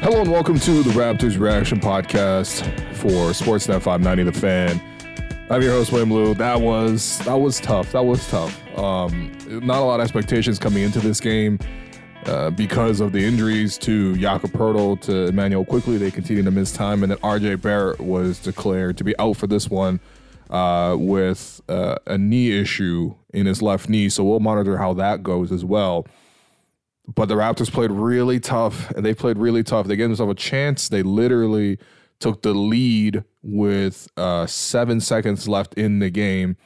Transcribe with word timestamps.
Hello 0.00 0.20
and 0.20 0.30
welcome 0.30 0.60
to 0.60 0.84
the 0.84 0.90
Raptors 0.90 1.40
Reaction 1.40 1.80
Podcast 1.80 2.62
for 2.94 3.32
Sportsnet 3.32 3.82
590 3.82 4.22
The 4.22 4.32
Fan. 4.32 4.80
I'm 5.50 5.60
your 5.60 5.72
host 5.72 5.90
William 5.90 6.12
Lou. 6.12 6.34
That 6.34 6.60
was 6.60 7.18
that 7.24 7.34
was 7.34 7.58
tough. 7.58 7.90
That 7.90 8.04
was 8.04 8.26
tough. 8.28 8.56
Um, 8.78 9.36
not 9.48 9.80
a 9.80 9.84
lot 9.84 9.98
of 9.98 10.04
expectations 10.04 10.60
coming 10.60 10.84
into 10.84 11.00
this 11.00 11.18
game 11.18 11.58
uh, 12.26 12.50
because 12.50 13.00
of 13.00 13.10
the 13.10 13.24
injuries 13.24 13.76
to 13.78 14.16
Jakob 14.16 14.52
Poeltl, 14.52 15.00
to 15.00 15.26
Immanuel 15.26 15.64
Quickley. 15.64 15.96
They 15.96 16.12
continue 16.12 16.44
to 16.44 16.50
miss 16.52 16.70
time, 16.70 17.02
and 17.02 17.10
then 17.10 17.18
RJ 17.18 17.60
Barrett 17.60 17.98
was 17.98 18.38
declared 18.38 18.98
to 18.98 19.04
be 19.04 19.18
out 19.18 19.36
for 19.36 19.48
this 19.48 19.68
one 19.68 19.98
uh, 20.48 20.94
with 20.96 21.60
uh, 21.68 21.96
a 22.06 22.16
knee 22.16 22.56
issue 22.56 23.16
in 23.34 23.46
his 23.46 23.62
left 23.62 23.88
knee. 23.88 24.08
So 24.10 24.22
we'll 24.22 24.38
monitor 24.38 24.78
how 24.78 24.94
that 24.94 25.24
goes 25.24 25.50
as 25.50 25.64
well 25.64 26.06
but 27.14 27.26
the 27.26 27.34
Raptors 27.34 27.72
played 27.72 27.90
really 27.90 28.38
tough, 28.38 28.90
and 28.90 29.04
they 29.04 29.14
played 29.14 29.38
really 29.38 29.62
tough. 29.62 29.86
They 29.86 29.96
gave 29.96 30.08
themselves 30.08 30.32
a 30.32 30.34
chance. 30.34 30.88
They 30.88 31.02
literally 31.02 31.78
took 32.20 32.42
the 32.42 32.52
lead 32.52 33.24
with 33.42 34.08
uh, 34.16 34.46
seven 34.46 35.00
seconds 35.00 35.48
left 35.48 35.74
in 35.74 36.00
the 36.00 36.10
game. 36.10 36.56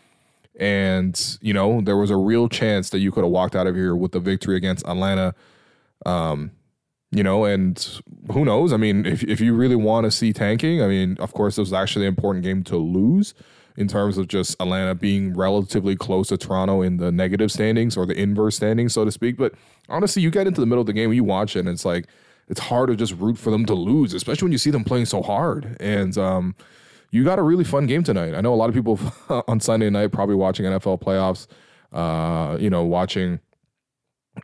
And, 0.58 1.38
you 1.40 1.54
know, 1.54 1.80
there 1.80 1.96
was 1.96 2.10
a 2.10 2.16
real 2.16 2.48
chance 2.48 2.90
that 2.90 2.98
you 2.98 3.12
could 3.12 3.22
have 3.22 3.30
walked 3.30 3.54
out 3.54 3.66
of 3.66 3.76
here 3.76 3.94
with 3.94 4.12
the 4.12 4.20
victory 4.20 4.56
against 4.56 4.86
Atlanta. 4.86 5.34
Um, 6.04 6.50
you 7.10 7.22
know, 7.22 7.44
and 7.44 8.00
who 8.32 8.44
knows? 8.44 8.72
I 8.72 8.78
mean, 8.78 9.06
if, 9.06 9.22
if 9.22 9.40
you 9.40 9.54
really 9.54 9.76
want 9.76 10.04
to 10.04 10.10
see 10.10 10.32
tanking, 10.32 10.82
I 10.82 10.88
mean, 10.88 11.16
of 11.20 11.32
course, 11.34 11.58
it 11.58 11.60
was 11.60 11.72
actually 11.72 12.06
an 12.06 12.10
important 12.10 12.44
game 12.44 12.64
to 12.64 12.76
lose 12.76 13.34
in 13.76 13.88
terms 13.88 14.18
of 14.18 14.28
just 14.28 14.60
Atlanta 14.60 14.94
being 14.94 15.34
relatively 15.34 15.96
close 15.96 16.28
to 16.28 16.36
Toronto 16.36 16.82
in 16.82 16.98
the 16.98 17.10
negative 17.10 17.50
standings 17.50 17.96
or 17.96 18.06
the 18.06 18.18
inverse 18.18 18.56
standings, 18.56 18.94
so 18.94 19.04
to 19.04 19.12
speak. 19.12 19.36
But 19.36 19.54
honestly, 19.88 20.22
you 20.22 20.30
get 20.30 20.46
into 20.46 20.60
the 20.60 20.66
middle 20.66 20.80
of 20.80 20.86
the 20.86 20.92
game, 20.92 21.10
and 21.10 21.16
you 21.16 21.24
watch 21.24 21.56
it, 21.56 21.60
and 21.60 21.68
it's 21.68 21.84
like 21.84 22.06
it's 22.48 22.60
hard 22.60 22.88
to 22.88 22.96
just 22.96 23.14
root 23.14 23.38
for 23.38 23.50
them 23.50 23.64
to 23.66 23.74
lose, 23.74 24.14
especially 24.14 24.46
when 24.46 24.52
you 24.52 24.58
see 24.58 24.70
them 24.70 24.84
playing 24.84 25.06
so 25.06 25.22
hard. 25.22 25.76
And 25.80 26.16
um, 26.18 26.54
you 27.10 27.24
got 27.24 27.38
a 27.38 27.42
really 27.42 27.64
fun 27.64 27.86
game 27.86 28.02
tonight. 28.02 28.34
I 28.34 28.40
know 28.40 28.52
a 28.52 28.56
lot 28.56 28.68
of 28.68 28.74
people 28.74 28.98
on 29.48 29.60
Sunday 29.60 29.90
night 29.90 30.12
probably 30.12 30.34
watching 30.34 30.66
NFL 30.66 31.00
playoffs, 31.00 31.46
uh, 31.92 32.56
you 32.58 32.70
know, 32.70 32.84
watching 32.84 33.40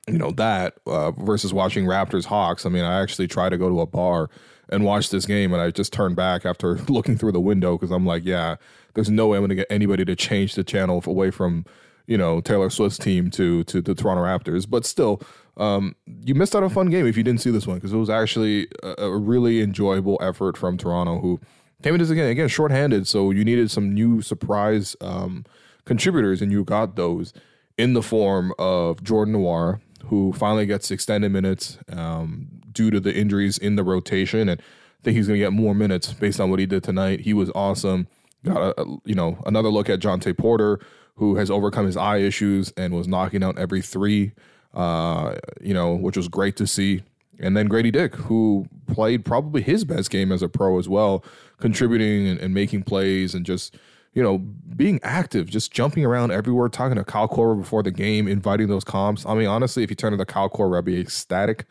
you 0.07 0.19
know 0.19 0.31
that 0.33 0.75
uh, 0.87 1.11
versus 1.13 1.53
watching 1.53 1.87
Raptors 1.87 2.27
Hawks. 2.27 2.67
I 2.67 2.69
mean, 2.69 2.85
I 2.85 3.01
actually 3.01 3.27
tried 3.27 3.51
to 3.51 3.59
go 3.59 3.69
to 3.69 3.81
a 3.81 3.87
bar 3.87 4.29
and 4.71 4.85
watch 4.85 5.11
this 5.11 5.27
game, 5.27 5.53
and 5.53 5.63
I 5.63 5.71
just 5.71 5.93
turned 5.93 6.17
back 6.17 6.45
after 6.45 6.75
looking 6.89 7.17
through 7.17 7.33
the 7.33 7.41
window 7.41 7.77
because 7.77 7.91
I'm 7.91 8.07
like, 8.07 8.25
yeah, 8.25 8.57
there's 8.95 9.11
no 9.11 9.29
way 9.29 9.37
I'm 9.37 9.43
going 9.43 9.51
to 9.51 9.55
get 9.55 9.67
anybody 9.71 10.05
to 10.05 10.17
change 10.17 10.55
the 10.55 10.65
channel 10.65 11.03
away 11.07 11.31
from 11.31 11.65
you 12.07 12.19
know 12.19 12.41
Taylor 12.41 12.71
Swift's 12.71 12.99
team 12.99 13.31
to 13.33 13.63
to 13.65 13.81
the 13.81 13.95
Toronto 13.95 14.25
Raptors. 14.25 14.69
But 14.69 14.85
still, 14.85 15.23
um, 15.57 15.95
you 16.25 16.35
missed 16.35 16.57
out 16.57 16.65
on 16.65 16.71
a 16.71 16.75
fun 16.75 16.91
game 16.91 17.07
if 17.07 17.17
you 17.17 17.23
didn't 17.23 17.41
see 17.41 17.51
this 17.51 17.67
one 17.67 17.77
because 17.77 17.93
it 17.93 17.97
was 17.97 18.11
actually 18.11 18.67
a, 18.83 19.05
a, 19.05 19.17
really 19.17 19.61
enjoyable 19.61 20.19
effort 20.21 20.57
from 20.57 20.77
Toronto 20.77 21.21
who 21.21 21.41
came 21.83 21.95
into 21.95 22.05
this 22.05 22.11
again 22.11 22.29
again 22.29 22.49
shorthanded. 22.49 23.07
So 23.07 23.31
you 23.31 23.45
needed 23.45 23.71
some 23.71 23.93
new 23.93 24.23
surprise 24.23 24.97
um, 25.01 25.45
contributors, 25.85 26.43
and 26.43 26.51
you 26.51 26.65
got 26.65 26.97
those 26.97 27.33
in 27.77 27.93
the 27.93 28.03
form 28.03 28.53
of 28.59 29.05
Jordan 29.05 29.35
Nwora, 29.35 29.81
who 30.07 30.33
finally 30.33 30.67
gets 30.67 30.91
extended 30.91 31.31
minutes 31.31 31.79
um, 31.91 32.49
due 32.73 32.91
to 32.91 33.01
the 33.01 33.15
injuries 33.15 33.59
in 33.59 33.77
the 33.77 33.85
rotation, 33.85 34.49
and 34.49 34.61
I 34.61 35.03
think 35.03 35.17
he's 35.17 35.27
going 35.27 35.39
to 35.39 35.45
get 35.45 35.53
more 35.53 35.75
minutes 35.75 36.13
based 36.13 36.41
on 36.41 36.51
what 36.51 36.59
he 36.59 36.67
did 36.67 36.85
tonight. 36.85 37.21
He 37.21 37.35
was 37.35 37.51
awesome 37.55 38.09
got 38.45 38.79
a, 38.79 38.85
you 39.05 39.15
know 39.15 39.39
another 39.47 39.69
look 39.69 39.89
at 39.89 40.01
Jontay 40.01 40.37
Porter, 40.37 40.81
who 41.17 41.37
has 41.37 41.51
overcome 41.51 41.87
his 41.87 41.97
eye 41.97 42.19
issues 42.19 42.73
and 42.77 42.95
was 42.95 43.09
knocking 43.09 43.43
out 43.43 43.59
every 43.59 43.83
three, 43.83 44.33
uh, 44.75 45.37
you 45.61 45.75
know, 45.75 45.95
which 45.95 46.17
was 46.17 46.29
great 46.29 46.57
to 46.57 46.67
see. 46.67 47.03
And 47.41 47.57
then 47.57 47.69
Gradey 47.69 47.93
Dick, 47.93 48.17
who 48.17 48.67
played 48.87 49.25
probably 49.25 49.63
his 49.63 49.85
best 49.85 50.11
game 50.11 50.33
as 50.33 50.43
a 50.43 50.49
pro 50.49 50.79
as 50.79 50.89
well, 50.89 51.25
contributing 51.59 52.27
and, 52.27 52.41
and 52.41 52.53
making 52.53 52.83
plays 52.83 53.35
and 53.35 53.47
just 53.47 53.77
you 54.15 54.23
know 54.23 54.39
being 54.39 55.01
active, 55.03 55.49
just 55.49 55.73
jumping 55.73 56.05
around 56.05 56.31
everywhere, 56.31 56.69
talking 56.69 56.97
to 56.97 57.05
Kyle 57.05 57.29
Korver 57.29 57.59
before 57.59 57.83
the 57.83 57.91
game, 57.91 58.29
inviting 58.29 58.69
those 58.69 58.85
comps. 58.85 59.27
I 59.27 59.35
mean, 59.35 59.47
honestly, 59.47 59.83
if 59.83 59.91
you 59.91 59.97
turn 59.97 60.13
to 60.13 60.17
the 60.17 60.27
Kyle 60.27 60.51
Korver, 60.51 60.79
I'd 60.79 60.85
be 60.85 61.01
ecstatic. 61.01 61.67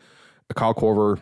Kyle 0.54 0.74
Korver 0.74 1.20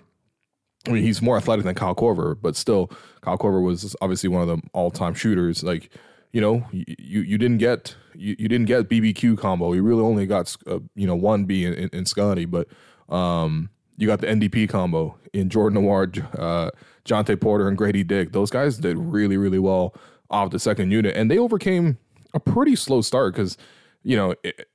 I 0.87 0.93
mean, 0.93 1.03
he's 1.03 1.21
more 1.21 1.37
athletic 1.37 1.65
than 1.65 1.75
Kyle 1.75 1.95
Korver, 1.95 2.37
but 2.41 2.57
still, 2.57 2.91
Kyle 3.21 3.39
Korver 3.39 3.63
was 3.63 3.97
obviously 4.01 4.29
one 4.29 4.43
of 4.43 4.49
the 4.49 4.63
all-time 4.73 5.15
shooters. 5.15 5.63
Like, 5.63 5.91
you 6.33 6.41
know, 6.41 6.65
you 6.71 7.23
you 7.23 7.39
didn't 7.39 7.59
get 7.59 7.97
you, 8.15 8.37
you 8.39 8.49
didn't 8.49 8.67
get 8.67 8.89
BBQ 8.89 9.39
combo. 9.39 9.73
You 9.73 9.83
really 9.83 10.03
only 10.03 10.27
got 10.27 10.55
uh, 10.67 10.81
you 10.95 11.07
know 11.07 11.17
one 11.17 11.45
B 11.45 11.65
in, 11.65 11.75
in, 11.75 11.89
in 11.93 12.07
Scottie, 12.07 12.45
but 12.45 12.69
um, 13.09 13.71
you 13.97 14.07
got 14.07 14.21
the 14.21 14.27
NDP 14.27 14.69
combo 14.69 15.17
in 15.33 15.49
Jordan 15.49 15.83
Nwora, 15.83 16.39
uh, 16.39 16.71
Jontay 17.05 17.41
Porter, 17.41 17.69
and 17.69 17.77
Gradey 17.77 18.07
Dick. 18.07 18.33
Those 18.33 18.51
guys 18.51 18.79
did 18.79 18.99
really 18.99 19.37
really 19.37 19.59
well 19.59 19.95
off 20.31 20.51
the 20.51 20.59
second 20.59 20.91
unit, 20.91 21.17
and 21.17 21.31
they 21.31 21.39
overcame 21.39 21.99
a 22.35 22.41
pretty 22.41 22.77
slow 22.77 23.01
start 23.01 23.35
because 23.35 23.57
you 24.03 24.17
know. 24.17 24.35
It, 24.45 24.69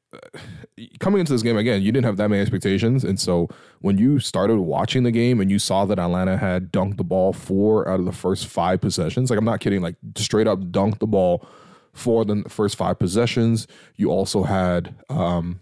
coming 1.00 1.20
into 1.20 1.32
this 1.32 1.42
game 1.42 1.58
again, 1.58 1.82
you 1.82 1.92
didn't 1.92 2.06
have 2.06 2.18
that 2.18 2.30
many 2.30 2.42
expectations, 2.42 3.04
and 3.04 3.20
so 3.20 3.50
when 3.80 3.98
you 3.98 4.20
started 4.20 4.58
watching 4.58 5.04
the 5.04 5.12
game 5.12 5.40
and 5.40 5.50
you 5.50 5.60
saw 5.60 5.86
that 5.86 6.00
Atlanta 6.00 6.38
had 6.38 6.72
dunked 6.72 6.98
the 6.98 7.04
ball 7.04 7.34
four 7.34 7.88
out 7.88 8.00
of 8.00 8.06
the 8.06 8.12
first 8.12 8.48
five 8.48 8.82
possessions, 8.82 9.30
like 9.30 9.40
I'm 9.40 9.46
not 9.46 9.60
kidding, 9.60 9.82
like 9.82 9.96
straight 10.16 10.48
up 10.48 10.60
dunked 10.60 11.00
the 11.00 11.08
ball 11.08 11.46
for 11.94 12.26
the 12.26 12.44
first 12.48 12.76
five 12.76 13.00
possessions. 13.00 13.68
You 13.96 14.12
also 14.12 14.44
had, 14.44 14.96
um, 15.10 15.60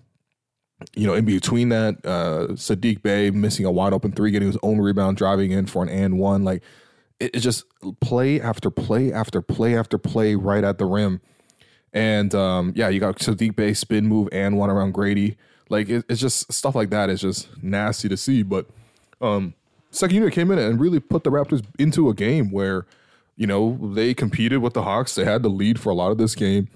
you 0.95 1.07
know, 1.07 1.13
in 1.13 1.25
between 1.25 1.69
that, 1.69 2.05
uh, 2.05 2.47
Saddiq 2.53 3.01
Bey 3.01 3.31
missing 3.31 3.65
a 3.65 3.71
wide 3.71 3.93
open 3.93 4.11
three, 4.11 4.31
getting 4.31 4.47
his 4.47 4.57
own 4.63 4.79
rebound, 4.79 5.17
driving 5.17 5.51
in 5.51 5.65
for 5.65 5.83
an 5.83 5.89
and 5.89 6.19
one. 6.19 6.43
Like 6.43 6.63
it, 7.19 7.35
it 7.35 7.39
just 7.39 7.65
play 7.99 8.39
after 8.39 8.69
play 8.69 9.11
after 9.11 9.41
play 9.41 9.77
after 9.77 9.97
play 9.97 10.35
right 10.35 10.63
at 10.63 10.77
the 10.77 10.85
rim 10.85 11.21
and 11.93 12.33
um, 12.35 12.73
yeah, 12.75 12.89
you 12.89 12.99
got 12.99 13.17
Saddiq 13.17 13.55
Bey 13.55 13.73
spin 13.73 14.05
move 14.07 14.29
and 14.31 14.57
one 14.57 14.69
around 14.69 14.93
Gradey. 14.93 15.35
Like 15.69 15.89
it, 15.89 16.05
it's 16.09 16.21
just 16.21 16.51
stuff 16.51 16.75
like 16.75 16.89
that 16.89 17.09
is 17.09 17.21
just 17.21 17.47
nasty 17.63 18.09
to 18.09 18.17
see. 18.17 18.43
But 18.43 18.67
um, 19.21 19.53
second 19.91 20.15
unit 20.15 20.33
came 20.33 20.51
in 20.51 20.59
and 20.59 20.79
really 20.79 20.99
put 20.99 21.23
the 21.23 21.29
Raptors 21.29 21.63
into 21.77 22.09
a 22.09 22.13
game 22.13 22.51
where 22.51 22.85
you 23.35 23.47
know 23.47 23.77
they 23.93 24.13
competed 24.13 24.59
with 24.59 24.73
the 24.73 24.83
Hawks. 24.83 25.15
They 25.15 25.25
had 25.25 25.43
the 25.43 25.49
lead 25.49 25.79
for 25.79 25.89
a 25.89 25.95
lot 25.95 26.11
of 26.11 26.17
this 26.17 26.35
game. 26.35 26.67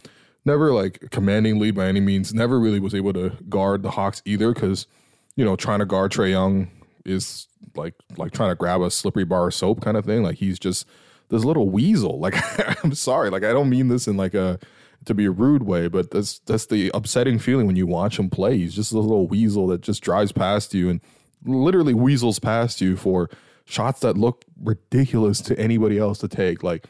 Never 0.46 0.74
like 0.74 1.10
commanding 1.12 1.60
lead 1.60 1.76
by 1.76 1.88
any 1.88 2.00
means. 2.00 2.34
Never 2.34 2.60
really 2.60 2.80
was 2.80 2.94
able 2.96 3.14
to 3.14 3.32
guard 3.50 3.84
the 3.84 3.92
Hawks 3.92 4.22
either 4.26 4.54
because 4.54 4.88
you 5.36 5.46
know 5.46 5.56
trying 5.56 5.80
to 5.80 5.86
guard 5.86 6.12
Trae 6.12 6.32
Young 6.32 6.70
is 7.06 7.48
like 7.76 7.96
like 8.18 8.32
trying 8.32 8.50
to 8.50 8.56
grab 8.56 8.82
a 8.82 8.92
slippery 8.92 9.26
bar 9.26 9.48
of 9.48 9.54
soap 9.54 9.82
kind 9.82 9.98
of 9.98 10.06
thing. 10.06 10.24
Like 10.24 10.38
he's 10.38 10.60
just 10.60 10.86
this 11.30 11.44
little 11.44 11.70
weasel. 11.70 12.20
Like 12.20 12.36
I'm 12.84 12.94
sorry, 12.94 13.30
like 13.30 13.44
I 13.44 13.52
don't 13.52 13.70
mean 13.70 13.88
this 13.88 14.08
in 14.08 14.18
like 14.18 14.34
a 14.34 14.60
to 15.06 15.14
be 15.14 15.26
a 15.26 15.32
rude 15.32 15.64
way, 15.64 15.88
but 15.88 16.12
that's 16.12 16.40
that's 16.40 16.68
the 16.68 16.92
upsetting 16.94 17.40
feeling 17.40 17.68
when 17.68 17.76
you 17.76 17.88
watch 17.88 18.20
him 18.20 18.30
play. 18.30 18.58
He's 18.58 18.76
just 18.76 18.92
a 18.92 19.00
little 19.00 19.28
weasel 19.28 19.68
that 19.68 19.82
just 19.82 20.02
drives 20.02 20.32
past 20.32 20.74
you 20.74 20.90
and 20.90 21.02
literally 21.46 21.94
weasels 21.94 22.40
past 22.40 22.82
you 22.82 22.96
for 22.96 23.30
shots 23.66 24.02
that 24.02 24.18
look 24.18 24.44
ridiculous 24.62 25.42
to 25.42 25.58
anybody 25.60 25.98
else 25.98 26.20
to 26.20 26.28
take. 26.28 26.64
Like, 26.64 26.86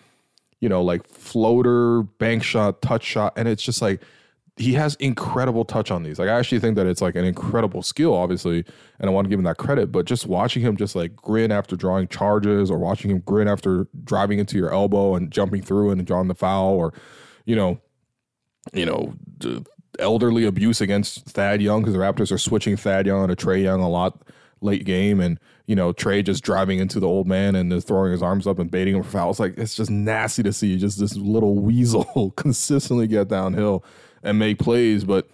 you 0.60 0.70
know, 0.70 0.82
like 0.84 1.08
floater, 1.08 2.04
bank 2.04 2.44
shot, 2.44 2.82
touch 2.82 3.04
shot. 3.04 3.34
And 3.36 3.48
it's 3.48 3.64
just 3.64 3.82
like 3.82 4.02
he 4.58 4.74
has 4.74 4.96
incredible 4.96 5.66
touch 5.66 5.90
on 5.90 6.04
these. 6.04 6.20
Like 6.20 6.30
I 6.30 6.38
actually 6.38 6.60
think 6.60 6.76
that 6.76 6.86
it's 6.86 7.02
like 7.02 7.16
an 7.16 7.26
incredible 7.26 7.82
skill, 7.82 8.14
obviously, 8.14 8.64
and 9.00 9.10
I 9.10 9.14
want 9.14 9.26
to 9.26 9.30
give 9.30 9.40
him 9.40 9.46
that 9.46 9.58
credit. 9.58 9.92
But 9.92 10.06
just 10.06 10.28
watching 10.28 10.62
him 10.62 10.78
just 10.78 10.96
like 10.96 11.16
grin 11.16 11.52
after 11.52 11.76
drawing 11.76 12.08
charges, 12.08 12.70
or 12.70 12.78
watching 12.78 13.12
him 13.12 13.20
grin 13.20 13.48
after 13.48 13.88
driving 14.04 14.40
into 14.40 14.58
your 14.58 14.72
elbow 14.72 15.16
and 15.16 15.32
jumping 15.32 15.64
through 15.64 15.90
and 15.90 16.06
drawing 16.06 16.28
the 16.28 16.36
foul, 16.36 16.74
or 16.74 16.94
you 17.46 17.56
know, 17.56 17.80
you 18.72 18.86
know, 18.86 19.14
elderly 20.00 20.46
abuse 20.46 20.82
against 20.82 21.26
Thad 21.26 21.62
Young 21.62 21.82
because 21.82 21.94
the 21.94 22.00
Raptors 22.00 22.32
are 22.32 22.38
switching 22.38 22.78
Thad 22.78 23.06
Young 23.06 23.28
to 23.28 23.36
Trae 23.36 23.64
Young 23.64 23.82
a 23.82 23.90
lot 23.90 24.22
late 24.62 24.86
game, 24.86 25.20
and 25.20 25.40
you 25.68 25.76
know 25.76 25.94
Trae 25.94 26.24
just 26.24 26.44
driving 26.44 26.80
into 26.80 27.00
the 27.00 27.08
old 27.08 27.28
man 27.28 27.56
and 27.56 27.84
throwing 27.84 28.12
his 28.12 28.24
arms 28.24 28.48
up 28.48 28.60
and 28.60 28.72
baiting 28.72 28.96
him 28.96 29.04
for 29.04 29.10
fouls. 29.10 29.40
Like 29.40 29.58
it's 29.58 29.76
just 29.76 29.92
nasty 29.92 30.44
to 30.44 30.54
see 30.54 30.78
just 30.78 31.00
this 31.00 31.16
little 31.16 31.56
weasel 31.60 32.34
consistently 32.36 33.08
get 33.08 33.28
downhill 33.28 33.84
and 34.24 34.40
make 34.40 34.60
plays, 34.60 35.04
but 35.04 35.28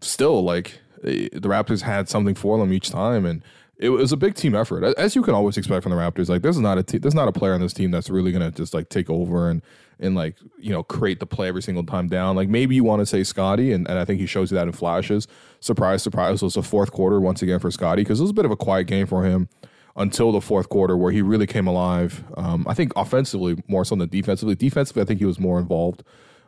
still 0.00 0.42
like 0.42 0.78
eh, 1.04 1.28
the 1.32 1.48
Raptors 1.48 1.82
had 1.82 2.08
something 2.08 2.34
for 2.34 2.58
them 2.58 2.72
each 2.72 2.90
time, 2.90 3.24
and 3.24 3.42
it 3.76 3.88
was 3.88 4.12
a 4.12 4.16
big 4.16 4.34
team 4.34 4.54
effort, 4.54 4.84
as 4.96 5.16
you 5.16 5.22
can 5.22 5.34
always 5.34 5.56
expect 5.56 5.82
from 5.82 5.90
the 5.90 5.98
Raptors. 5.98 6.28
Like, 6.28 6.42
there's 6.42 6.58
not 6.58 6.78
a 6.78 6.82
te- 6.82 6.98
there's 6.98 7.14
not 7.14 7.28
a 7.28 7.32
player 7.32 7.54
on 7.54 7.60
this 7.60 7.72
team 7.72 7.90
that's 7.90 8.08
really 8.08 8.30
gonna 8.30 8.50
just 8.50 8.72
like 8.72 8.88
take 8.88 9.10
over 9.10 9.50
and 9.50 9.62
and 10.00 10.14
like 10.14 10.36
you 10.58 10.70
know 10.70 10.82
create 10.82 11.20
the 11.20 11.26
play 11.26 11.48
every 11.48 11.62
single 11.62 11.84
time 11.84 12.08
down. 12.08 12.36
Like 12.36 12.48
maybe 12.48 12.74
you 12.74 12.84
want 12.84 13.00
to 13.00 13.06
say 13.06 13.22
Scottie, 13.24 13.72
and, 13.72 13.88
and 13.88 13.98
I 13.98 14.04
think 14.04 14.20
he 14.20 14.26
shows 14.26 14.50
you 14.50 14.56
that 14.56 14.66
in 14.66 14.72
flashes. 14.72 15.26
Surprise, 15.60 16.02
surprise, 16.02 16.42
it 16.42 16.44
was 16.44 16.56
a 16.56 16.62
fourth 16.62 16.92
quarter 16.92 17.20
once 17.20 17.42
again 17.42 17.58
for 17.58 17.70
Scottie 17.70 18.02
because 18.02 18.20
it 18.20 18.24
was 18.24 18.30
a 18.30 18.34
bit 18.34 18.44
of 18.44 18.50
a 18.50 18.56
quiet 18.56 18.84
game 18.84 19.06
for 19.06 19.24
him 19.24 19.48
until 19.96 20.32
the 20.32 20.40
fourth 20.40 20.68
quarter 20.68 20.96
where 20.96 21.12
he 21.12 21.22
really 21.22 21.46
came 21.46 21.66
alive. 21.66 22.24
Um, 22.36 22.66
I 22.68 22.74
think 22.74 22.92
offensively 22.96 23.56
more 23.68 23.84
so 23.84 23.94
than 23.94 24.08
defensively. 24.08 24.54
Defensively, 24.54 25.02
I 25.02 25.04
think 25.04 25.20
he 25.20 25.26
was 25.26 25.38
more 25.38 25.58
involved. 25.58 26.02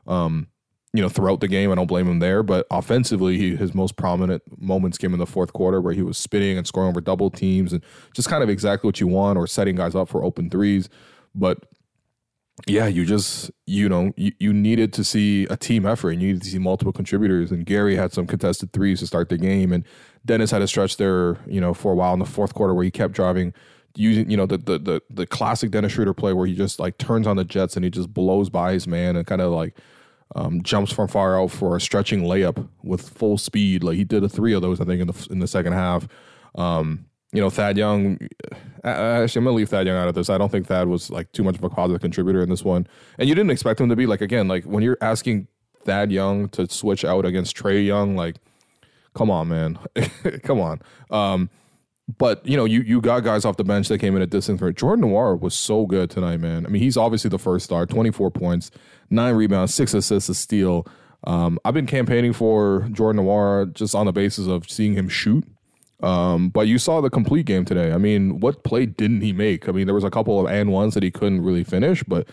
Um, 0.06 0.49
you 0.96 1.02
know, 1.02 1.10
throughout 1.10 1.40
the 1.40 1.49
game. 1.49 1.70
I 1.70 1.75
don't 1.75 1.87
blame 1.87 2.08
him 2.08 2.20
there. 2.20 2.42
But 2.42 2.66
offensively, 2.70 3.37
he, 3.37 3.54
his 3.54 3.75
most 3.75 3.96
prominent 3.96 4.42
moments 4.58 4.96
came 4.96 5.12
in 5.12 5.19
the 5.19 5.26
fourth 5.26 5.52
quarter 5.52 5.78
where 5.78 5.92
he 5.92 6.00
was 6.00 6.16
spinning 6.16 6.56
and 6.56 6.66
scoring 6.66 6.88
over 6.88 7.02
double 7.02 7.31
teams 7.31 7.75
and 7.75 7.84
just 8.14 8.31
kind 8.31 8.42
of 8.42 8.49
exactly 8.49 8.88
what 8.88 8.99
you 8.99 9.06
want 9.06 9.37
or 9.37 9.46
setting 9.46 9.76
guys 9.76 9.94
up 9.94 10.08
for 10.08 10.25
open 10.25 10.49
threes. 10.49 10.88
But 11.34 11.58
yeah, 12.67 12.87
you 12.87 13.05
just, 13.05 13.50
you 13.67 13.88
know, 13.88 14.12
you, 14.17 14.32
you 14.38 14.53
needed 14.53 14.93
to 14.94 15.05
see 15.05 15.44
a 15.50 15.56
team 15.56 15.85
effort 15.85 16.11
and 16.11 16.23
you 16.23 16.29
needed 16.29 16.43
to 16.43 16.50
see 16.50 16.58
multiple 16.58 16.93
contributors. 16.93 17.53
And 17.53 17.67
Gary 17.67 17.97
had 17.97 18.12
some 18.12 18.26
contested 18.26 18.73
threes 18.73 19.00
to 19.00 19.06
start 19.06 19.29
the 19.29 19.37
game. 19.37 19.73
And 19.73 19.85
Dennis 20.25 20.50
had 20.50 20.62
a 20.62 20.67
stretch 20.67 20.97
there, 20.97 21.37
you 21.47 21.61
know, 21.61 21.75
for 21.75 21.93
a 21.93 21.94
while 21.94 22.14
in 22.14 22.19
the 22.19 22.25
fourth 22.25 22.55
quarter 22.55 22.75
where 22.75 22.85
he 22.85 22.91
kept 22.91 23.12
driving 23.12 23.53
using 23.99 24.31
you 24.31 24.37
know 24.37 24.44
the, 24.44 24.58
the 24.58 24.79
the 24.79 25.03
the 25.08 25.26
classic 25.26 25.70
Dennis 25.70 25.93
Schroeder 25.93 26.12
play 26.12 26.35
where 26.35 26.47
he 26.47 26.55
just 26.55 26.79
like 26.79 26.99
turns 26.99 27.26
on 27.26 27.37
the 27.37 27.44
Jets 27.44 27.76
and 27.76 27.85
he 27.85 27.91
just 27.91 28.12
blows 28.12 28.50
by 28.50 28.73
his 28.73 28.87
man 28.87 29.17
and 29.17 29.26
kind 29.26 29.41
of 29.41 29.52
like 29.52 29.75
um, 30.35 30.62
jumps 30.62 30.93
from 30.93 31.09
far 31.09 31.41
out 31.41 31.50
for 31.50 31.76
a 31.76 31.81
stretching 31.81 32.23
layup 32.23 32.69
with 32.82 33.09
full 33.09 33.38
speed. 33.38 33.82
Like 33.82 33.97
he 33.97 34.05
did 34.05 34.25
a 34.25 34.29
three 34.29 34.52
of 34.52 34.62
those, 34.62 34.81
I 34.81 34.85
think, 34.85 35.00
in 35.00 35.06
the 35.06 35.29
in 35.31 35.38
the 35.38 35.47
second 35.47 35.73
half. 35.73 36.09
Um, 36.55 37.06
you 37.37 37.43
know, 37.43 37.50
Thad 37.50 37.77
Young. 37.77 38.19
Actually, 38.83 39.41
I'm 39.41 39.44
gonna 39.44 39.56
leave 39.56 39.69
Thad 39.69 39.87
Young 39.87 39.99
out 39.99 40.09
of 40.09 40.15
this. 40.15 40.31
I 40.31 40.38
don't 40.38 40.50
think 40.50 40.67
Thad 40.67 40.88
was 40.88 41.11
like 41.11 41.31
too 41.33 41.44
much 41.44 41.56
of 41.56 41.65
a 41.65 41.69
positive 41.69 42.00
contributor 42.00 42.43
in 42.43 42.49
this 42.49 42.65
one, 42.65 42.87
and 43.19 43.29
you 43.29 43.35
didn't 43.35 43.50
expect 43.50 43.79
him 43.79 43.91
to 43.91 43.97
be 43.97 44.06
like 44.06 44.23
again, 44.23 44.49
like 44.49 44.65
when 44.65 44.83
you're 44.83 44.97
asking 45.03 45.47
Thad 45.85 46.11
Young 46.11 46.49
to 46.50 46.67
switch 46.71 47.05
out 47.05 47.27
against 47.27 47.55
Trae 47.55 47.85
Young, 47.85 48.17
like, 48.17 48.37
come 49.15 49.31
on, 49.31 49.49
man, 49.49 49.79
come 50.44 50.61
on. 50.61 50.81
Um, 51.11 51.50
but 52.17 52.47
you 52.47 52.56
know, 52.56 52.65
you 52.65 52.81
you 52.81 53.03
got 53.03 53.21
guys 53.21 53.44
off 53.44 53.59
the 53.59 53.65
bench 53.65 53.88
that 53.88 53.99
came 53.99 54.17
in 54.17 54.23
at 54.23 54.31
distance. 54.31 54.62
Jordan 54.75 55.05
Nwora 55.05 55.38
was 55.38 55.55
so 55.55 55.85
good 55.85 56.09
tonight, 56.09 56.41
man. 56.41 56.65
I 56.65 56.71
mean, 56.71 56.81
he's 56.81 56.97
obviously 56.97 57.29
the 57.29 57.38
first 57.38 57.67
star. 57.67 57.85
Twenty 57.85 58.11
four 58.11 58.31
points, 58.31 58.71
nine 59.11 59.35
rebounds, 59.35 59.75
six 59.75 59.93
assists, 59.93 60.31
a 60.31 60.35
steal. 60.35 60.87
Um, 61.25 61.59
I've 61.67 61.75
been 61.75 61.87
campaigning 61.87 62.33
for 62.33 62.88
Jordan 62.93 63.23
Nwora 63.23 63.71
just 63.75 63.94
on 63.94 64.06
the 64.06 64.12
basis 64.12 64.47
of 64.47 64.71
seeing 64.71 64.94
him 64.94 65.11
shoot. 65.11 65.44
Um, 66.00 66.50
but 66.50 66.69
you 66.69 66.78
saw 66.78 67.00
the 67.00 67.10
complete 67.10 67.46
game 67.46 67.64
today. 67.64 67.93
I 67.93 67.98
mean, 67.98 68.40
what 68.40 68.64
play 68.64 68.87
didn't 68.87 69.22
he 69.22 69.32
make? 69.32 69.69
I 69.69 69.72
mean, 69.72 69.87
there 69.87 69.94
was 69.94 70.04
a 70.04 70.10
couple 70.10 70.38
of 70.38 70.46
and 70.50 70.70
ones 70.70 70.94
that 70.94 71.02
he 71.02 71.10
couldn't 71.10 71.43
really 71.43 71.64
finish, 71.64 72.02
but 72.02 72.28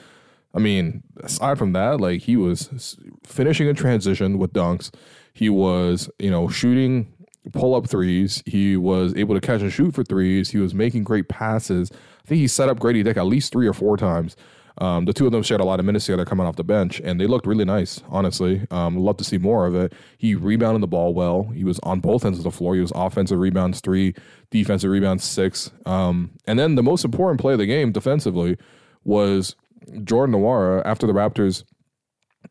I 0.54 0.60
mean, 0.60 1.04
aside 1.22 1.58
from 1.58 1.74
that, 1.74 2.00
like 2.00 2.22
he 2.22 2.36
was 2.36 2.98
finishing 3.24 3.68
a 3.68 3.74
transition 3.74 4.38
with 4.38 4.54
dunks. 4.54 4.94
He 5.34 5.50
was, 5.50 6.10
you 6.20 6.30
know, 6.30 6.50
shooting 6.50 7.14
pull 7.52 7.76
up 7.76 7.90
threes. 7.90 8.42
He 8.46 8.78
was 8.78 9.14
able 9.16 9.36
to 9.36 9.42
catch 9.42 9.62
and 9.62 9.72
shoot 9.72 9.94
for 9.94 10.04
threes. 10.04 10.52
He 10.52 10.60
was 10.60 10.74
making 10.74 11.04
great 11.04 11.28
passes. 11.28 11.92
I 11.92 12.28
think 12.28 12.40
he 12.40 12.48
set 12.48 12.70
up 12.70 12.80
Gradey 12.80 13.04
Dick 13.04 13.18
at 13.18 13.26
least 13.26 13.52
three 13.52 13.68
or 13.68 13.74
four 13.74 13.98
times. 13.98 14.36
Um, 14.80 15.06
the 15.06 15.14
two 15.14 15.26
of 15.26 15.32
them 15.32 15.44
shared 15.44 15.62
a 15.62 15.66
lot 15.66 15.80
of 15.80 15.86
minutes 15.86 16.06
together 16.06 16.26
coming 16.26 16.48
off 16.48 16.56
the 16.56 16.64
bench, 16.64 17.00
and 17.04 17.20
they 17.20 17.28
looked 17.28 17.46
really 17.46 17.66
nice, 17.66 18.02
honestly. 18.10 18.66
Um, 18.72 18.98
love 18.98 19.18
to 19.18 19.24
see 19.24 19.38
more 19.38 19.66
of 19.66 19.76
it. 19.76 19.94
He 20.18 20.36
rebounded 20.36 20.82
the 20.82 20.88
ball 20.88 21.14
well. 21.14 21.44
He 21.54 21.64
was 21.64 21.80
on 21.84 22.00
both 22.00 22.26
ends 22.26 22.40
of 22.40 22.44
the 22.44 22.52
floor. 22.52 22.76
He 22.76 22.82
was 22.82 22.92
offensive 22.96 23.40
rebounds 23.40 23.82
three, 23.82 24.16
defensive 24.50 24.90
rebounds 24.90 25.24
six. 25.24 25.72
Um, 25.86 26.32
and 26.48 26.58
then 26.58 26.76
the 26.76 26.84
most 26.84 27.06
important 27.06 27.40
play 27.40 27.54
of 27.54 27.60
the 27.60 27.66
game 27.66 27.92
defensively 27.92 28.58
was 29.04 29.56
Jordan 30.04 30.36
Nwora 30.36 30.82
after 30.86 31.06
the 31.06 31.14
Raptors 31.14 31.64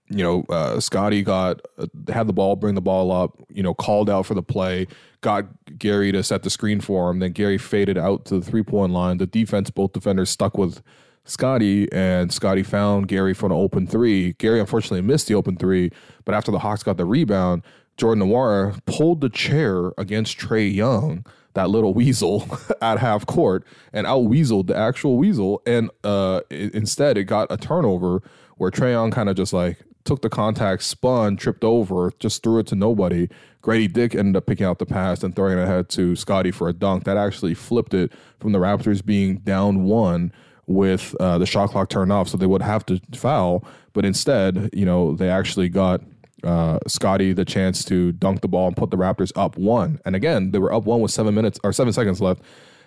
you 0.08 0.22
know, 0.22 0.44
uh, 0.48 0.78
Scottie 0.80 1.22
got 1.22 1.60
uh, 1.78 1.86
had 2.08 2.26
the 2.26 2.32
ball, 2.32 2.56
bring 2.56 2.74
the 2.74 2.80
ball 2.80 3.10
up, 3.10 3.36
you 3.48 3.62
know, 3.62 3.74
called 3.74 4.10
out 4.10 4.26
for 4.26 4.34
the 4.34 4.42
play, 4.42 4.86
got 5.20 5.46
Gary 5.78 6.12
to 6.12 6.22
set 6.22 6.42
the 6.42 6.50
screen 6.50 6.80
for 6.80 7.10
him. 7.10 7.18
Then 7.18 7.32
Gary 7.32 7.58
faded 7.58 7.96
out 7.96 8.24
to 8.26 8.38
the 8.38 8.44
three 8.44 8.62
point 8.62 8.92
line. 8.92 9.18
The 9.18 9.26
defense, 9.26 9.70
both 9.70 9.92
defenders 9.92 10.30
stuck 10.30 10.58
with 10.58 10.82
Scottie, 11.24 11.90
and 11.92 12.32
Scottie 12.32 12.62
found 12.62 13.08
Gary 13.08 13.34
for 13.34 13.46
an 13.46 13.52
open 13.52 13.86
three. 13.86 14.32
Gary 14.34 14.60
unfortunately 14.60 15.02
missed 15.02 15.28
the 15.28 15.34
open 15.34 15.56
three, 15.56 15.90
but 16.24 16.34
after 16.34 16.50
the 16.50 16.58
Hawks 16.58 16.82
got 16.82 16.96
the 16.96 17.04
rebound, 17.04 17.62
Jordan 17.96 18.24
Nwora 18.24 18.84
pulled 18.86 19.20
the 19.20 19.28
chair 19.28 19.92
against 19.98 20.38
Trae 20.38 20.72
Young, 20.72 21.24
that 21.54 21.70
little 21.70 21.94
weasel, 21.94 22.48
at 22.80 22.98
half 22.98 23.26
court, 23.26 23.64
and 23.92 24.06
out 24.06 24.24
weaseled 24.24 24.66
the 24.66 24.76
actual 24.76 25.16
weasel. 25.16 25.62
And 25.66 25.90
uh, 26.02 26.40
instead, 26.50 27.16
it 27.16 27.24
got 27.24 27.50
a 27.50 27.56
turnover 27.56 28.22
where 28.56 28.70
Trae 28.70 28.92
Young 28.92 29.10
kind 29.10 29.28
of 29.28 29.36
just 29.36 29.52
like 29.52 29.78
took 30.04 30.22
the 30.22 30.28
contact, 30.28 30.82
spun, 30.82 31.36
tripped 31.36 31.62
over, 31.62 32.12
just 32.18 32.42
threw 32.42 32.58
it 32.58 32.66
to 32.68 32.74
nobody. 32.74 33.28
Gradey 33.62 33.92
Dick 33.92 34.14
ended 34.16 34.36
up 34.36 34.46
picking 34.46 34.66
out 34.66 34.80
the 34.80 34.86
pass 34.86 35.22
and 35.22 35.36
throwing 35.36 35.58
it 35.58 35.62
ahead 35.62 35.88
to 35.90 36.16
Scottie 36.16 36.50
for 36.50 36.68
a 36.68 36.72
dunk. 36.72 37.04
That 37.04 37.16
actually 37.16 37.54
flipped 37.54 37.94
it 37.94 38.12
from 38.40 38.50
the 38.50 38.58
Raptors 38.58 39.04
being 39.04 39.36
down 39.38 39.84
one 39.84 40.32
with 40.66 41.14
uh, 41.20 41.38
the 41.38 41.46
shot 41.46 41.70
clock 41.70 41.88
turned 41.88 42.12
off, 42.12 42.28
so 42.28 42.36
they 42.36 42.46
would 42.46 42.62
have 42.62 42.86
to 42.86 43.00
foul. 43.14 43.64
But 43.92 44.04
instead, 44.04 44.70
you 44.72 44.84
know, 44.84 45.14
they 45.14 45.28
actually 45.28 45.68
got 45.68 46.00
uh, 46.44 46.78
Scottie 46.86 47.32
the 47.32 47.44
chance 47.44 47.84
to 47.86 48.12
dunk 48.12 48.40
the 48.40 48.48
ball 48.48 48.68
and 48.68 48.76
put 48.76 48.90
the 48.90 48.96
Raptors 48.96 49.32
up 49.36 49.56
one. 49.56 50.00
And 50.04 50.16
again, 50.16 50.50
they 50.50 50.58
were 50.58 50.72
up 50.72 50.84
one 50.84 51.00
with 51.00 51.10
seven 51.10 51.34
minutes 51.34 51.58
or 51.62 51.72
seven 51.72 51.92
seconds 51.92 52.20
left 52.20 52.42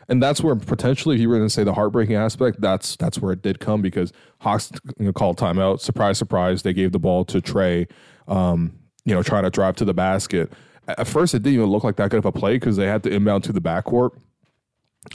and 0.07 0.21
that's 0.21 0.41
where 0.41 0.55
potentially, 0.55 1.15
if 1.15 1.21
you 1.21 1.29
were 1.29 1.37
going 1.37 1.47
to 1.47 1.53
say 1.53 1.63
the 1.63 1.73
heartbreaking 1.73 2.15
aspect, 2.15 2.61
that's 2.61 2.95
that's 2.97 3.19
where 3.19 3.31
it 3.31 3.41
did 3.41 3.59
come 3.59 3.81
because 3.81 4.13
Hawks 4.39 4.71
you 4.99 5.05
know, 5.05 5.13
called 5.13 5.37
timeout. 5.37 5.79
Surprise, 5.79 6.17
surprise, 6.17 6.61
they 6.61 6.73
gave 6.73 6.91
the 6.91 6.99
ball 6.99 7.25
to 7.25 7.41
Trae. 7.41 7.89
Um, 8.27 8.73
you 9.05 9.13
know, 9.13 9.23
trying 9.23 9.43
to 9.43 9.49
drive 9.49 9.75
to 9.77 9.85
the 9.85 9.93
basket. 9.93 10.51
At 10.87 11.07
first, 11.07 11.33
it 11.33 11.39
didn't 11.39 11.55
even 11.55 11.69
look 11.69 11.83
like 11.83 11.95
that 11.97 12.11
good 12.11 12.17
of 12.17 12.25
a 12.25 12.31
play 12.31 12.55
because 12.55 12.75
they 12.75 12.87
had 12.87 13.03
to 13.03 13.09
inbound 13.09 13.43
to 13.45 13.53
the 13.53 13.61
backcourt. 13.61 14.11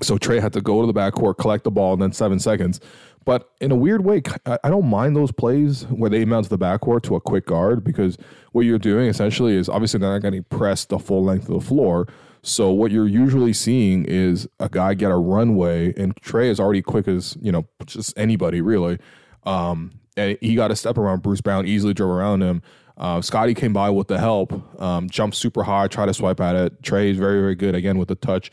So 0.02 0.16
Trae 0.18 0.40
had 0.40 0.52
to 0.54 0.60
go 0.60 0.80
to 0.80 0.86
the 0.86 0.98
backcourt, 0.98 1.38
collect 1.38 1.64
the 1.64 1.70
ball, 1.70 1.92
and 1.92 2.02
then 2.02 2.12
seven 2.12 2.38
seconds. 2.38 2.80
But 3.24 3.50
in 3.60 3.70
a 3.70 3.76
weird 3.76 4.04
way, 4.04 4.22
I 4.46 4.70
don't 4.70 4.86
mind 4.86 5.14
those 5.14 5.30
plays 5.30 5.82
where 5.84 6.08
they 6.08 6.24
mount 6.24 6.44
to 6.44 6.50
the 6.50 6.58
backcourt 6.58 7.02
to 7.02 7.16
a 7.16 7.20
quick 7.20 7.46
guard 7.46 7.84
because 7.84 8.16
what 8.52 8.62
you're 8.62 8.78
doing 8.78 9.08
essentially 9.08 9.54
is 9.56 9.68
obviously 9.68 10.00
they're 10.00 10.12
not 10.12 10.22
getting 10.22 10.44
pressed 10.44 10.88
the 10.88 10.98
full 10.98 11.22
length 11.22 11.48
of 11.48 11.54
the 11.54 11.66
floor. 11.66 12.08
So 12.42 12.70
what 12.70 12.90
you're 12.90 13.08
usually 13.08 13.52
seeing 13.52 14.06
is 14.06 14.48
a 14.58 14.70
guy 14.70 14.94
get 14.94 15.10
a 15.10 15.16
runway, 15.16 15.92
and 15.98 16.16
Trae 16.16 16.48
is 16.48 16.58
already 16.58 16.80
quick 16.80 17.06
as 17.06 17.36
you 17.42 17.52
know 17.52 17.66
just 17.84 18.18
anybody 18.18 18.62
really. 18.62 18.98
Um, 19.44 19.92
and 20.16 20.38
he 20.40 20.54
got 20.54 20.70
a 20.70 20.76
step 20.76 20.96
around 20.96 21.22
Bruce 21.22 21.40
Brown, 21.40 21.66
easily 21.66 21.94
drove 21.94 22.10
around 22.10 22.42
him. 22.42 22.62
Uh, 22.96 23.20
Scottie 23.22 23.54
came 23.54 23.72
by 23.72 23.88
with 23.88 24.08
the 24.08 24.18
help, 24.18 24.52
um, 24.80 25.08
jumped 25.08 25.36
super 25.36 25.62
high, 25.62 25.88
tried 25.88 26.06
to 26.06 26.14
swipe 26.14 26.40
at 26.40 26.54
it. 26.54 26.82
Trae 26.82 27.10
is 27.10 27.18
very, 27.18 27.40
very 27.40 27.54
good 27.54 27.74
again 27.74 27.98
with 27.98 28.08
the 28.08 28.14
touch. 28.14 28.50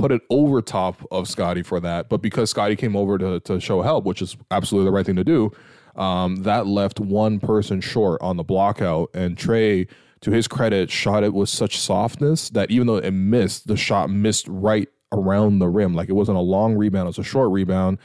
Put 0.00 0.12
it 0.12 0.22
over 0.30 0.62
top 0.62 1.04
of 1.10 1.28
Scottie 1.28 1.62
for 1.62 1.80
that. 1.80 2.08
But 2.08 2.22
because 2.22 2.50
Scottie 2.50 2.76
came 2.76 2.96
over 2.96 3.18
to, 3.18 3.40
to 3.40 3.60
show 3.60 3.82
help, 3.82 4.04
which 4.04 4.22
is 4.22 4.36
absolutely 4.50 4.88
the 4.88 4.92
right 4.92 5.06
thing 5.06 5.16
to 5.16 5.24
do, 5.24 5.52
um, 5.96 6.36
that 6.36 6.66
left 6.66 7.00
one 7.00 7.38
person 7.38 7.80
short 7.80 8.20
on 8.22 8.36
the 8.36 8.44
block 8.44 8.80
out. 8.80 9.10
And 9.14 9.36
Trae, 9.36 9.88
to 10.22 10.30
his 10.30 10.48
credit, 10.48 10.90
shot 10.90 11.24
it 11.24 11.34
with 11.34 11.48
such 11.48 11.78
softness 11.78 12.50
that 12.50 12.70
even 12.70 12.86
though 12.86 12.96
it 12.96 13.10
missed, 13.10 13.66
the 13.66 13.76
shot 13.76 14.10
missed 14.10 14.46
right 14.48 14.88
around 15.12 15.58
the 15.58 15.68
rim. 15.68 15.94
Like 15.94 16.08
it 16.08 16.14
wasn't 16.14 16.38
a 16.38 16.42
long 16.42 16.74
rebound, 16.74 17.06
it 17.06 17.08
was 17.08 17.18
a 17.18 17.24
short 17.24 17.50
rebound. 17.50 17.98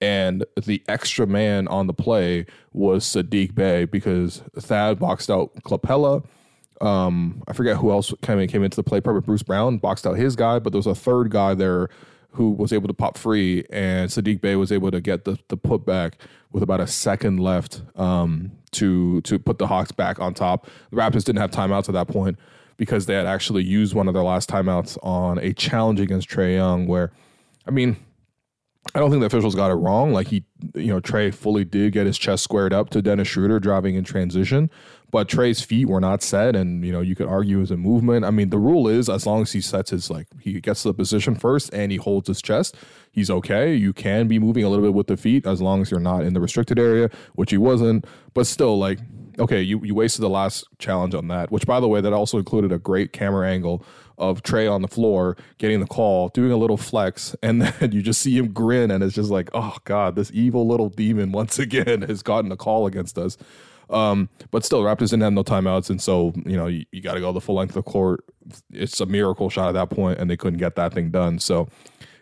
And 0.00 0.44
the 0.60 0.82
extra 0.88 1.26
man 1.28 1.68
on 1.68 1.86
the 1.86 1.94
play 1.94 2.46
was 2.72 3.04
Saddiq 3.04 3.54
Bey 3.54 3.84
because 3.84 4.42
Thad 4.56 4.98
boxed 4.98 5.30
out 5.30 5.54
Capela. 5.62 6.24
Um, 6.82 7.42
I 7.46 7.52
forget 7.52 7.76
who 7.76 7.90
else 7.90 8.12
came, 8.22 8.46
came 8.48 8.64
into 8.64 8.76
the 8.76 8.82
play. 8.82 9.00
Probably 9.00 9.22
Bruce 9.22 9.42
Brown 9.42 9.78
boxed 9.78 10.06
out 10.06 10.14
his 10.14 10.36
guy, 10.36 10.58
but 10.58 10.72
there 10.72 10.78
was 10.78 10.86
a 10.86 10.94
third 10.94 11.30
guy 11.30 11.54
there 11.54 11.88
who 12.32 12.50
was 12.50 12.72
able 12.72 12.88
to 12.88 12.94
pop 12.94 13.16
free, 13.16 13.64
and 13.70 14.10
Saddiq 14.10 14.40
Bey 14.40 14.56
was 14.56 14.72
able 14.72 14.90
to 14.90 15.00
get 15.00 15.24
the, 15.24 15.38
the 15.48 15.56
putback 15.56 16.14
with 16.50 16.62
about 16.62 16.80
a 16.80 16.86
second 16.86 17.38
left 17.38 17.82
um, 17.94 18.50
to 18.72 19.20
to 19.22 19.38
put 19.38 19.58
the 19.58 19.66
Hawks 19.66 19.92
back 19.92 20.18
on 20.18 20.34
top. 20.34 20.66
The 20.90 20.96
Raptors 20.96 21.24
didn't 21.24 21.40
have 21.40 21.50
timeouts 21.50 21.88
at 21.88 21.92
that 21.92 22.08
point 22.08 22.38
because 22.78 23.06
they 23.06 23.14
had 23.14 23.26
actually 23.26 23.62
used 23.62 23.94
one 23.94 24.08
of 24.08 24.14
their 24.14 24.22
last 24.22 24.50
timeouts 24.50 24.98
on 25.02 25.38
a 25.38 25.52
challenge 25.52 26.00
against 26.00 26.28
Trae 26.28 26.56
Young, 26.56 26.86
where, 26.86 27.12
I 27.66 27.70
mean, 27.70 27.96
I 28.94 28.98
don't 28.98 29.10
think 29.10 29.20
the 29.20 29.26
officials 29.26 29.54
got 29.54 29.70
it 29.70 29.74
wrong. 29.74 30.12
Like 30.12 30.28
he, 30.28 30.44
you 30.74 30.88
know, 30.88 31.00
Trae 31.00 31.32
fully 31.32 31.64
did 31.64 31.92
get 31.92 32.06
his 32.06 32.18
chest 32.18 32.42
squared 32.42 32.72
up 32.72 32.90
to 32.90 33.02
Dennis 33.02 33.28
Schroeder 33.28 33.60
driving 33.60 33.94
in 33.94 34.04
transition, 34.04 34.70
but 35.12 35.28
Trae's 35.28 35.60
feet 35.60 35.88
were 35.88 36.00
not 36.00 36.22
set, 36.22 36.56
and 36.56 36.84
you 36.84 36.90
know 36.90 37.02
you 37.02 37.14
could 37.14 37.28
argue 37.28 37.60
as 37.60 37.70
a 37.70 37.76
movement. 37.76 38.24
I 38.24 38.30
mean, 38.30 38.48
the 38.48 38.58
rule 38.58 38.88
is 38.88 39.08
as 39.10 39.26
long 39.26 39.42
as 39.42 39.52
he 39.52 39.60
sets 39.60 39.90
his 39.90 40.10
like 40.10 40.26
he 40.40 40.58
gets 40.60 40.82
the 40.82 40.94
position 40.94 41.34
first 41.34 41.72
and 41.72 41.92
he 41.92 41.98
holds 41.98 42.28
his 42.28 42.40
chest, 42.40 42.74
he's 43.12 43.30
okay. 43.30 43.74
You 43.74 43.92
can 43.92 44.26
be 44.26 44.38
moving 44.38 44.64
a 44.64 44.70
little 44.70 44.84
bit 44.84 44.94
with 44.94 45.06
the 45.06 45.18
feet 45.18 45.46
as 45.46 45.60
long 45.60 45.82
as 45.82 45.90
you're 45.90 46.00
not 46.00 46.24
in 46.24 46.32
the 46.32 46.40
restricted 46.40 46.78
area, 46.78 47.10
which 47.34 47.50
he 47.50 47.58
wasn't. 47.58 48.06
But 48.32 48.46
still, 48.46 48.78
like 48.78 49.00
okay, 49.38 49.60
you 49.60 49.84
you 49.84 49.94
wasted 49.94 50.22
the 50.22 50.30
last 50.30 50.64
challenge 50.78 51.14
on 51.14 51.28
that. 51.28 51.52
Which 51.52 51.66
by 51.66 51.78
the 51.78 51.88
way, 51.88 52.00
that 52.00 52.14
also 52.14 52.38
included 52.38 52.72
a 52.72 52.78
great 52.78 53.12
camera 53.12 53.48
angle 53.48 53.84
of 54.16 54.42
Trae 54.42 54.70
on 54.72 54.80
the 54.80 54.88
floor 54.88 55.36
getting 55.58 55.80
the 55.80 55.86
call, 55.86 56.28
doing 56.30 56.52
a 56.52 56.56
little 56.56 56.78
flex, 56.78 57.36
and 57.42 57.60
then 57.80 57.92
you 57.92 58.00
just 58.00 58.22
see 58.22 58.36
him 58.36 58.50
grin, 58.50 58.90
and 58.90 59.04
it's 59.04 59.14
just 59.14 59.30
like, 59.30 59.50
oh 59.52 59.76
god, 59.84 60.16
this 60.16 60.30
evil 60.32 60.66
little 60.66 60.88
demon 60.88 61.32
once 61.32 61.58
again 61.58 62.00
has 62.08 62.22
gotten 62.22 62.50
a 62.50 62.56
call 62.56 62.86
against 62.86 63.18
us. 63.18 63.36
Um, 63.92 64.28
but 64.50 64.64
still, 64.64 64.82
Raptors 64.82 65.10
didn't 65.10 65.22
have 65.22 65.32
no 65.32 65.44
timeouts, 65.44 65.90
and 65.90 66.00
so 66.00 66.32
you 66.46 66.56
know 66.56 66.66
you, 66.66 66.84
you 66.92 67.00
got 67.00 67.14
to 67.14 67.20
go 67.20 67.32
the 67.32 67.40
full 67.40 67.56
length 67.56 67.76
of 67.76 67.84
court. 67.84 68.24
It's 68.72 69.00
a 69.00 69.06
miracle 69.06 69.50
shot 69.50 69.68
at 69.68 69.72
that 69.72 69.90
point, 69.90 70.18
and 70.18 70.30
they 70.30 70.36
couldn't 70.36 70.58
get 70.58 70.74
that 70.76 70.94
thing 70.94 71.10
done. 71.10 71.38
So 71.38 71.68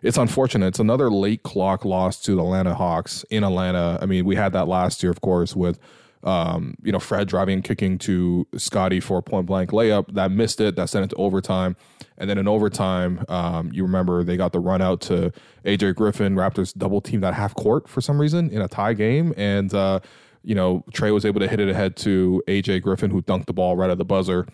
it's 0.02 0.16
unfortunate. 0.18 0.66
It's 0.68 0.78
another 0.78 1.10
late 1.10 1.42
clock 1.42 1.84
loss 1.84 2.20
to 2.22 2.34
the 2.34 2.42
Atlanta 2.42 2.74
Hawks 2.74 3.24
in 3.30 3.44
Atlanta. 3.44 3.98
I 4.02 4.06
mean, 4.06 4.24
we 4.24 4.36
had 4.36 4.52
that 4.52 4.66
last 4.68 5.02
year, 5.02 5.10
of 5.12 5.20
course, 5.20 5.54
with 5.56 5.78
Um, 6.22 6.74
you 6.82 6.92
know, 6.92 6.98
Fred 6.98 7.28
driving 7.28 7.54
and 7.54 7.64
kicking 7.64 7.96
to 8.00 8.46
Scottie 8.54 9.00
for 9.00 9.16
a 9.16 9.22
point 9.22 9.46
blank 9.46 9.70
layup 9.70 10.12
that 10.12 10.30
missed 10.30 10.60
it, 10.60 10.76
that 10.76 10.90
sent 10.90 11.04
it 11.04 11.08
to 11.08 11.16
overtime. 11.16 11.76
And 12.18 12.28
then 12.28 12.36
in 12.36 12.46
overtime, 12.46 13.24
um, 13.30 13.70
you 13.72 13.82
remember 13.84 14.22
they 14.22 14.36
got 14.36 14.52
the 14.52 14.60
run 14.60 14.82
out 14.82 15.00
to 15.02 15.32
AJ 15.64 15.94
Griffin. 15.94 16.34
Raptors 16.34 16.76
double 16.76 17.00
teamed 17.00 17.22
that 17.22 17.32
half 17.32 17.54
court 17.54 17.88
for 17.88 18.02
some 18.02 18.20
reason 18.20 18.50
in 18.50 18.60
a 18.60 18.68
tie 18.68 18.92
game. 18.92 19.32
And, 19.38 19.72
uh, 19.72 20.00
you 20.42 20.54
know, 20.54 20.84
Trae 20.92 21.12
was 21.12 21.24
able 21.24 21.40
to 21.40 21.48
hit 21.48 21.60
it 21.60 21.68
ahead 21.68 21.96
to 21.98 22.42
AJ 22.48 22.82
Griffin, 22.82 23.10
who 23.10 23.22
dunked 23.22 23.46
the 23.46 23.52
ball 23.52 23.76
right 23.76 23.90
at 23.90 23.98
the 23.98 24.04
buzzer. 24.04 24.46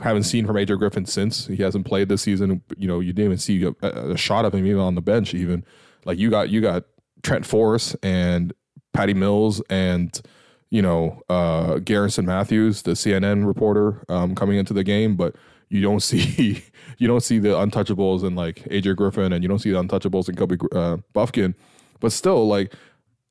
Haven't 0.00 0.22
seen 0.22 0.46
from 0.46 0.56
AJ 0.56 0.78
Griffin 0.78 1.04
since 1.04 1.46
he 1.46 1.56
hasn't 1.56 1.86
played 1.86 2.08
this 2.08 2.22
season. 2.22 2.62
You 2.76 2.88
know, 2.88 3.00
you 3.00 3.12
didn't 3.12 3.26
even 3.26 3.38
see 3.38 3.64
a, 3.64 3.86
a 3.86 4.16
shot 4.16 4.44
of 4.44 4.54
him 4.54 4.66
even 4.66 4.80
on 4.80 4.94
the 4.94 5.02
bench. 5.02 5.34
Even 5.34 5.64
like 6.04 6.18
you 6.18 6.30
got 6.30 6.48
you 6.48 6.60
got 6.60 6.84
Trent 7.22 7.44
Forrest 7.44 7.96
and 8.02 8.52
Patty 8.92 9.14
Mills 9.14 9.62
and 9.68 10.20
you 10.72 10.80
know, 10.80 11.20
uh, 11.28 11.80
Garrison 11.80 12.24
Matthews, 12.24 12.80
the 12.80 12.92
CNN 12.92 13.46
reporter, 13.46 14.02
um, 14.08 14.34
coming 14.34 14.56
into 14.56 14.72
the 14.72 14.82
game, 14.82 15.16
but 15.16 15.36
you 15.68 15.82
don't 15.82 16.00
see 16.02 16.64
you 16.98 17.06
don't 17.06 17.22
see 17.22 17.38
the 17.38 17.50
untouchables 17.50 18.24
in 18.24 18.34
like 18.34 18.64
AJ 18.64 18.96
Griffin, 18.96 19.32
and 19.32 19.44
you 19.44 19.48
don't 19.48 19.58
see 19.58 19.70
the 19.70 19.82
untouchables 19.82 20.28
in 20.28 20.34
Kobe 20.34 20.56
uh, 20.72 20.96
Bufkin. 21.14 21.54
But 22.00 22.12
still, 22.12 22.48
like 22.48 22.74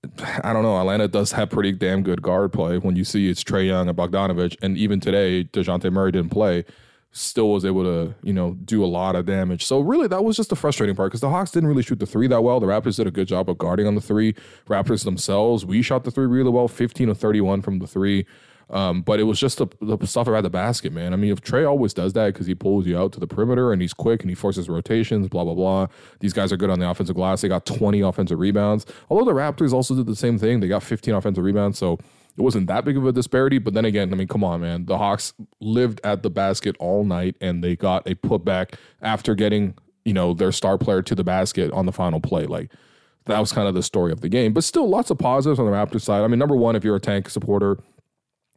I 0.43 0.53
don't 0.53 0.63
know, 0.63 0.79
Atlanta 0.79 1.07
does 1.07 1.31
have 1.33 1.49
pretty 1.49 1.71
damn 1.71 2.03
good 2.03 2.21
guard 2.21 2.53
play. 2.53 2.77
When 2.77 2.95
you 2.95 3.03
see 3.03 3.29
it's 3.29 3.43
Trae 3.43 3.67
Young 3.67 3.87
and 3.89 3.97
Bogdanovich, 3.97 4.57
and 4.61 4.77
even 4.77 4.99
today 4.99 5.43
Dejounte 5.43 5.91
Murray 5.91 6.11
didn't 6.11 6.31
play 6.31 6.65
still 7.13 7.49
was 7.49 7.65
able 7.65 7.83
to, 7.83 8.15
you 8.23 8.31
know, 8.31 8.53
do 8.63 8.83
a 8.83 8.87
lot 8.87 9.15
of 9.15 9.25
damage. 9.25 9.65
So 9.65 9.81
really 9.81 10.07
that 10.07 10.23
was 10.23 10.37
just 10.37 10.49
the 10.49 10.55
frustrating 10.55 10.95
part 10.95 11.11
because 11.11 11.19
the 11.19 11.29
Hawks 11.29 11.51
didn't 11.51 11.67
really 11.67 11.83
shoot 11.83 11.99
the 11.99 12.05
three 12.05 12.27
that 12.27 12.41
well. 12.41 12.59
The 12.59 12.67
Raptors 12.67 12.95
did 12.95 13.07
a 13.07 13.11
good 13.11 13.27
job 13.27 13.49
of 13.49 13.57
guarding 13.57 13.85
on 13.85 13.95
the 13.95 14.01
three. 14.01 14.33
Raptors 14.67 15.03
themselves, 15.03 15.65
we 15.65 15.81
shot 15.81 16.05
the 16.05 16.11
three 16.11 16.25
really 16.25 16.49
well, 16.49 16.69
15 16.69 17.09
of 17.09 17.17
31 17.17 17.61
from 17.61 17.79
the 17.79 17.87
three. 17.87 18.25
Um, 18.71 19.01
but 19.01 19.19
it 19.19 19.23
was 19.23 19.37
just 19.37 19.57
the, 19.57 19.67
the 19.81 20.07
stuff 20.07 20.27
around 20.27 20.43
the 20.43 20.49
basket, 20.49 20.93
man. 20.93 21.11
I 21.11 21.17
mean, 21.17 21.31
if 21.31 21.41
Trae 21.41 21.67
always 21.67 21.93
does 21.93 22.13
that 22.13 22.33
because 22.33 22.47
he 22.47 22.55
pulls 22.55 22.87
you 22.87 22.97
out 22.97 23.11
to 23.11 23.19
the 23.19 23.27
perimeter 23.27 23.73
and 23.73 23.81
he's 23.81 23.93
quick 23.93 24.21
and 24.21 24.29
he 24.29 24.35
forces 24.35 24.69
rotations, 24.69 25.27
blah, 25.27 25.43
blah, 25.43 25.53
blah. 25.53 25.87
These 26.21 26.31
guys 26.31 26.53
are 26.53 26.57
good 26.57 26.69
on 26.69 26.79
the 26.79 26.89
offensive 26.89 27.15
glass. 27.15 27.41
They 27.41 27.49
got 27.49 27.65
20 27.65 27.99
offensive 27.99 28.39
rebounds. 28.39 28.85
Although 29.09 29.25
the 29.25 29.37
Raptors 29.37 29.73
also 29.73 29.93
did 29.93 30.05
the 30.05 30.15
same 30.15 30.39
thing, 30.39 30.61
they 30.61 30.69
got 30.69 30.83
15 30.83 31.13
offensive 31.13 31.43
rebounds. 31.43 31.77
So 31.77 31.99
it 32.37 32.41
wasn't 32.41 32.67
that 32.67 32.85
big 32.85 32.95
of 32.95 33.05
a 33.05 33.11
disparity. 33.11 33.57
But 33.57 33.73
then 33.73 33.83
again, 33.83 34.13
I 34.13 34.15
mean, 34.15 34.29
come 34.29 34.43
on, 34.43 34.61
man. 34.61 34.85
The 34.85 34.97
Hawks 34.97 35.33
lived 35.59 35.99
at 36.05 36.23
the 36.23 36.29
basket 36.29 36.77
all 36.79 37.03
night 37.03 37.35
and 37.41 37.61
they 37.61 37.75
got 37.75 38.07
a 38.07 38.15
putback 38.15 38.75
after 39.01 39.35
getting, 39.35 39.75
you 40.05 40.13
know, 40.13 40.33
their 40.33 40.53
star 40.53 40.77
player 40.77 41.01
to 41.01 41.13
the 41.13 41.25
basket 41.25 41.73
on 41.73 41.85
the 41.85 41.91
final 41.91 42.21
play. 42.21 42.45
Like, 42.45 42.71
that 43.25 43.39
was 43.39 43.51
kind 43.51 43.67
of 43.67 43.73
the 43.73 43.83
story 43.83 44.11
of 44.11 44.21
the 44.21 44.29
game. 44.29 44.53
But 44.53 44.63
still, 44.63 44.89
lots 44.89 45.09
of 45.09 45.17
positives 45.17 45.59
on 45.59 45.65
the 45.65 45.71
Raptors 45.71 46.01
side. 46.01 46.23
I 46.23 46.27
mean, 46.27 46.39
number 46.39 46.55
one, 46.55 46.75
if 46.75 46.83
you're 46.83 46.95
a 46.95 46.99
tank 46.99 47.29
supporter, 47.29 47.77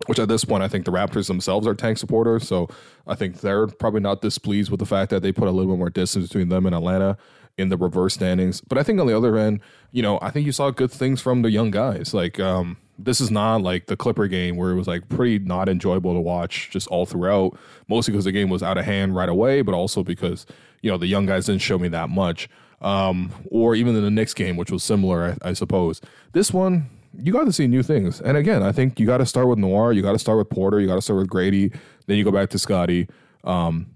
which 0.06 0.18
at 0.18 0.28
this 0.28 0.44
point 0.44 0.62
I 0.62 0.68
think 0.68 0.84
the 0.84 0.92
Raptors 0.92 1.26
themselves 1.26 1.66
are 1.66 1.74
tank 1.74 1.98
supporters, 1.98 2.46
so 2.46 2.68
I 3.06 3.14
think 3.14 3.40
they're 3.40 3.66
probably 3.66 4.00
not 4.00 4.22
displeased 4.22 4.70
with 4.70 4.80
the 4.80 4.86
fact 4.86 5.10
that 5.10 5.22
they 5.22 5.32
put 5.32 5.48
a 5.48 5.50
little 5.50 5.72
bit 5.72 5.78
more 5.78 5.90
distance 5.90 6.28
between 6.28 6.48
them 6.48 6.66
and 6.66 6.74
Atlanta 6.74 7.16
in 7.56 7.68
the 7.68 7.76
reverse 7.76 8.14
standings. 8.14 8.60
But 8.60 8.78
I 8.78 8.82
think 8.82 9.00
on 9.00 9.06
the 9.06 9.16
other 9.16 9.36
end, 9.36 9.60
you 9.92 10.02
know, 10.02 10.18
I 10.20 10.30
think 10.30 10.46
you 10.46 10.52
saw 10.52 10.70
good 10.70 10.90
things 10.90 11.20
from 11.20 11.42
the 11.42 11.50
young 11.50 11.70
guys. 11.70 12.12
Like 12.12 12.40
um, 12.40 12.76
this 12.98 13.20
is 13.20 13.30
not 13.30 13.62
like 13.62 13.86
the 13.86 13.96
Clipper 13.96 14.26
game 14.26 14.56
where 14.56 14.70
it 14.70 14.76
was 14.76 14.86
like 14.86 15.08
pretty 15.08 15.38
not 15.38 15.68
enjoyable 15.68 16.14
to 16.14 16.20
watch 16.20 16.70
just 16.70 16.88
all 16.88 17.06
throughout, 17.06 17.56
mostly 17.88 18.12
because 18.12 18.24
the 18.24 18.32
game 18.32 18.48
was 18.48 18.62
out 18.62 18.78
of 18.78 18.84
hand 18.84 19.14
right 19.14 19.28
away, 19.28 19.62
but 19.62 19.74
also 19.74 20.02
because, 20.02 20.46
you 20.82 20.90
know, 20.90 20.98
the 20.98 21.06
young 21.06 21.26
guys 21.26 21.46
didn't 21.46 21.62
show 21.62 21.78
me 21.78 21.88
that 21.88 22.10
much. 22.10 22.48
Um, 22.80 23.32
or 23.50 23.74
even 23.74 23.96
in 23.96 24.02
the 24.02 24.10
Knicks 24.10 24.34
game, 24.34 24.56
which 24.56 24.70
was 24.70 24.82
similar, 24.84 25.36
I, 25.42 25.50
I 25.50 25.52
suppose. 25.54 26.02
This 26.32 26.52
one, 26.52 26.90
you 27.18 27.32
got 27.32 27.44
to 27.44 27.52
see 27.52 27.66
new 27.66 27.82
things. 27.82 28.20
And 28.20 28.36
again, 28.36 28.62
I 28.62 28.72
think 28.72 28.98
you 29.00 29.06
got 29.06 29.18
to 29.18 29.26
start 29.26 29.48
with 29.48 29.58
Nwora, 29.58 29.94
you 29.94 30.02
got 30.02 30.12
to 30.12 30.18
start 30.18 30.38
with 30.38 30.50
Porter, 30.50 30.80
you 30.80 30.86
got 30.86 30.96
to 30.96 31.02
start 31.02 31.18
with 31.18 31.28
Gradey, 31.28 31.74
then 32.06 32.16
you 32.16 32.24
go 32.24 32.30
back 32.30 32.50
to 32.50 32.58
Scottie, 32.58 33.08
Um, 33.44 33.86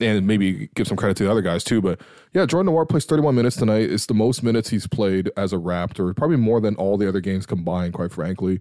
and 0.00 0.26
maybe 0.26 0.68
give 0.74 0.88
some 0.88 0.96
credit 0.96 1.16
to 1.18 1.24
the 1.24 1.30
other 1.30 1.40
guys 1.40 1.62
too. 1.62 1.80
But 1.80 2.00
yeah, 2.32 2.46
Jordan 2.46 2.72
Nwora 2.72 2.88
plays 2.88 3.04
31 3.04 3.34
minutes 3.34 3.56
tonight. 3.56 3.90
It's 3.90 4.06
the 4.06 4.14
most 4.14 4.42
minutes 4.42 4.68
he's 4.70 4.86
played 4.88 5.30
as 5.36 5.52
a 5.52 5.56
Raptor, 5.56 6.14
probably 6.16 6.36
more 6.36 6.60
than 6.60 6.74
all 6.74 6.98
the 6.98 7.08
other 7.08 7.20
games 7.20 7.46
combined, 7.46 7.94
quite 7.94 8.12
frankly. 8.12 8.58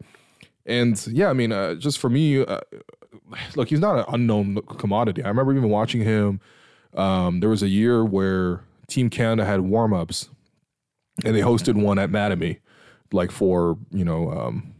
And 0.65 1.05
yeah, 1.07 1.29
I 1.29 1.33
mean, 1.33 1.51
uh, 1.51 1.73
just 1.75 1.97
for 1.97 2.09
me, 2.09 2.45
uh, 2.45 2.59
look, 3.55 3.69
he's 3.69 3.79
not 3.79 3.97
an 3.97 4.05
unknown 4.07 4.61
commodity. 4.77 5.23
I 5.23 5.27
remember 5.27 5.53
even 5.53 5.69
watching 5.69 6.01
him. 6.01 6.39
Um, 6.93 7.39
there 7.39 7.49
was 7.49 7.63
a 7.63 7.67
year 7.67 8.05
where 8.05 8.61
Team 8.87 9.09
Canada 9.09 9.43
had 9.45 9.61
warm 9.61 9.91
ups, 9.93 10.29
and 11.25 11.35
they 11.35 11.41
hosted 11.41 11.73
one 11.73 11.97
at 11.97 12.11
Mattamy, 12.11 12.59
like 13.13 13.32
for 13.32 13.77
you 13.91 14.03
know 14.03 14.29
um, 14.32 14.74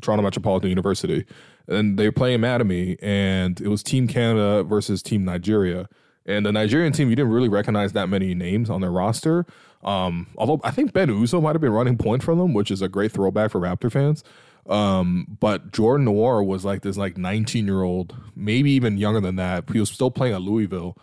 Toronto 0.00 0.22
Metropolitan 0.22 0.70
University 0.70 1.26
and 1.70 1.98
they 1.98 2.06
were 2.06 2.12
playing 2.12 2.40
Mattamy, 2.40 2.98
and 3.00 3.60
it 3.60 3.68
was 3.68 3.82
Team 3.82 4.08
Canada 4.08 4.64
versus 4.64 5.02
Team 5.02 5.24
Nigeria. 5.24 5.88
And 6.26 6.44
the 6.44 6.52
Nigerian 6.52 6.92
team, 6.92 7.08
you 7.08 7.16
didn't 7.16 7.32
really 7.32 7.48
recognize 7.48 7.92
that 7.92 8.08
many 8.08 8.34
names 8.34 8.68
on 8.68 8.80
their 8.80 8.90
roster. 8.90 9.46
Um, 9.82 10.26
although 10.36 10.60
I 10.64 10.70
think 10.70 10.92
Ben 10.92 11.08
Uzoh 11.08 11.40
might 11.40 11.54
have 11.54 11.62
been 11.62 11.72
running 11.72 11.96
point 11.96 12.22
for 12.22 12.34
them, 12.34 12.52
which 12.52 12.70
is 12.70 12.82
a 12.82 12.88
great 12.88 13.12
throwback 13.12 13.52
for 13.52 13.60
Raptor 13.60 13.90
fans. 13.90 14.22
Um, 14.68 15.38
but 15.40 15.72
Jordan 15.72 16.06
Nwora 16.06 16.44
was 16.44 16.64
like 16.64 16.82
this 16.82 16.98
like 16.98 17.16
19 17.16 17.66
year 17.66 17.82
old, 17.82 18.14
maybe 18.36 18.70
even 18.72 18.98
younger 18.98 19.20
than 19.20 19.36
that. 19.36 19.64
He 19.70 19.80
was 19.80 19.90
still 19.90 20.10
playing 20.10 20.34
at 20.34 20.42
Louisville. 20.42 20.98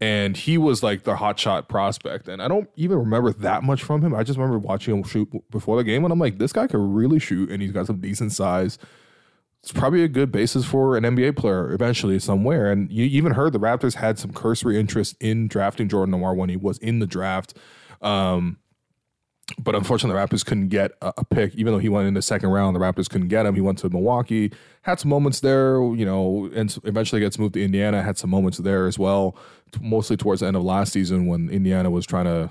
And 0.00 0.36
he 0.36 0.56
was 0.56 0.82
like 0.82 1.04
the 1.04 1.16
hotshot 1.16 1.68
prospect. 1.68 2.26
And 2.26 2.42
I 2.42 2.48
don't 2.48 2.70
even 2.76 2.98
remember 2.98 3.32
that 3.34 3.62
much 3.62 3.82
from 3.82 4.02
him. 4.02 4.14
I 4.14 4.22
just 4.22 4.38
remember 4.38 4.58
watching 4.58 4.96
him 4.96 5.02
shoot 5.02 5.28
before 5.50 5.76
the 5.76 5.84
game. 5.84 6.04
And 6.04 6.12
I'm 6.12 6.18
like, 6.18 6.38
this 6.38 6.52
guy 6.52 6.66
could 6.66 6.80
really 6.80 7.18
shoot. 7.18 7.50
And 7.50 7.60
he's 7.60 7.72
got 7.72 7.86
some 7.86 8.00
decent 8.00 8.32
size 8.32 8.78
it's 9.62 9.72
probably 9.72 10.02
a 10.02 10.08
good 10.08 10.32
basis 10.32 10.64
for 10.64 10.96
an 10.96 11.04
NBA 11.04 11.36
player 11.36 11.70
eventually 11.72 12.18
somewhere. 12.18 12.72
And 12.72 12.90
you 12.90 13.04
even 13.04 13.32
heard 13.32 13.52
the 13.52 13.60
Raptors 13.60 13.94
had 13.94 14.18
some 14.18 14.32
cursory 14.32 14.80
interest 14.80 15.16
in 15.20 15.48
drafting 15.48 15.88
Jordan 15.88 16.14
Nwora 16.14 16.34
when 16.34 16.48
he 16.48 16.56
was 16.56 16.78
in 16.78 16.98
the 16.98 17.06
draft. 17.06 17.54
Um, 18.00 18.58
but 19.58 19.74
unfortunately, 19.74 20.20
the 20.20 20.26
Raptors 20.26 20.44
couldn't 20.44 20.68
get 20.68 20.92
a, 21.02 21.12
a, 21.18 21.24
pick, 21.24 21.54
even 21.54 21.72
though 21.72 21.78
he 21.78 21.88
went 21.88 22.08
in 22.08 22.14
the 22.14 22.22
second 22.22 22.50
round. 22.50 22.76
The 22.76 22.80
Raptors 22.80 23.08
couldn't 23.08 23.28
get 23.28 23.46
him. 23.46 23.54
He 23.54 23.60
went 23.60 23.78
to 23.78 23.88
Milwaukee, 23.88 24.52
had 24.82 25.00
some 25.00 25.08
moments 25.08 25.40
there, 25.40 25.80
you 25.94 26.04
know, 26.04 26.50
and 26.54 26.76
eventually 26.84 27.20
gets 27.20 27.38
moved 27.38 27.54
to 27.54 27.62
Indiana. 27.62 28.02
Had 28.02 28.18
some 28.18 28.30
moments 28.30 28.58
there 28.58 28.86
as 28.86 28.98
well, 28.98 29.36
mostly 29.80 30.16
towards 30.16 30.40
the 30.40 30.46
end 30.46 30.56
of 30.56 30.62
last 30.62 30.92
season 30.92 31.26
when 31.26 31.48
Indiana 31.50 31.90
was 31.90 32.06
trying 32.06 32.26
to 32.26 32.50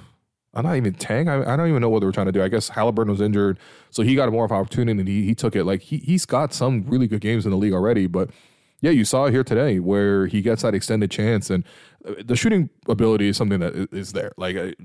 I'm 0.54 0.66
not 0.66 0.76
even 0.76 0.94
tang. 0.94 1.30
I, 1.30 1.54
I, 1.54 1.56
don't 1.56 1.70
even 1.70 1.82
know 1.82 1.90
what 1.90 2.00
they 2.00 2.08
were 2.08 2.12
trying 2.12 2.26
to 2.26 2.32
do. 2.32 2.42
I 2.42 2.48
guess 2.48 2.70
Halliburton 2.70 3.12
was 3.12 3.22
injured, 3.22 3.60
so 3.92 4.02
he 4.02 4.16
got 4.16 4.32
more 4.32 4.46
of 4.46 4.52
an 4.52 4.58
opportunity 4.58 5.00
and 5.00 5.08
he, 5.08 5.24
he 5.24 5.36
took 5.36 5.56
it. 5.56 5.64
Like 5.64 5.82
he 5.82 5.98
he's 5.98 6.26
got 6.26 6.54
some 6.54 6.84
really 6.88 7.08
good 7.08 7.22
games 7.22 7.46
in 7.46 7.52
the 7.52 7.58
league 7.58 7.74
already, 7.74 8.08
but 8.08 8.32
yeah, 8.82 8.92
you 8.92 9.06
saw 9.06 9.26
it 9.26 9.32
here 9.32 9.44
today 9.44 9.80
where 9.80 10.28
he 10.28 10.42
gets 10.42 10.62
that 10.62 10.74
extended 10.74 11.12
chance 11.12 11.50
and 11.50 11.64
uh, 12.08 12.14
the 12.24 12.36
shooting 12.36 12.70
ability 12.88 13.28
is 13.28 13.38
something 13.38 13.60
that 13.60 13.90
is 13.92 14.14
there. 14.14 14.32
Like 14.38 14.78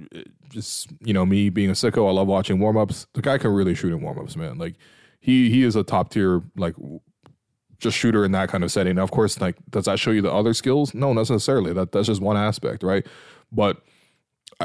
just 0.49 0.91
you 1.01 1.13
know 1.13 1.25
me 1.25 1.49
being 1.51 1.71
a 1.71 1.75
sicko, 1.75 2.09
I 2.09 2.13
love 2.13 2.27
watching 2.27 2.59
warm 2.59 2.77
ups. 2.77 3.07
The 3.15 3.23
guy 3.23 3.39
can 3.39 3.53
really 3.53 3.75
shoot 3.75 3.93
in 3.93 4.01
warm 4.01 4.19
ups, 4.19 4.37
man. 4.37 4.59
Like 4.59 4.75
he 5.21 5.49
he 5.51 5.63
is 5.63 5.77
a 5.77 5.85
top 5.85 6.11
tier 6.11 6.43
like 6.57 6.75
just 7.79 7.97
shooter 7.97 8.25
in 8.25 8.33
that 8.33 8.49
kind 8.49 8.65
of 8.65 8.73
setting. 8.73 8.97
Now, 8.97 9.03
of 9.03 9.11
course, 9.11 9.41
like 9.41 9.57
does 9.71 9.85
that 9.85 9.99
show 9.99 10.11
you 10.11 10.23
the 10.23 10.33
other 10.33 10.55
skills? 10.55 10.95
No, 10.95 11.13
not 11.13 11.31
necessarily. 11.31 11.73
That 11.73 11.93
that's 11.93 12.09
just 12.09 12.21
one 12.21 12.37
aspect, 12.37 12.83
right? 12.83 13.07
But 13.53 13.83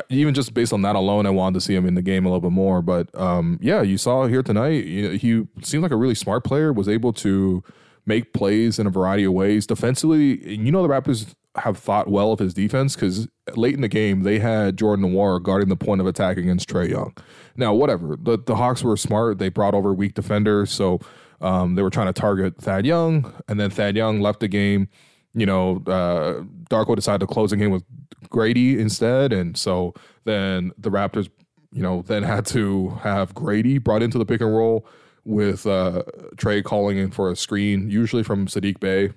even 0.10 0.34
just 0.34 0.54
based 0.54 0.74
on 0.74 0.82
that 0.84 0.96
alone, 0.96 1.26
I 1.26 1.32
wanted 1.32 1.56
to 1.56 1.62
see 1.62 1.76
him 1.76 1.86
in 1.86 1.96
the 1.96 2.02
game 2.02 2.26
a 2.26 2.30
little 2.30 2.42
bit 2.42 2.52
more. 2.52 2.82
But 2.82 3.16
um, 3.20 3.60
yeah, 3.62 3.82
you 3.82 3.98
saw 3.98 4.28
here 4.28 4.44
tonight. 4.44 4.86
You 4.86 5.10
know, 5.10 5.18
he 5.18 5.48
seemed 5.64 5.84
like 5.84 5.92
a 5.92 5.96
really 5.96 6.16
smart 6.16 6.44
player. 6.44 6.74
Was 6.74 6.90
able 6.90 7.14
to 7.14 7.64
make 8.10 8.34
plays 8.34 8.78
in 8.78 8.88
a 8.88 8.90
variety 8.90 9.24
of 9.24 9.32
ways 9.32 9.66
defensively. 9.66 10.46
You 10.46 10.72
know, 10.72 10.86
the 10.86 10.90
Raptors 10.90 11.34
have 11.56 11.78
thought 11.78 12.10
well 12.10 12.32
of 12.32 12.40
his 12.40 12.54
defense 12.54 12.96
because 12.96 13.28
late 13.56 13.76
in 13.76 13.82
the 13.82 13.88
game 13.88 14.24
they 14.24 14.40
had 14.40 14.78
Jordan 14.78 15.06
Nwora 15.06 15.42
guarding 15.42 15.70
the 15.70 15.78
point 15.78 16.02
of 16.02 16.08
attack 16.08 16.38
against 16.38 16.68
Trae 16.68 16.90
Young. 16.90 17.16
Now, 17.56 17.74
whatever 17.74 18.18
the 18.22 18.38
the 18.38 18.56
Hawks 18.56 18.84
were 18.84 18.98
smart. 18.98 19.38
They 19.38 19.50
brought 19.50 19.74
over 19.74 19.94
weak 19.94 20.16
defenders, 20.16 20.72
so 20.72 21.00
um, 21.40 21.76
they 21.76 21.82
were 21.82 21.90
trying 21.90 22.12
to 22.12 22.20
target 22.20 22.58
Thad 22.58 22.86
Young, 22.86 23.34
and 23.48 23.60
then 23.60 23.70
Thad 23.70 23.96
Young 23.96 24.20
left 24.20 24.42
the 24.42 24.50
game 24.50 24.90
you 25.34 25.46
know, 25.46 25.78
uh, 25.88 26.44
Darko 26.70 26.96
decided 26.96 27.20
to 27.20 27.28
close 27.28 27.52
the 27.52 27.58
game 27.58 27.72
with 27.72 27.84
Gradey 28.30 28.78
instead, 28.78 29.32
and 29.32 29.56
so 29.56 29.94
then 30.26 30.72
the 30.78 30.90
Raptors, 30.90 31.30
you 31.72 31.84
know, 31.84 32.02
then 32.02 32.24
had 32.24 32.46
to 32.48 32.90
have 33.02 33.34
Gradey 33.34 33.84
brought 33.84 34.02
into 34.02 34.18
the 34.18 34.26
pick 34.26 34.42
and 34.42 34.56
roll 34.56 34.88
with 35.30 35.68
uh, 35.68 36.02
Trae 36.36 36.64
calling 36.64 36.98
in 36.98 37.12
for 37.12 37.32
a 37.32 37.36
screen, 37.36 37.90
usually 37.90 38.24
from 38.24 38.48
Saddiq 38.48 38.80
Bey. 38.80 39.12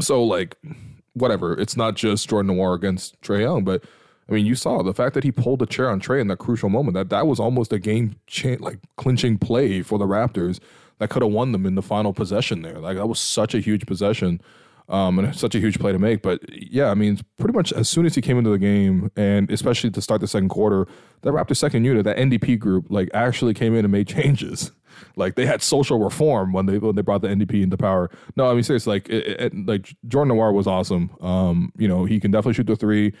So 0.00 0.22
like, 0.22 0.56
whatever. 1.14 1.58
It's 1.58 1.76
not 1.76 1.96
just 1.96 2.28
Jordan 2.28 2.56
Nwora 2.56 2.76
against 2.76 3.20
Trae 3.20 3.40
Young, 3.40 3.64
but 3.64 3.84
I 4.28 4.32
mean, 4.32 4.46
you 4.46 4.54
saw 4.54 4.82
the 4.82 4.94
fact 4.94 5.14
that 5.14 5.24
he 5.24 5.32
pulled 5.32 5.58
the 5.58 5.66
chair 5.66 5.90
on 5.90 6.00
Trae 6.00 6.20
in 6.20 6.28
that 6.28 6.38
crucial 6.38 6.68
moment. 6.68 6.94
That 6.94 7.08
that 7.10 7.26
was 7.26 7.40
almost 7.40 7.72
a 7.72 7.78
game 7.78 8.16
cha- 8.26 8.56
like 8.60 8.78
clinching 8.96 9.38
play 9.38 9.82
for 9.82 9.98
the 9.98 10.06
Raptors 10.06 10.60
that 10.98 11.10
could 11.10 11.22
have 11.22 11.32
won 11.32 11.52
them 11.52 11.66
in 11.66 11.74
the 11.74 11.82
final 11.82 12.12
possession. 12.12 12.62
There, 12.62 12.78
like 12.78 12.96
that 12.96 13.06
was 13.06 13.18
such 13.18 13.54
a 13.54 13.60
huge 13.60 13.86
possession 13.86 14.40
um, 14.88 15.18
and 15.18 15.34
such 15.34 15.54
a 15.54 15.58
huge 15.58 15.78
play 15.78 15.92
to 15.92 15.98
make. 15.98 16.22
But 16.22 16.42
yeah, 16.50 16.90
I 16.90 16.94
mean, 16.94 17.18
pretty 17.38 17.54
much 17.54 17.72
as 17.72 17.88
soon 17.88 18.06
as 18.06 18.14
he 18.14 18.20
came 18.20 18.38
into 18.38 18.50
the 18.50 18.58
game, 18.58 19.10
and 19.16 19.50
especially 19.50 19.90
to 19.90 20.00
start 20.00 20.20
the 20.20 20.28
second 20.28 20.50
quarter, 20.50 20.86
that 21.22 21.32
Raptors 21.32 21.56
second 21.56 21.84
unit, 21.84 22.04
that 22.04 22.18
NDP 22.18 22.58
group, 22.58 22.86
like 22.90 23.08
actually 23.14 23.54
came 23.54 23.74
in 23.74 23.84
and 23.84 23.92
made 23.92 24.08
changes. 24.16 24.72
Like 25.16 25.34
they 25.34 25.46
had 25.46 25.62
social 25.62 25.98
reform 25.98 26.52
when 26.52 26.66
they 26.66 26.78
when 26.78 26.94
they 26.94 27.02
brought 27.02 27.22
the 27.22 27.28
NDP 27.28 27.62
into 27.62 27.76
power. 27.76 28.10
No, 28.36 28.50
I 28.50 28.54
mean 28.54 28.62
seriously, 28.62 28.94
like 28.94 29.08
it, 29.08 29.40
it, 29.40 29.66
like 29.66 29.94
Jordan 30.06 30.34
Nwora 30.34 30.52
was 30.52 30.66
awesome. 30.66 31.10
Um, 31.20 31.72
you 31.76 31.88
know, 31.88 32.04
he 32.04 32.20
can 32.20 32.30
definitely 32.30 32.54
shoot 32.54 32.66
the 32.66 32.76
three. 32.76 33.14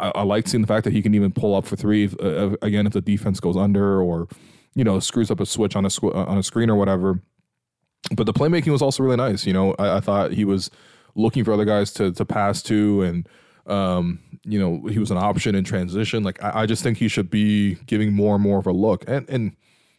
I, 0.00 0.12
I 0.14 0.22
like 0.22 0.48
seeing 0.48 0.62
the 0.62 0.66
fact 0.66 0.84
that 0.84 0.92
he 0.92 1.02
can 1.02 1.14
even 1.14 1.30
pull 1.32 1.54
up 1.54 1.66
for 1.66 1.76
three 1.76 2.04
if, 2.04 2.14
uh, 2.20 2.56
again 2.62 2.86
if 2.86 2.92
the 2.92 3.00
defense 3.00 3.40
goes 3.40 3.56
under 3.56 4.00
or 4.00 4.28
you 4.74 4.84
know 4.84 4.98
screws 5.00 5.30
up 5.30 5.40
a 5.40 5.46
switch 5.46 5.76
on 5.76 5.84
a 5.84 5.90
on 6.12 6.38
a 6.38 6.42
screen 6.42 6.70
or 6.70 6.76
whatever. 6.76 7.20
But 8.14 8.24
the 8.24 8.32
playmaking 8.32 8.72
was 8.72 8.82
also 8.82 9.02
really 9.02 9.16
nice. 9.16 9.46
You 9.46 9.52
know, 9.52 9.74
I, 9.78 9.96
I 9.96 10.00
thought 10.00 10.32
he 10.32 10.44
was 10.44 10.70
looking 11.14 11.44
for 11.44 11.52
other 11.52 11.64
guys 11.64 11.92
to 11.94 12.12
to 12.12 12.24
pass 12.24 12.62
to 12.64 13.02
and 13.02 13.28
um, 13.66 14.18
you 14.44 14.58
know, 14.58 14.86
he 14.88 14.98
was 14.98 15.10
an 15.10 15.16
option 15.16 15.54
in 15.54 15.64
transition. 15.64 16.22
Like 16.22 16.42
I, 16.42 16.62
I, 16.62 16.66
just 16.66 16.82
think 16.82 16.98
he 16.98 17.08
should 17.08 17.30
be 17.30 17.76
giving 17.86 18.12
more 18.12 18.34
and 18.34 18.42
more 18.42 18.58
of 18.58 18.66
a 18.66 18.72
look. 18.72 19.04
And 19.08 19.28
and 19.30 19.56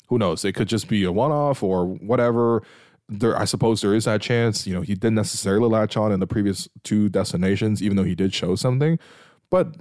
who 0.08 0.18
knows? 0.18 0.46
It 0.46 0.54
could 0.54 0.68
just 0.68 0.88
be 0.88 1.04
a 1.04 1.12
one 1.12 1.32
off 1.32 1.64
or 1.64 1.86
whatever. 1.86 2.64
There, 3.08 3.38
I 3.38 3.46
suppose 3.46 3.82
there 3.82 3.94
is 3.94 4.06
that 4.06 4.22
chance. 4.22 4.66
You 4.66 4.74
know, 4.74 4.82
he 4.82 4.96
didn't 4.96 5.16
necessarily 5.16 5.70
latch 5.70 5.96
on 5.96 6.12
in 6.12 6.20
the 6.20 6.28
previous 6.28 6.68
two 6.84 7.10
destinations, 7.10 7.84
even 7.84 7.98
though 7.98 8.04
he 8.04 8.16
did 8.16 8.34
show 8.34 8.56
something. 8.56 9.00
But 9.50 9.76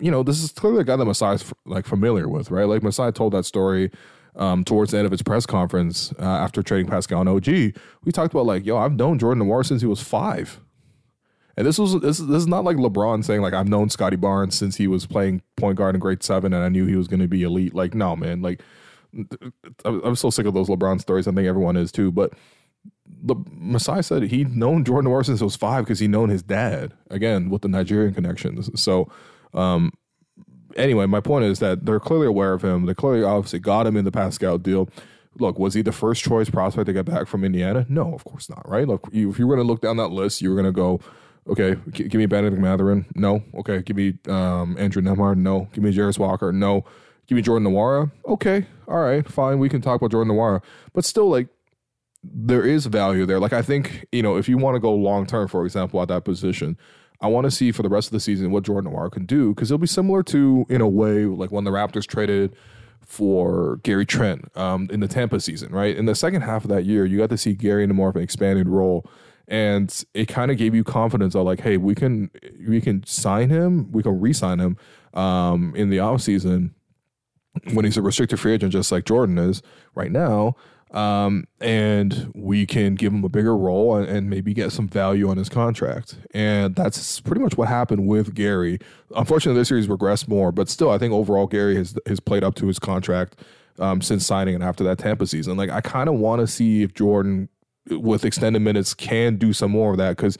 you 0.00 0.10
know, 0.10 0.22
this 0.22 0.42
is 0.42 0.52
clearly 0.52 0.80
a 0.80 0.84
guy 0.84 0.96
that 0.96 1.04
Masai's 1.04 1.52
like 1.64 1.86
familiar 1.86 2.28
with, 2.28 2.50
right? 2.50 2.64
Like 2.64 2.82
Masai 2.82 3.10
told 3.12 3.32
that 3.32 3.44
story 3.44 3.90
um, 4.36 4.64
towards 4.64 4.92
the 4.92 4.98
end 4.98 5.06
of 5.06 5.12
his 5.12 5.22
press 5.22 5.46
conference 5.46 6.12
uh, 6.18 6.24
after 6.24 6.62
trading 6.62 6.90
Pascal 6.90 7.20
and 7.20 7.28
OG. 7.28 7.46
We 7.46 8.12
talked 8.12 8.32
about 8.32 8.46
like, 8.46 8.64
yo, 8.64 8.76
I've 8.76 8.94
known 8.94 9.18
Jordan 9.18 9.44
Nwora 9.44 9.66
since 9.66 9.82
he 9.82 9.88
was 9.88 10.00
five. 10.00 10.60
And 11.56 11.66
this 11.66 11.76
was 11.76 12.00
this, 12.00 12.18
this 12.18 12.36
is 12.36 12.46
not 12.46 12.62
like 12.62 12.76
LeBron 12.76 13.24
saying 13.24 13.40
like 13.40 13.52
I've 13.52 13.68
known 13.68 13.90
Scottie 13.90 14.14
Barnes 14.14 14.54
since 14.54 14.76
he 14.76 14.86
was 14.86 15.06
playing 15.06 15.42
point 15.56 15.76
guard 15.76 15.96
in 15.96 16.00
grade 16.00 16.22
seven 16.22 16.52
and 16.52 16.62
I 16.62 16.68
knew 16.68 16.86
he 16.86 16.94
was 16.94 17.08
going 17.08 17.18
to 17.18 17.26
be 17.26 17.42
elite. 17.42 17.74
Like 17.74 17.94
no 17.94 18.14
man, 18.14 18.42
like 18.42 18.62
I'm 19.84 20.16
so 20.16 20.30
sick 20.30 20.46
of 20.46 20.54
those 20.54 20.68
LeBron 20.68 21.00
stories. 21.00 21.26
I 21.26 21.32
think 21.32 21.46
everyone 21.46 21.76
is 21.76 21.92
too. 21.92 22.12
But 22.12 22.32
the 23.06 23.34
Masai 23.50 24.02
said 24.02 24.22
he'd 24.24 24.54
known 24.54 24.84
Jordan 24.84 25.10
Nwora 25.10 25.24
since 25.24 25.40
he 25.40 25.44
was 25.44 25.56
five 25.56 25.84
because 25.84 25.98
he'd 25.98 26.10
known 26.10 26.28
his 26.28 26.42
dad 26.42 26.94
again 27.10 27.50
with 27.50 27.62
the 27.62 27.68
Nigerian 27.68 28.14
connections. 28.14 28.70
So 28.80 29.10
um, 29.54 29.92
anyway, 30.76 31.06
my 31.06 31.20
point 31.20 31.44
is 31.44 31.58
that 31.60 31.86
they're 31.86 32.00
clearly 32.00 32.26
aware 32.26 32.52
of 32.52 32.62
him. 32.62 32.86
They 32.86 32.94
clearly 32.94 33.24
obviously 33.24 33.58
got 33.60 33.86
him 33.86 33.96
in 33.96 34.04
the 34.04 34.12
Pascal 34.12 34.58
deal. 34.58 34.88
Look, 35.38 35.58
was 35.58 35.74
he 35.74 35.82
the 35.82 35.92
first 35.92 36.24
choice 36.24 36.50
prospect 36.50 36.86
to 36.86 36.92
get 36.92 37.04
back 37.06 37.28
from 37.28 37.44
Indiana? 37.44 37.86
No, 37.88 38.12
of 38.14 38.24
course 38.24 38.50
not. 38.50 38.68
Right? 38.68 38.86
Look, 38.88 39.08
if 39.12 39.38
you 39.38 39.46
were 39.46 39.56
going 39.56 39.66
to 39.66 39.70
look 39.72 39.80
down 39.80 39.96
that 39.98 40.08
list, 40.08 40.42
you 40.42 40.50
were 40.50 40.56
going 40.56 40.66
to 40.66 40.72
go 40.72 41.00
Okay, 41.48 41.76
G- 41.90 42.04
give 42.04 42.18
me 42.18 42.26
Bennedict 42.26 42.60
Mathurin. 42.60 43.06
No. 43.14 43.42
Okay, 43.58 43.82
give 43.82 43.96
me 43.96 44.18
um, 44.28 44.76
Andrew 44.78 45.00
Nembhard. 45.02 45.38
No. 45.38 45.68
Give 45.72 45.82
me 45.82 45.92
Jarace 45.92 46.18
Walker. 46.18 46.52
No. 46.52 46.84
Give 47.28 47.36
me 47.36 47.42
Jordan 47.42 47.68
Nwora. 47.68 48.10
Okay, 48.26 48.66
all 48.88 48.98
right, 48.98 49.28
fine. 49.28 49.58
We 49.58 49.68
can 49.68 49.82
talk 49.82 50.00
about 50.00 50.10
Jordan 50.10 50.34
Nwora, 50.34 50.62
but 50.94 51.04
still, 51.04 51.28
like, 51.28 51.48
there 52.24 52.64
is 52.64 52.86
value 52.86 53.26
there. 53.26 53.38
Like, 53.38 53.52
I 53.52 53.62
think 53.62 54.06
you 54.12 54.22
know, 54.22 54.36
if 54.36 54.48
you 54.48 54.58
want 54.58 54.76
to 54.76 54.80
go 54.80 54.94
long 54.94 55.26
term, 55.26 55.46
for 55.46 55.64
example, 55.64 56.00
at 56.00 56.08
that 56.08 56.24
position, 56.24 56.76
I 57.20 57.26
want 57.26 57.44
to 57.44 57.50
see 57.50 57.70
for 57.70 57.82
the 57.82 57.88
rest 57.88 58.08
of 58.08 58.12
the 58.12 58.20
season 58.20 58.50
what 58.50 58.64
Jordan 58.64 58.90
Nwora 58.90 59.12
can 59.12 59.26
do 59.26 59.54
because 59.54 59.70
it'll 59.70 59.78
be 59.78 59.86
similar 59.86 60.22
to, 60.24 60.64
in 60.68 60.80
a 60.80 60.88
way, 60.88 61.26
like 61.26 61.52
when 61.52 61.64
the 61.64 61.70
Raptors 61.70 62.06
traded 62.06 62.56
for 63.04 63.76
Gary 63.82 64.06
Trent 64.06 64.50
um, 64.56 64.88
in 64.90 65.00
the 65.00 65.08
Tampa 65.08 65.40
season, 65.40 65.72
right? 65.72 65.96
In 65.96 66.06
the 66.06 66.14
second 66.14 66.42
half 66.42 66.64
of 66.64 66.70
that 66.70 66.84
year, 66.84 67.04
you 67.04 67.18
got 67.18 67.30
to 67.30 67.38
see 67.38 67.54
Gary 67.54 67.84
in 67.84 67.90
a 67.90 67.94
more 67.94 68.08
of 68.08 68.16
an 68.16 68.22
expanded 68.22 68.68
role 68.68 69.08
and 69.48 70.04
it 70.14 70.28
kind 70.28 70.50
of 70.50 70.58
gave 70.58 70.74
you 70.74 70.84
confidence 70.84 71.34
of 71.34 71.44
like, 71.44 71.60
hey, 71.60 71.76
we 71.78 71.94
can 71.94 72.30
we 72.66 72.80
can 72.80 73.04
sign 73.04 73.48
him, 73.48 73.90
we 73.90 74.02
can 74.02 74.20
re-sign 74.20 74.58
him 74.60 74.76
um, 75.14 75.74
in 75.74 75.88
the 75.88 75.96
offseason 75.96 76.72
when 77.72 77.84
he's 77.84 77.96
a 77.96 78.02
restricted 78.02 78.40
free 78.40 78.54
agent, 78.54 78.72
just 78.72 78.92
like 78.92 79.04
Jordan 79.04 79.38
is 79.38 79.62
right 79.94 80.10
now. 80.10 80.56
Um, 80.90 81.46
and 81.60 82.32
we 82.34 82.64
can 82.64 82.94
give 82.94 83.12
him 83.12 83.22
a 83.22 83.28
bigger 83.28 83.54
role 83.54 83.96
and, 83.96 84.08
and, 84.08 84.30
maybe 84.30 84.54
get 84.54 84.72
some 84.72 84.88
value 84.88 85.28
on 85.28 85.36
his 85.36 85.50
contract. 85.50 86.16
And 86.32 86.74
that's 86.74 87.20
pretty 87.20 87.42
much 87.42 87.58
what 87.58 87.68
happened 87.68 88.08
with 88.08 88.34
Gary. 88.34 88.78
Unfortunately, 89.14 89.60
this 89.60 89.70
year 89.70 89.78
he's 89.78 89.86
regressed 89.86 90.28
more, 90.28 90.50
but 90.50 90.70
still, 90.70 90.90
I 90.90 90.96
think 90.96 91.12
overall 91.12 91.46
Gary 91.46 91.76
has 91.76 91.98
has 92.06 92.20
played 92.20 92.42
up 92.42 92.54
to 92.54 92.68
his 92.68 92.78
contract 92.78 93.36
um, 93.78 94.00
since 94.00 94.24
signing 94.24 94.54
and 94.54 94.64
after 94.64 94.82
that 94.84 94.96
Tampa 94.96 95.26
season. 95.26 95.58
Like 95.58 95.68
I 95.68 95.82
kind 95.82 96.08
of 96.08 96.14
want 96.14 96.40
to 96.40 96.46
see 96.46 96.82
if 96.82 96.94
Jordan 96.94 97.50
with 97.90 98.24
extended 98.24 98.60
minutes 98.60 98.94
can 98.94 99.36
do 99.36 99.52
some 99.52 99.70
more 99.70 99.92
of 99.92 99.98
that 99.98 100.16
because 100.16 100.38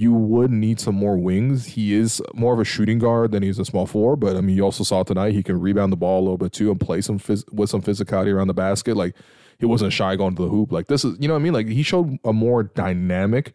you 0.00 0.14
would 0.14 0.50
need 0.50 0.80
some 0.80 0.94
more 0.94 1.18
wings. 1.18 1.66
He 1.66 1.92
is 1.92 2.22
more 2.32 2.54
of 2.54 2.58
a 2.58 2.64
shooting 2.64 2.98
guard 2.98 3.32
than 3.32 3.42
he's 3.42 3.58
a 3.58 3.66
small 3.66 3.84
four, 3.84 4.16
but 4.16 4.34
I 4.34 4.40
mean, 4.40 4.56
you 4.56 4.62
also 4.62 4.82
saw 4.82 5.02
tonight 5.02 5.34
he 5.34 5.42
can 5.42 5.60
rebound 5.60 5.92
the 5.92 5.98
ball 5.98 6.20
a 6.20 6.22
little 6.22 6.38
bit 6.38 6.54
too 6.54 6.70
and 6.70 6.80
play 6.80 7.02
some 7.02 7.18
phys- 7.18 7.44
with 7.52 7.68
some 7.68 7.82
physicality 7.82 8.32
around 8.32 8.46
the 8.46 8.54
basket. 8.54 8.96
Like 8.96 9.14
he 9.58 9.66
wasn't 9.66 9.92
shy 9.92 10.16
going 10.16 10.36
to 10.36 10.42
the 10.42 10.48
hoop. 10.48 10.72
Like 10.72 10.86
this 10.86 11.04
is, 11.04 11.18
you 11.20 11.28
know 11.28 11.34
what 11.34 11.40
I 11.40 11.42
mean? 11.42 11.52
Like 11.52 11.68
he 11.68 11.82
showed 11.82 12.18
a 12.24 12.32
more 12.32 12.62
dynamic 12.62 13.52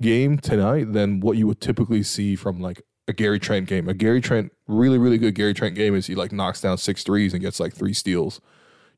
game 0.00 0.38
tonight 0.38 0.92
than 0.92 1.18
what 1.18 1.36
you 1.36 1.48
would 1.48 1.60
typically 1.60 2.04
see 2.04 2.36
from 2.36 2.60
like 2.60 2.80
a 3.08 3.12
Gary 3.12 3.40
Trent 3.40 3.66
game. 3.66 3.88
A 3.88 3.94
Gary 3.94 4.20
Trent, 4.20 4.52
really, 4.68 4.98
really 4.98 5.18
good 5.18 5.34
Gary 5.34 5.52
Trent 5.52 5.74
game 5.74 5.96
is 5.96 6.06
he 6.06 6.14
like 6.14 6.30
knocks 6.30 6.60
down 6.60 6.78
six 6.78 7.02
threes 7.02 7.32
and 7.32 7.42
gets 7.42 7.58
like 7.58 7.74
three 7.74 7.92
steals. 7.92 8.40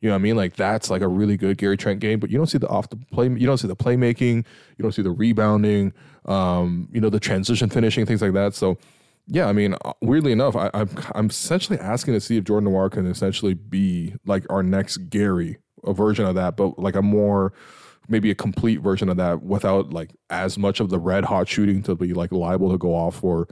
You 0.03 0.11
know 0.11 0.17
what 0.17 0.21
I 0.21 0.23
mean? 0.23 0.37
Like 0.37 0.57
that's 0.57 0.91
like 0.91 1.01
a 1.01 1.09
really 1.09 1.39
good 1.39 1.57
Gary 1.57 1.79
Trent 1.79 2.01
game, 2.01 2.21
but 2.21 2.29
you 2.29 2.37
don't 2.37 2.47
see 2.47 2.59
the 2.59 2.69
off 2.69 2.91
the 2.91 2.97
play. 2.97 3.27
You 3.27 3.47
don't 3.47 3.57
see 3.57 3.69
the 3.69 3.77
playmaking. 3.77 4.45
You 4.77 4.83
don't 4.83 4.93
see 4.93 5.01
the 5.01 5.11
rebounding. 5.11 5.95
Um, 6.27 6.89
you 6.93 7.01
know 7.01 7.11
the 7.11 7.21
transition 7.21 7.71
finishing 7.71 8.07
things 8.07 8.23
like 8.23 8.33
that. 8.35 8.55
So 8.55 8.79
yeah, 9.27 9.47
I 9.47 9.53
mean, 9.53 9.75
uh, 9.85 9.93
weirdly 10.01 10.33
enough, 10.33 10.57
I, 10.57 10.67
am 10.67 10.71
I'm, 10.75 10.89
I'm 11.15 11.31
essentially 11.31 11.79
asking 11.79 12.15
to 12.15 12.21
see 12.21 12.37
if 12.37 12.45
Jordan 12.45 12.71
Nwora 12.71 12.91
can 12.91 13.07
essentially 13.07 13.55
be 13.55 14.15
like 14.27 14.45
our 14.51 14.63
next 14.63 14.97
Gary, 15.09 15.59
a 15.85 15.93
version 15.93 16.25
of 16.27 16.35
that, 16.35 16.57
but 16.57 16.79
like 16.79 16.97
a 16.97 17.03
more 17.03 17.53
maybe 18.09 18.31
a 18.31 18.35
complete 18.35 18.81
version 18.81 19.09
of 19.09 19.17
that 19.19 19.43
without 19.43 19.93
like 19.93 20.11
as 20.31 20.59
much 20.59 20.81
of 20.81 20.91
the 20.91 20.99
red 20.99 21.25
hot 21.25 21.49
shooting 21.49 21.81
to 21.85 21.95
be 21.95 22.13
like 22.13 22.33
liable 22.33 22.71
to 22.71 22.79
go 22.79 22.95
off 22.95 23.21
for 23.21 23.47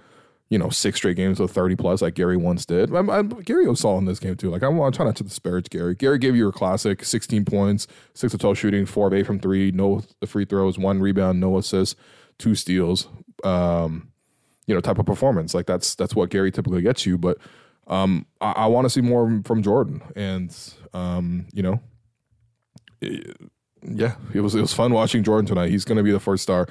you 0.50 0.58
know, 0.58 0.70
six 0.70 0.96
straight 0.96 1.16
games 1.16 1.38
with 1.38 1.50
30 1.50 1.76
plus 1.76 2.00
like 2.00 2.14
Gary 2.14 2.36
once 2.36 2.64
did. 2.64 2.94
I'm, 2.94 3.10
I'm, 3.10 3.28
Gary 3.28 3.66
was 3.66 3.80
solid 3.80 3.98
in 3.98 4.04
this 4.06 4.18
game 4.18 4.34
too. 4.34 4.50
Like 4.50 4.62
I'm, 4.62 4.80
I'm 4.80 4.92
trying 4.92 5.08
not 5.08 5.16
to 5.16 5.24
disparage 5.24 5.68
Gary. 5.68 5.94
Gary 5.94 6.18
gave 6.18 6.34
you 6.34 6.48
a 6.48 6.52
classic 6.52 7.04
16 7.04 7.44
points, 7.44 7.86
six 8.14 8.32
of 8.32 8.40
12 8.40 8.56
shooting, 8.56 8.86
four 8.86 9.08
of 9.08 9.12
eight 9.12 9.26
from 9.26 9.38
three, 9.38 9.70
no 9.70 10.02
free 10.26 10.46
throws, 10.46 10.78
one 10.78 11.00
rebound, 11.00 11.38
no 11.38 11.58
assists, 11.58 11.96
two 12.38 12.54
steals. 12.54 13.08
Um, 13.44 14.10
you 14.66 14.74
know, 14.74 14.80
type 14.80 14.98
of 14.98 15.06
performance. 15.06 15.54
Like 15.54 15.66
that's 15.66 15.94
that's 15.94 16.14
what 16.14 16.30
Gary 16.30 16.52
typically 16.52 16.82
gets 16.82 17.06
you. 17.06 17.18
But 17.18 17.38
um, 17.88 18.26
I, 18.40 18.52
I 18.52 18.66
want 18.66 18.84
to 18.84 18.90
see 18.90 19.00
more 19.00 19.40
from 19.44 19.62
Jordan, 19.62 20.02
and 20.14 20.54
um, 20.92 21.46
you 21.52 21.62
know, 21.62 21.80
it, 23.00 23.36
yeah, 23.82 24.16
it 24.34 24.40
was 24.40 24.54
it 24.54 24.60
was 24.60 24.74
fun 24.74 24.92
watching 24.92 25.24
Jordan 25.24 25.46
tonight. 25.46 25.70
He's 25.70 25.86
going 25.86 25.96
to 25.96 26.04
be 26.04 26.12
the 26.12 26.20
first 26.20 26.42
star. 26.42 26.68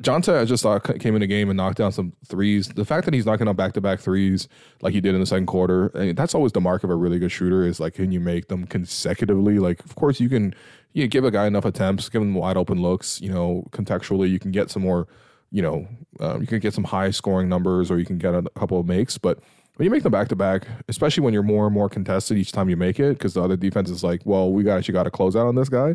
Jontay, 0.00 0.40
I 0.40 0.44
just 0.44 0.62
thought 0.62 0.84
came 1.00 1.16
in 1.16 1.20
the 1.20 1.26
game 1.26 1.50
and 1.50 1.56
knocked 1.56 1.76
down 1.76 1.90
some 1.90 2.12
threes. 2.26 2.68
The 2.68 2.84
fact 2.84 3.04
that 3.04 3.12
he's 3.12 3.26
knocking 3.26 3.48
out 3.48 3.56
back 3.56 3.72
to 3.72 3.80
back 3.80 3.98
threes 3.98 4.48
like 4.80 4.94
he 4.94 5.00
did 5.00 5.14
in 5.14 5.20
the 5.20 5.26
second 5.26 5.46
quarter, 5.46 5.90
mean, 5.94 6.14
that's 6.14 6.34
always 6.34 6.52
the 6.52 6.60
mark 6.60 6.84
of 6.84 6.90
a 6.90 6.94
really 6.94 7.18
good 7.18 7.32
shooter. 7.32 7.64
Is 7.64 7.80
like, 7.80 7.94
can 7.94 8.12
you 8.12 8.20
make 8.20 8.46
them 8.46 8.64
consecutively? 8.66 9.58
Like, 9.58 9.84
of 9.84 9.96
course, 9.96 10.20
you 10.20 10.28
can. 10.28 10.54
You 10.92 11.06
give 11.06 11.24
a 11.24 11.30
guy 11.30 11.46
enough 11.46 11.64
attempts, 11.64 12.08
give 12.08 12.22
him 12.22 12.34
wide 12.34 12.56
open 12.56 12.80
looks. 12.80 13.20
You 13.20 13.32
know, 13.32 13.64
contextually, 13.70 14.30
you 14.30 14.38
can 14.38 14.50
get 14.50 14.70
some 14.70 14.82
more. 14.82 15.06
You 15.50 15.60
know, 15.60 15.86
um, 16.20 16.40
you 16.40 16.46
can 16.46 16.60
get 16.60 16.72
some 16.72 16.84
high 16.84 17.10
scoring 17.10 17.48
numbers, 17.48 17.90
or 17.90 17.98
you 17.98 18.06
can 18.06 18.16
get 18.16 18.34
a 18.34 18.42
couple 18.56 18.80
of 18.80 18.86
makes. 18.86 19.18
But 19.18 19.38
when 19.76 19.84
you 19.84 19.90
make 19.90 20.02
them 20.02 20.12
back 20.12 20.28
to 20.28 20.36
back, 20.36 20.66
especially 20.88 21.22
when 21.24 21.34
you're 21.34 21.42
more 21.42 21.66
and 21.66 21.74
more 21.74 21.88
contested 21.88 22.38
each 22.38 22.52
time 22.52 22.70
you 22.70 22.76
make 22.76 22.98
it, 22.98 23.18
because 23.18 23.34
the 23.34 23.42
other 23.42 23.56
defense 23.56 23.90
is 23.90 24.02
like, 24.02 24.22
well, 24.24 24.50
we 24.50 24.62
got 24.62 24.78
actually 24.78 24.92
got 24.92 25.02
to 25.04 25.10
close 25.10 25.36
out 25.36 25.46
on 25.46 25.54
this 25.54 25.68
guy. 25.68 25.94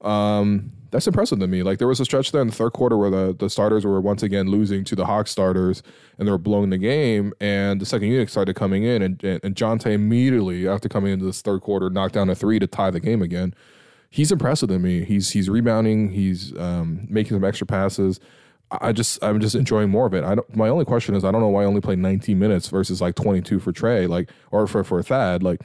Um, 0.00 0.72
that's 0.90 1.06
impressive 1.06 1.38
to 1.40 1.46
me. 1.46 1.62
Like 1.62 1.78
there 1.78 1.88
was 1.88 2.00
a 2.00 2.04
stretch 2.04 2.32
there 2.32 2.40
in 2.40 2.48
the 2.48 2.54
third 2.54 2.72
quarter 2.72 2.96
where 2.96 3.10
the, 3.10 3.36
the 3.38 3.50
starters 3.50 3.84
were 3.84 4.00
once 4.00 4.22
again 4.22 4.48
losing 4.48 4.84
to 4.84 4.96
the 4.96 5.04
Hawks 5.04 5.30
starters 5.30 5.82
and 6.18 6.26
they 6.26 6.32
were 6.32 6.38
blowing 6.38 6.70
the 6.70 6.78
game. 6.78 7.32
And 7.40 7.80
the 7.80 7.86
second 7.86 8.08
unit 8.08 8.30
started 8.30 8.54
coming 8.56 8.84
in, 8.84 9.02
and 9.02 9.22
and, 9.22 9.40
and 9.44 9.54
Jontay 9.54 9.92
immediately 9.92 10.68
after 10.68 10.88
coming 10.88 11.12
into 11.12 11.24
this 11.24 11.42
third 11.42 11.60
quarter 11.60 11.90
knocked 11.90 12.14
down 12.14 12.30
a 12.30 12.34
three 12.34 12.58
to 12.58 12.66
tie 12.66 12.90
the 12.90 13.00
game 13.00 13.22
again. 13.22 13.54
He's 14.10 14.32
impressive 14.32 14.68
to 14.70 14.78
me. 14.78 15.04
He's 15.04 15.30
he's 15.30 15.48
rebounding. 15.48 16.10
He's 16.10 16.56
um, 16.58 17.06
making 17.08 17.36
some 17.36 17.44
extra 17.44 17.66
passes. 17.66 18.20
I 18.70 18.92
just 18.92 19.22
I'm 19.22 19.40
just 19.40 19.54
enjoying 19.54 19.90
more 19.90 20.06
of 20.06 20.14
it. 20.14 20.24
I 20.24 20.34
don't, 20.34 20.56
my 20.56 20.68
only 20.68 20.84
question 20.84 21.14
is 21.14 21.24
I 21.24 21.30
don't 21.30 21.40
know 21.40 21.48
why 21.48 21.62
I 21.62 21.66
only 21.66 21.80
played 21.80 21.98
19 21.98 22.38
minutes 22.38 22.68
versus 22.68 23.00
like 23.00 23.14
22 23.14 23.60
for 23.60 23.72
Trae, 23.72 24.08
like 24.08 24.30
or 24.50 24.66
for 24.66 24.84
for 24.84 25.02
Thad, 25.02 25.42
like 25.42 25.60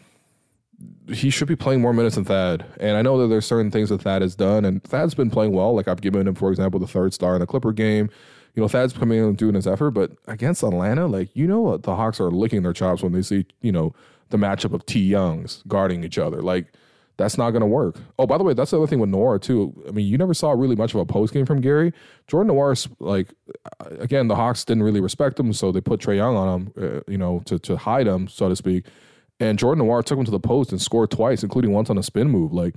he 1.09 1.29
should 1.29 1.47
be 1.47 1.55
playing 1.55 1.81
more 1.81 1.93
minutes 1.93 2.15
than 2.15 2.25
Thad. 2.25 2.65
And 2.79 2.95
I 2.95 3.01
know 3.01 3.17
that 3.19 3.27
there's 3.27 3.45
certain 3.45 3.71
things 3.71 3.89
that 3.89 4.01
Thad 4.01 4.21
has 4.21 4.35
done, 4.35 4.63
and 4.63 4.81
Thad's 4.83 5.15
been 5.15 5.29
playing 5.29 5.51
well. 5.51 5.75
Like 5.75 5.87
I've 5.87 6.01
given 6.01 6.27
him, 6.27 6.35
for 6.35 6.49
example, 6.49 6.79
the 6.79 6.87
third 6.87 7.13
star 7.13 7.33
in 7.35 7.41
the 7.41 7.47
Clipper 7.47 7.73
game. 7.73 8.09
You 8.55 8.61
know, 8.61 8.67
Thad's 8.67 8.93
coming 8.93 9.17
in 9.17 9.25
and 9.25 9.37
doing 9.37 9.55
his 9.55 9.67
effort, 9.67 9.91
but 9.91 10.11
against 10.27 10.63
Atlanta, 10.63 11.07
like 11.07 11.29
you 11.33 11.47
know 11.47 11.59
what 11.59 11.83
the 11.83 11.95
Hawks 11.95 12.21
are 12.21 12.31
licking 12.31 12.63
their 12.63 12.73
chops 12.73 13.03
when 13.03 13.11
they 13.11 13.21
see, 13.21 13.45
you 13.61 13.71
know, 13.71 13.93
the 14.29 14.37
matchup 14.37 14.73
of 14.73 14.85
T 14.85 15.01
Youngs 15.01 15.63
guarding 15.67 16.03
each 16.03 16.17
other. 16.17 16.41
Like 16.41 16.73
that's 17.17 17.37
not 17.37 17.51
going 17.51 17.61
to 17.61 17.67
work. 17.67 17.97
Oh, 18.17 18.25
by 18.25 18.37
the 18.37 18.43
way, 18.43 18.53
that's 18.53 18.71
the 18.71 18.77
other 18.77 18.87
thing 18.87 18.99
with 18.99 19.09
Nwora 19.09 19.41
too. 19.41 19.73
I 19.87 19.91
mean, 19.91 20.07
you 20.07 20.17
never 20.17 20.33
saw 20.33 20.51
really 20.51 20.75
much 20.75 20.93
of 20.93 20.99
a 20.99 21.05
post 21.05 21.33
game 21.33 21.45
from 21.45 21.61
Gary. 21.61 21.93
Jordan 22.27 22.53
Nwora, 22.53 22.89
like 22.99 23.33
again, 23.99 24.27
the 24.27 24.35
Hawks 24.35 24.65
didn't 24.65 24.83
really 24.83 25.01
respect 25.01 25.39
him, 25.39 25.53
so 25.53 25.71
they 25.71 25.81
put 25.81 25.99
Trae 25.99 26.15
Young 26.15 26.35
on 26.35 26.59
him, 26.59 26.73
uh, 26.81 26.99
you 27.07 27.17
know, 27.17 27.41
to 27.45 27.59
to 27.59 27.77
hide 27.77 28.07
him, 28.07 28.27
so 28.27 28.49
to 28.49 28.55
speak. 28.55 28.85
And 29.39 29.59
Jordan 29.59 29.85
Nwora 29.85 30.03
took 30.03 30.17
him 30.17 30.25
to 30.25 30.31
the 30.31 30.39
post 30.39 30.71
and 30.71 30.81
scored 30.81 31.11
twice, 31.11 31.43
including 31.43 31.71
once 31.71 31.89
on 31.89 31.97
a 31.97 32.03
spin 32.03 32.29
move. 32.29 32.53
Like 32.53 32.75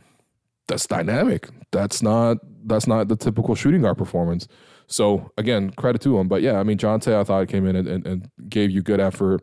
that's 0.69 0.87
dynamic. 0.87 1.49
That's 1.71 2.03
not 2.03 2.39
that's 2.65 2.87
not 2.87 3.09
the 3.09 3.17
typical 3.17 3.55
shooting 3.55 3.83
guard 3.83 3.99
performance. 3.99 4.49
So 4.87 5.31
again, 5.37 5.71
credit 5.71 6.01
to 6.03 6.19
him. 6.19 6.29
But 6.29 6.43
yeah, 6.43 6.59
I 6.59 6.63
mean, 6.63 6.79
Jontay, 6.79 7.15
I 7.19 7.25
thought 7.25 7.49
came 7.49 7.67
in 7.67 7.77
and, 7.77 7.89
and, 7.89 8.07
and 8.07 8.31
gave 8.49 8.71
you 8.71 8.83
good 8.83 9.01
effort. 9.01 9.43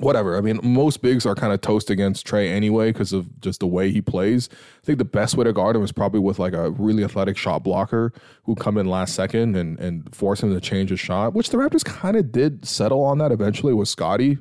Whatever. 0.00 0.36
I 0.36 0.40
mean, 0.40 0.58
most 0.62 1.02
bigs 1.02 1.24
are 1.24 1.36
kind 1.36 1.52
of 1.52 1.60
toast 1.60 1.88
against 1.88 2.26
Trae 2.26 2.48
anyway 2.48 2.90
because 2.90 3.12
of 3.12 3.40
just 3.40 3.60
the 3.60 3.66
way 3.66 3.92
he 3.92 4.00
plays. 4.00 4.48
I 4.52 4.86
think 4.86 4.98
the 4.98 5.04
best 5.04 5.36
way 5.36 5.44
to 5.44 5.52
guard 5.52 5.76
him 5.76 5.84
is 5.84 5.92
probably 5.92 6.18
with 6.18 6.40
like 6.40 6.52
a 6.52 6.70
really 6.70 7.04
athletic 7.04 7.36
shot 7.36 7.62
blocker 7.62 8.12
who 8.42 8.56
come 8.56 8.76
in 8.76 8.86
last 8.86 9.14
second 9.14 9.54
and 9.54 9.78
and 9.78 10.12
force 10.12 10.42
him 10.42 10.52
to 10.52 10.60
change 10.60 10.90
his 10.90 10.98
shot, 10.98 11.32
which 11.32 11.50
the 11.50 11.58
Raptors 11.58 11.84
kind 11.84 12.16
of 12.16 12.32
did 12.32 12.66
settle 12.66 13.02
on 13.02 13.18
that 13.18 13.30
eventually 13.30 13.72
with 13.72 13.88
Scottie. 13.88 14.38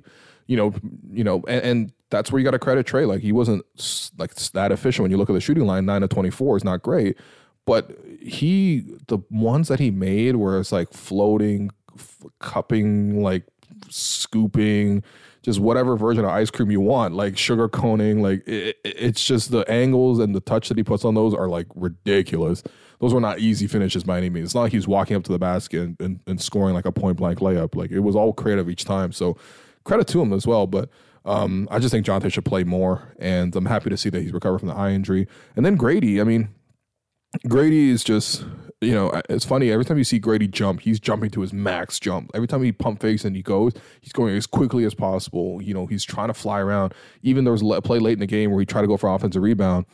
You 0.47 0.57
know, 0.57 0.73
you 1.11 1.23
know, 1.23 1.43
and, 1.47 1.63
and 1.63 1.93
that's 2.09 2.31
where 2.31 2.39
you 2.39 2.43
got 2.43 2.51
to 2.51 2.59
credit 2.59 2.87
Trae. 2.87 3.07
Like 3.07 3.21
he 3.21 3.31
wasn't 3.31 3.63
like 4.17 4.33
that 4.35 4.71
efficient 4.71 5.03
when 5.03 5.11
you 5.11 5.17
look 5.17 5.29
at 5.29 5.33
the 5.33 5.41
shooting 5.41 5.65
line. 5.65 5.85
Nine 5.85 6.01
to 6.01 6.07
twenty 6.07 6.31
four 6.31 6.57
is 6.57 6.63
not 6.63 6.81
great, 6.81 7.15
but 7.65 7.91
he 8.21 8.85
the 9.07 9.19
ones 9.29 9.67
that 9.67 9.79
he 9.79 9.91
made 9.91 10.35
where 10.35 10.59
it's 10.59 10.71
like 10.71 10.91
floating, 10.93 11.69
f- 11.95 12.25
cupping, 12.39 13.21
like 13.21 13.43
scooping, 13.89 15.03
just 15.43 15.59
whatever 15.59 15.95
version 15.95 16.23
of 16.23 16.31
ice 16.31 16.49
cream 16.49 16.71
you 16.71 16.81
want, 16.81 17.13
like 17.13 17.37
sugar 17.37 17.69
coning. 17.69 18.21
Like 18.21 18.47
it, 18.47 18.77
it's 18.83 19.23
just 19.23 19.51
the 19.51 19.69
angles 19.69 20.19
and 20.19 20.33
the 20.33 20.39
touch 20.39 20.69
that 20.69 20.77
he 20.77 20.83
puts 20.83 21.05
on 21.05 21.13
those 21.13 21.33
are 21.33 21.47
like 21.47 21.67
ridiculous. 21.75 22.63
Those 22.99 23.13
were 23.13 23.19
not 23.19 23.39
easy 23.39 23.67
finishes 23.67 24.05
by 24.05 24.17
any 24.17 24.29
means. 24.29 24.47
It's 24.47 24.55
not 24.55 24.61
like 24.61 24.71
he's 24.71 24.87
walking 24.87 25.17
up 25.17 25.23
to 25.25 25.31
the 25.31 25.39
basket 25.39 25.81
and, 25.81 26.01
and, 26.01 26.19
and 26.25 26.41
scoring 26.41 26.73
like 26.73 26.85
a 26.85 26.91
point 26.91 27.17
blank 27.17 27.39
layup. 27.39 27.75
Like 27.75 27.91
it 27.91 27.99
was 27.99 28.15
all 28.15 28.31
creative 28.31 28.69
each 28.69 28.85
time. 28.85 29.11
So 29.11 29.37
credit 29.83 30.07
to 30.07 30.21
him 30.21 30.31
as 30.31 30.47
well. 30.47 30.65
But 30.65 30.89
um, 31.25 31.67
I 31.69 31.79
just 31.79 31.91
think 31.91 32.05
Jontay 32.05 32.31
should 32.31 32.45
play 32.45 32.63
more, 32.63 33.13
and 33.19 33.55
I'm 33.55 33.65
happy 33.65 33.89
to 33.89 33.97
see 33.97 34.09
that 34.09 34.21
he's 34.21 34.33
recovered 34.33 34.59
from 34.59 34.69
the 34.69 34.75
eye 34.75 34.91
injury. 34.91 35.27
And 35.55 35.65
then 35.65 35.77
Gradey, 35.77 36.19
I 36.19 36.23
mean, 36.23 36.49
Gradey 37.47 37.89
is 37.89 38.03
just, 38.03 38.45
you 38.83 38.93
know, 38.93 39.21
it's 39.29 39.45
funny. 39.45 39.71
Every 39.71 39.85
time 39.85 39.97
you 39.97 40.03
see 40.03 40.19
Gradey 40.19 40.49
jump, 40.49 40.81
he's 40.81 40.99
jumping 40.99 41.29
to 41.31 41.41
his 41.41 41.53
max 41.53 41.99
jump. 41.99 42.31
Every 42.33 42.47
time 42.47 42.63
he 42.63 42.71
pump 42.71 43.01
fakes 43.01 43.25
and 43.25 43.35
he 43.35 43.41
goes, 43.41 43.73
he's 44.01 44.13
going 44.13 44.35
as 44.35 44.45
quickly 44.45 44.85
as 44.85 44.93
possible. 44.93 45.61
You 45.61 45.73
know, 45.73 45.85
he's 45.85 46.03
trying 46.03 46.27
to 46.27 46.33
fly 46.33 46.59
around. 46.59 46.93
Even 47.21 47.43
there 47.43 47.53
was 47.53 47.61
a 47.61 47.81
play 47.81 47.99
late 47.99 48.13
in 48.13 48.19
the 48.19 48.27
game 48.27 48.51
where 48.51 48.59
he 48.59 48.65
tried 48.65 48.81
to 48.81 48.87
go 48.87 48.97
for 48.97 49.13
offensive 49.13 49.41
rebound. 49.41 49.85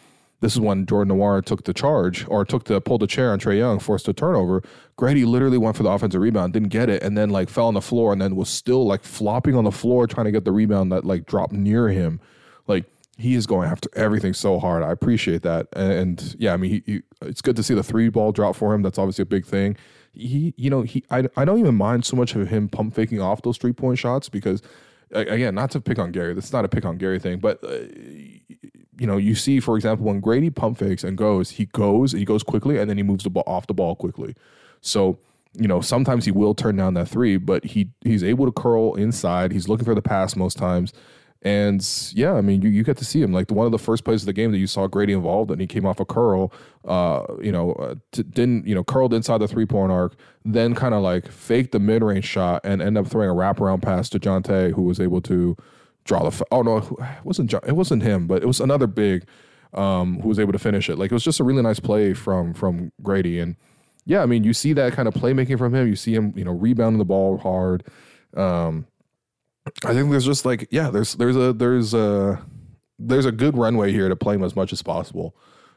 This 0.41 0.53
is 0.53 0.59
when 0.59 0.85
Jordan 0.85 1.17
Nwora 1.17 1.43
took 1.43 1.65
the 1.65 1.73
charge 1.73 2.25
or 2.29 2.45
took 2.45 2.63
the 2.63 2.79
pulled 2.79 3.01
the 3.01 3.07
chair 3.07 3.31
on 3.33 3.39
Trae 3.39 3.57
Young, 3.57 3.77
forced 3.79 4.07
a 4.07 4.13
turnover. 4.13 4.63
Gradey 4.97 5.25
literally 5.25 5.57
went 5.57 5.75
for 5.75 5.83
the 5.83 5.89
offensive 5.89 6.21
rebound, 6.21 6.53
didn't 6.53 6.69
get 6.69 6.89
it, 6.89 7.03
and 7.03 7.17
then 7.17 7.29
like 7.29 7.49
fell 7.49 7.67
on 7.67 7.73
the 7.73 7.81
floor 7.81 8.13
and 8.13 8.21
then 8.21 8.35
was 8.35 8.49
still 8.49 8.85
like 8.85 9.03
flopping 9.03 9.55
on 9.55 9.65
the 9.65 9.71
floor 9.71 10.07
trying 10.07 10.25
to 10.25 10.31
get 10.31 10.45
the 10.45 10.51
rebound 10.51 10.91
that 10.91 11.03
like 11.03 11.25
dropped 11.25 11.51
near 11.51 11.89
him. 11.89 12.21
Like 12.67 12.85
he 13.19 13.35
is 13.35 13.45
going 13.45 13.69
after 13.69 13.89
everything 13.95 14.33
so 14.33 14.59
hard. 14.59 14.81
I 14.81 14.91
appreciate 14.91 15.41
that, 15.43 15.67
and, 15.73 15.91
and 15.91 16.35
yeah, 16.39 16.53
I 16.53 16.57
mean, 16.57 16.71
he, 16.71 16.83
he, 16.85 17.01
it's 17.21 17.41
good 17.41 17.55
to 17.57 17.63
see 17.63 17.73
the 17.73 17.83
three 17.83 18.09
ball 18.09 18.31
drop 18.31 18.55
for 18.55 18.73
him. 18.73 18.81
That's 18.81 18.97
obviously 18.97 19.23
a 19.23 19.25
big 19.25 19.45
thing. 19.45 19.75
He, 20.13 20.53
you 20.57 20.69
know, 20.69 20.81
he, 20.81 21.03
I, 21.11 21.27
I 21.35 21.45
don't 21.45 21.59
even 21.59 21.75
mind 21.75 22.05
so 22.05 22.15
much 22.15 22.33
of 22.35 22.47
him 22.47 22.69
pump 22.69 22.95
faking 22.95 23.21
off 23.21 23.41
those 23.41 23.57
three 23.57 23.73
point 23.73 23.99
shots 23.99 24.29
because, 24.29 24.61
again, 25.11 25.53
not 25.53 25.71
to 25.71 25.81
pick 25.81 25.99
on 25.99 26.11
Gary. 26.11 26.33
This 26.33 26.45
is 26.45 26.53
not 26.53 26.65
a 26.65 26.69
pick 26.69 26.85
on 26.85 26.97
Gary 26.97 27.19
thing, 27.19 27.39
but 27.39 27.63
uh, 27.63 27.79
you 28.97 29.07
know, 29.07 29.17
you 29.17 29.35
see, 29.35 29.59
for 29.59 29.75
example, 29.75 30.05
when 30.05 30.21
Gradey 30.21 30.53
pump 30.53 30.77
fakes 30.77 31.03
and 31.03 31.17
goes, 31.17 31.51
he 31.51 31.65
goes, 31.65 32.13
he 32.13 32.25
goes 32.25 32.41
quickly, 32.41 32.77
and 32.77 32.89
then 32.89 32.97
he 32.97 33.03
moves 33.03 33.23
the 33.23 33.29
ball 33.29 33.43
off 33.45 33.67
the 33.67 33.73
ball 33.73 33.95
quickly. 33.95 34.33
So 34.81 35.19
you 35.53 35.67
know, 35.67 35.81
sometimes 35.81 36.25
he 36.25 36.31
will 36.31 36.53
turn 36.53 36.75
down 36.75 36.93
that 36.93 37.07
three, 37.07 37.37
but 37.37 37.65
he 37.65 37.89
he's 38.01 38.23
able 38.23 38.45
to 38.45 38.51
curl 38.51 38.95
inside. 38.95 39.51
He's 39.51 39.67
looking 39.67 39.85
for 39.85 39.95
the 39.95 40.01
pass 40.01 40.35
most 40.35 40.57
times. 40.57 40.93
And 41.41 41.85
yeah, 42.13 42.33
I 42.33 42.41
mean, 42.41 42.61
you, 42.61 42.69
you 42.69 42.83
get 42.83 42.97
to 42.97 43.05
see 43.05 43.21
him 43.21 43.31
like 43.31 43.47
the, 43.47 43.53
one 43.53 43.65
of 43.65 43.71
the 43.71 43.79
first 43.79 44.03
plays 44.03 44.23
of 44.23 44.25
the 44.25 44.33
game 44.33 44.51
that 44.51 44.57
you 44.57 44.67
saw 44.67 44.87
Gradey 44.87 45.13
involved, 45.13 45.51
and 45.51 45.61
he 45.61 45.67
came 45.67 45.85
off 45.85 45.99
a 46.01 46.05
curl, 46.05 46.51
uh, 46.85 47.23
you 47.41 47.51
know, 47.51 47.71
uh, 47.73 47.95
t- 48.11 48.23
didn't 48.23 48.67
you 48.67 48.75
know 48.75 48.83
curled 48.83 49.13
inside 49.13 49.37
the 49.37 49.47
three 49.47 49.65
point 49.65 49.91
arc, 49.91 50.15
then 50.43 50.75
kind 50.75 50.93
of 50.93 51.01
like 51.01 51.31
faked 51.31 51.71
the 51.71 51.79
mid 51.79 52.03
range 52.03 52.25
shot 52.25 52.61
and 52.65 52.81
end 52.81 52.97
up 52.97 53.07
throwing 53.07 53.29
a 53.29 53.33
wraparound 53.33 53.81
pass 53.81 54.09
to 54.09 54.19
Jontay, 54.19 54.73
who 54.73 54.81
was 54.81 54.99
able 54.99 55.21
to 55.21 55.55
draw 56.03 56.19
the. 56.21 56.27
F- 56.27 56.41
oh 56.51 56.61
no, 56.61 56.77
it 56.77 57.23
wasn't 57.23 57.49
John, 57.49 57.61
it 57.65 57.75
wasn't 57.75 58.03
him, 58.03 58.27
but 58.27 58.43
it 58.43 58.45
was 58.45 58.59
another 58.59 58.87
big 58.87 59.25
um, 59.73 60.19
who 60.19 60.27
was 60.27 60.39
able 60.39 60.51
to 60.51 60.59
finish 60.59 60.89
it. 60.89 60.97
Like 60.97 61.09
it 61.09 61.13
was 61.13 61.23
just 61.23 61.39
a 61.39 61.45
really 61.45 61.61
nice 61.63 61.79
play 61.79 62.13
from 62.13 62.53
from 62.53 62.91
Gradey, 63.01 63.41
and 63.41 63.55
yeah, 64.03 64.23
I 64.23 64.25
mean, 64.25 64.43
you 64.43 64.53
see 64.53 64.73
that 64.73 64.91
kind 64.91 65.07
of 65.07 65.13
playmaking 65.13 65.57
from 65.57 65.73
him. 65.73 65.87
You 65.87 65.95
see 65.95 66.13
him, 66.13 66.33
you 66.35 66.43
know, 66.43 66.51
rebounding 66.51 66.99
the 66.99 67.05
ball 67.05 67.37
hard. 67.37 67.85
Um, 68.35 68.87
I 69.85 69.93
think 69.93 70.11
there's 70.11 70.25
just 70.25 70.45
like 70.45 70.67
yeah, 70.71 70.89
there's 70.89 71.15
there's 71.15 71.35
a 71.35 71.53
there's 71.53 71.93
a 71.93 72.41
there's 72.99 73.25
a 73.25 73.31
good 73.31 73.57
runway 73.57 73.91
here 73.91 74.09
to 74.09 74.15
play 74.15 74.35
him 74.35 74.43
as 74.43 74.55
much 74.55 74.73
as 74.73 74.81
possible. 74.81 75.35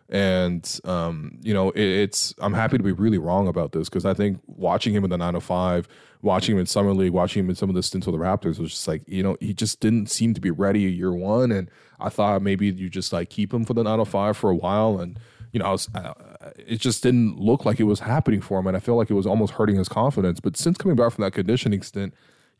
And 0.09 0.81
um, 0.85 1.39
you 1.41 1.55
know, 1.55 1.71
it, 1.71 1.81
it's 1.81 2.35
I'm 2.39 2.53
happy 2.53 2.77
to 2.77 2.83
be 2.83 2.93
really 2.93 3.19
wrong 3.19 3.49
about 3.49 3.73
this 3.73 3.89
because 3.89 4.05
I 4.05 4.13
think 4.13 4.41
watching 4.47 4.95
him 4.95 5.05
in 5.05 5.11
the 5.11 5.17
905, 5.17 5.89
watching 6.21 6.57
him 6.57 6.61
in 6.61 6.67
summer 6.67 6.93
league, 6.93 7.13
watching 7.13 7.45
him 7.45 7.51
in 7.51 7.57
some 7.57 7.71
of 7.71 7.75
the 7.75 7.83
stints 7.83 8.07
with 8.07 8.15
the 8.15 8.23
Raptors 8.23 8.59
was 8.59 8.73
just 8.73 8.87
like 8.87 9.03
you 9.07 9.23
know 9.23 9.37
he 9.41 9.55
just 9.55 9.81
didn't 9.81 10.11
seem 10.11 10.35
to 10.35 10.41
be 10.41 10.51
ready 10.51 10.81
year 10.81 11.13
one, 11.13 11.51
and 11.51 11.71
I 11.99 12.11
thought 12.11 12.43
maybe 12.43 12.67
you 12.67 12.91
just 12.91 13.13
like 13.13 13.31
keep 13.31 13.55
him 13.55 13.65
for 13.65 13.75
the 13.75 13.83
905 13.83 14.37
for 14.37 14.51
a 14.51 14.57
while, 14.57 14.99
and 14.99 15.19
you 15.53 15.61
know 15.61 15.67
I 15.67 15.71
was 15.71 15.89
uh, 15.95 16.13
it 16.57 16.81
just 16.81 17.03
didn't 17.03 17.39
look 17.39 17.65
like 17.65 17.81
it 17.81 17.85
was 17.85 18.01
happening 18.01 18.43
for 18.43 18.59
him, 18.59 18.67
and 18.67 18.77
I 18.77 18.81
feel 18.81 18.97
like 18.97 19.09
it 19.09 19.15
was 19.15 19.27
almost 19.27 19.55
hurting 19.55 19.77
his 19.77 19.89
confidence. 19.89 20.41
But 20.41 20.59
since 20.59 20.77
coming 20.77 20.97
back 20.97 21.13
from 21.13 21.23
that 21.23 21.33
conditioning 21.33 21.81
stint 21.81 22.13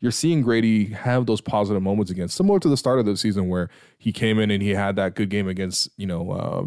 you're 0.03 0.11
seeing 0.11 0.43
Gradey 0.43 0.91
have 0.91 1.27
those 1.27 1.39
positive 1.39 1.81
moments 1.81 2.11
again, 2.11 2.27
similar 2.27 2.59
to 2.59 2.67
the 2.67 2.75
start 2.75 2.99
of 2.99 3.05
the 3.05 3.15
season 3.15 3.47
where 3.47 3.69
he 3.97 4.11
came 4.11 4.37
in 4.37 4.51
and 4.51 4.61
he 4.61 4.71
had 4.71 4.97
that 4.97 5.15
good 5.15 5.29
game 5.29 5.47
against 5.47 5.89
you 5.95 6.05
know 6.05 6.31
uh, 6.31 6.65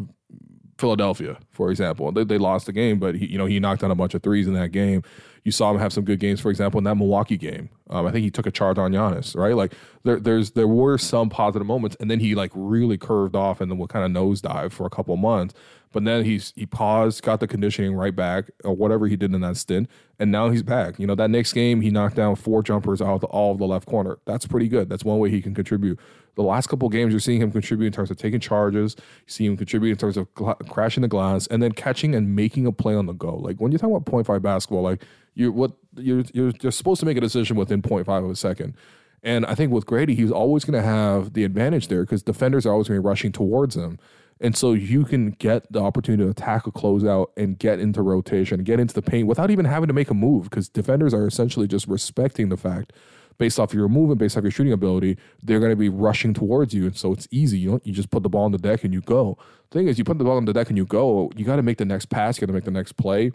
Philadelphia, 0.78 1.36
for 1.52 1.70
example. 1.70 2.10
They, 2.12 2.24
they 2.24 2.38
lost 2.38 2.64
the 2.64 2.72
game, 2.72 2.98
but 2.98 3.14
he, 3.14 3.26
you 3.26 3.36
know 3.36 3.44
he 3.44 3.60
knocked 3.60 3.82
down 3.82 3.90
a 3.90 3.94
bunch 3.94 4.14
of 4.14 4.22
threes 4.22 4.46
in 4.46 4.54
that 4.54 4.72
game. 4.72 5.02
You 5.44 5.52
saw 5.52 5.70
him 5.70 5.78
have 5.78 5.92
some 5.92 6.04
good 6.04 6.18
games, 6.18 6.40
for 6.40 6.50
example, 6.50 6.78
in 6.78 6.84
that 6.84 6.94
Milwaukee 6.94 7.36
game. 7.36 7.68
Um, 7.90 8.06
I 8.06 8.10
think 8.10 8.24
he 8.24 8.30
took 8.30 8.46
a 8.46 8.50
charge 8.50 8.78
on 8.78 8.92
Giannis, 8.92 9.36
right? 9.36 9.54
Like 9.54 9.74
there, 10.02 10.18
there's 10.18 10.52
there 10.52 10.66
were 10.66 10.96
some 10.96 11.28
positive 11.28 11.66
moments, 11.66 11.94
and 12.00 12.10
then 12.10 12.20
he 12.20 12.34
like 12.34 12.52
really 12.54 12.96
curved 12.96 13.36
off 13.36 13.60
and 13.60 13.70
then 13.70 13.76
what 13.76 13.90
kind 13.90 14.06
of 14.06 14.10
nosedive 14.10 14.72
for 14.72 14.86
a 14.86 14.90
couple 14.90 15.14
months. 15.18 15.54
But 15.96 16.04
then 16.04 16.26
he's 16.26 16.52
he 16.54 16.66
paused, 16.66 17.22
got 17.22 17.40
the 17.40 17.46
conditioning 17.46 17.94
right 17.94 18.14
back, 18.14 18.50
or 18.64 18.76
whatever 18.76 19.06
he 19.06 19.16
did 19.16 19.32
in 19.34 19.40
that 19.40 19.56
stint, 19.56 19.88
and 20.18 20.30
now 20.30 20.50
he's 20.50 20.62
back. 20.62 20.98
You 20.98 21.06
know 21.06 21.14
that 21.14 21.30
next 21.30 21.54
game 21.54 21.80
he 21.80 21.88
knocked 21.88 22.16
down 22.16 22.36
four 22.36 22.62
jumpers 22.62 23.00
out 23.00 23.14
of 23.14 23.24
all 23.24 23.52
of 23.52 23.56
the 23.56 23.66
left 23.66 23.88
corner. 23.88 24.18
That's 24.26 24.46
pretty 24.46 24.68
good. 24.68 24.90
That's 24.90 25.06
one 25.06 25.18
way 25.18 25.30
he 25.30 25.40
can 25.40 25.54
contribute. 25.54 25.98
The 26.34 26.42
last 26.42 26.66
couple 26.66 26.86
games 26.90 27.14
you're 27.14 27.20
seeing 27.20 27.40
him 27.40 27.50
contribute 27.50 27.86
in 27.86 27.92
terms 27.94 28.10
of 28.10 28.18
taking 28.18 28.40
charges. 28.40 28.94
You 28.98 29.32
see 29.32 29.46
him 29.46 29.56
contribute 29.56 29.92
in 29.92 29.96
terms 29.96 30.18
of 30.18 30.28
crashing 30.68 31.00
the 31.00 31.08
glass 31.08 31.46
and 31.46 31.62
then 31.62 31.72
catching 31.72 32.14
and 32.14 32.36
making 32.36 32.66
a 32.66 32.72
play 32.72 32.94
on 32.94 33.06
the 33.06 33.14
go. 33.14 33.34
Like 33.34 33.58
when 33.58 33.72
you're 33.72 33.78
talking 33.78 33.96
about 33.96 34.04
point 34.04 34.26
five 34.26 34.42
basketball, 34.42 34.82
like 34.82 35.02
you 35.32 35.50
what 35.50 35.72
you're 35.96 36.24
you're, 36.34 36.52
you're 36.60 36.72
supposed 36.72 37.00
to 37.00 37.06
make 37.06 37.16
a 37.16 37.22
decision 37.22 37.56
within 37.56 37.80
0.5 37.80 38.06
of 38.22 38.30
a 38.30 38.36
second. 38.36 38.74
And 39.22 39.46
I 39.46 39.54
think 39.54 39.72
with 39.72 39.86
Gradey, 39.86 40.14
he's 40.14 40.30
always 40.30 40.66
going 40.66 40.78
to 40.78 40.86
have 40.86 41.32
the 41.32 41.44
advantage 41.44 41.88
there 41.88 42.02
because 42.02 42.22
defenders 42.22 42.66
are 42.66 42.72
always 42.72 42.86
going 42.86 42.98
to 42.98 43.02
be 43.02 43.08
rushing 43.08 43.32
towards 43.32 43.74
him. 43.76 43.98
And 44.40 44.56
so 44.56 44.74
you 44.74 45.04
can 45.04 45.30
get 45.30 45.70
the 45.72 45.80
opportunity 45.80 46.24
to 46.24 46.30
attack 46.30 46.66
a 46.66 46.70
closeout 46.70 47.28
and 47.36 47.58
get 47.58 47.80
into 47.80 48.02
rotation, 48.02 48.62
get 48.64 48.78
into 48.78 48.94
the 48.94 49.02
paint 49.02 49.26
without 49.26 49.50
even 49.50 49.64
having 49.64 49.88
to 49.88 49.94
make 49.94 50.10
a 50.10 50.14
move 50.14 50.44
because 50.44 50.68
defenders 50.68 51.14
are 51.14 51.26
essentially 51.26 51.66
just 51.66 51.88
respecting 51.88 52.50
the 52.50 52.56
fact 52.56 52.92
based 53.38 53.58
off 53.58 53.74
your 53.74 53.88
movement, 53.88 54.18
based 54.18 54.36
off 54.36 54.42
your 54.42 54.50
shooting 54.50 54.72
ability, 54.72 55.16
they're 55.42 55.60
going 55.60 55.70
to 55.70 55.76
be 55.76 55.88
rushing 55.88 56.34
towards 56.34 56.74
you. 56.74 56.86
And 56.86 56.96
so 56.96 57.12
it's 57.12 57.28
easy. 57.30 57.58
You 57.58 57.72
know, 57.72 57.80
you 57.84 57.92
just 57.92 58.10
put 58.10 58.22
the 58.22 58.28
ball 58.28 58.44
on 58.44 58.52
the 58.52 58.58
deck 58.58 58.84
and 58.84 58.92
you 58.92 59.00
go. 59.00 59.38
The 59.70 59.78
thing 59.78 59.88
is, 59.88 59.98
you 59.98 60.04
put 60.04 60.18
the 60.18 60.24
ball 60.24 60.36
on 60.36 60.44
the 60.44 60.52
deck 60.52 60.68
and 60.68 60.76
you 60.76 60.86
go, 60.86 61.30
you 61.36 61.44
got 61.44 61.56
to 61.56 61.62
make 61.62 61.78
the 61.78 61.84
next 61.84 62.06
pass, 62.06 62.36
you 62.36 62.40
got 62.40 62.46
to 62.48 62.52
make 62.52 62.64
the 62.64 62.70
next 62.70 62.92
play. 62.92 63.32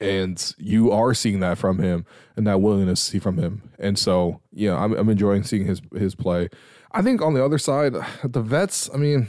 And 0.00 0.54
you 0.56 0.90
are 0.90 1.12
seeing 1.12 1.40
that 1.40 1.58
from 1.58 1.78
him 1.78 2.06
and 2.34 2.46
that 2.46 2.62
willingness 2.62 3.04
to 3.04 3.10
see 3.10 3.18
from 3.18 3.36
him. 3.36 3.70
And 3.78 3.98
so, 3.98 4.40
yeah, 4.50 4.76
I'm, 4.76 4.94
I'm 4.94 5.10
enjoying 5.10 5.42
seeing 5.42 5.66
his 5.66 5.82
his 5.94 6.14
play. 6.14 6.48
I 6.92 7.02
think 7.02 7.20
on 7.20 7.34
the 7.34 7.44
other 7.44 7.58
side, 7.58 7.94
the 8.24 8.40
vets, 8.40 8.88
I 8.94 8.96
mean, 8.96 9.28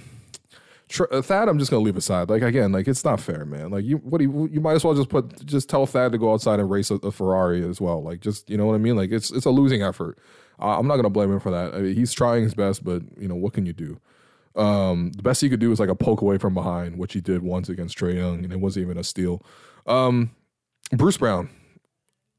uh, 1.00 1.22
Thad, 1.22 1.48
I'm 1.48 1.60
just 1.60 1.72
gonna 1.72 1.84
leave 1.84 1.98
aside. 1.98 2.30
Like 2.30 2.42
again, 2.42 2.72
like 2.72 2.88
it's 2.88 3.06
not 3.06 3.20
fair, 3.20 3.46
man. 3.46 3.70
Like 3.70 3.86
you, 3.86 3.98
what 3.98 4.18
do 4.18 4.26
you, 4.26 4.50
you 4.52 4.60
might 4.60 4.74
as 4.74 4.84
well 4.84 4.94
just 4.94 5.10
put, 5.10 5.46
just 5.46 5.70
tell 5.70 5.86
Thad 5.86 6.12
to 6.12 6.18
go 6.18 6.34
outside 6.34 6.60
and 6.60 6.70
race 6.70 6.92
a, 6.92 6.96
a 6.96 7.12
Ferrari 7.12 7.68
as 7.68 7.80
well. 7.80 8.02
Like 8.04 8.20
just, 8.20 8.50
you 8.50 8.58
know 8.58 8.66
what 8.66 8.76
I 8.76 8.80
mean? 8.80 8.96
Like 8.96 9.12
it's 9.12 9.32
it's 9.32 9.46
a 9.46 9.52
losing 9.52 9.82
effort. 9.82 10.18
Uh, 10.60 10.78
I'm 10.78 10.88
not 10.88 10.98
gonna 10.98 11.10
blame 11.10 11.32
him 11.32 11.40
for 11.40 11.52
that. 11.52 11.74
I 11.74 11.80
mean, 11.80 11.96
he's 11.96 12.14
trying 12.14 12.44
his 12.44 12.54
best, 12.54 12.84
but 12.84 13.04
you 13.18 13.28
know 13.28 13.36
what 13.36 13.54
can 13.54 13.66
you 13.66 13.74
do? 13.74 14.00
Um, 14.56 15.12
the 15.14 15.24
best 15.24 15.40
he 15.42 15.50
could 15.50 15.62
do 15.62 15.72
is 15.72 15.80
like 15.80 15.90
a 15.90 15.96
poke 15.96 16.22
away 16.22 16.38
from 16.38 16.54
behind, 16.54 16.98
which 16.98 17.14
he 17.14 17.22
did 17.22 17.42
once 17.42 17.70
against 17.70 17.98
Trae 17.98 18.16
Young, 18.16 18.44
and 18.44 18.52
it 18.52 18.60
wasn't 18.60 18.84
even 18.84 18.98
a 18.98 19.04
steal. 19.04 19.42
Um, 19.88 20.32
Bruce 20.92 21.18
Brown, 21.18 21.50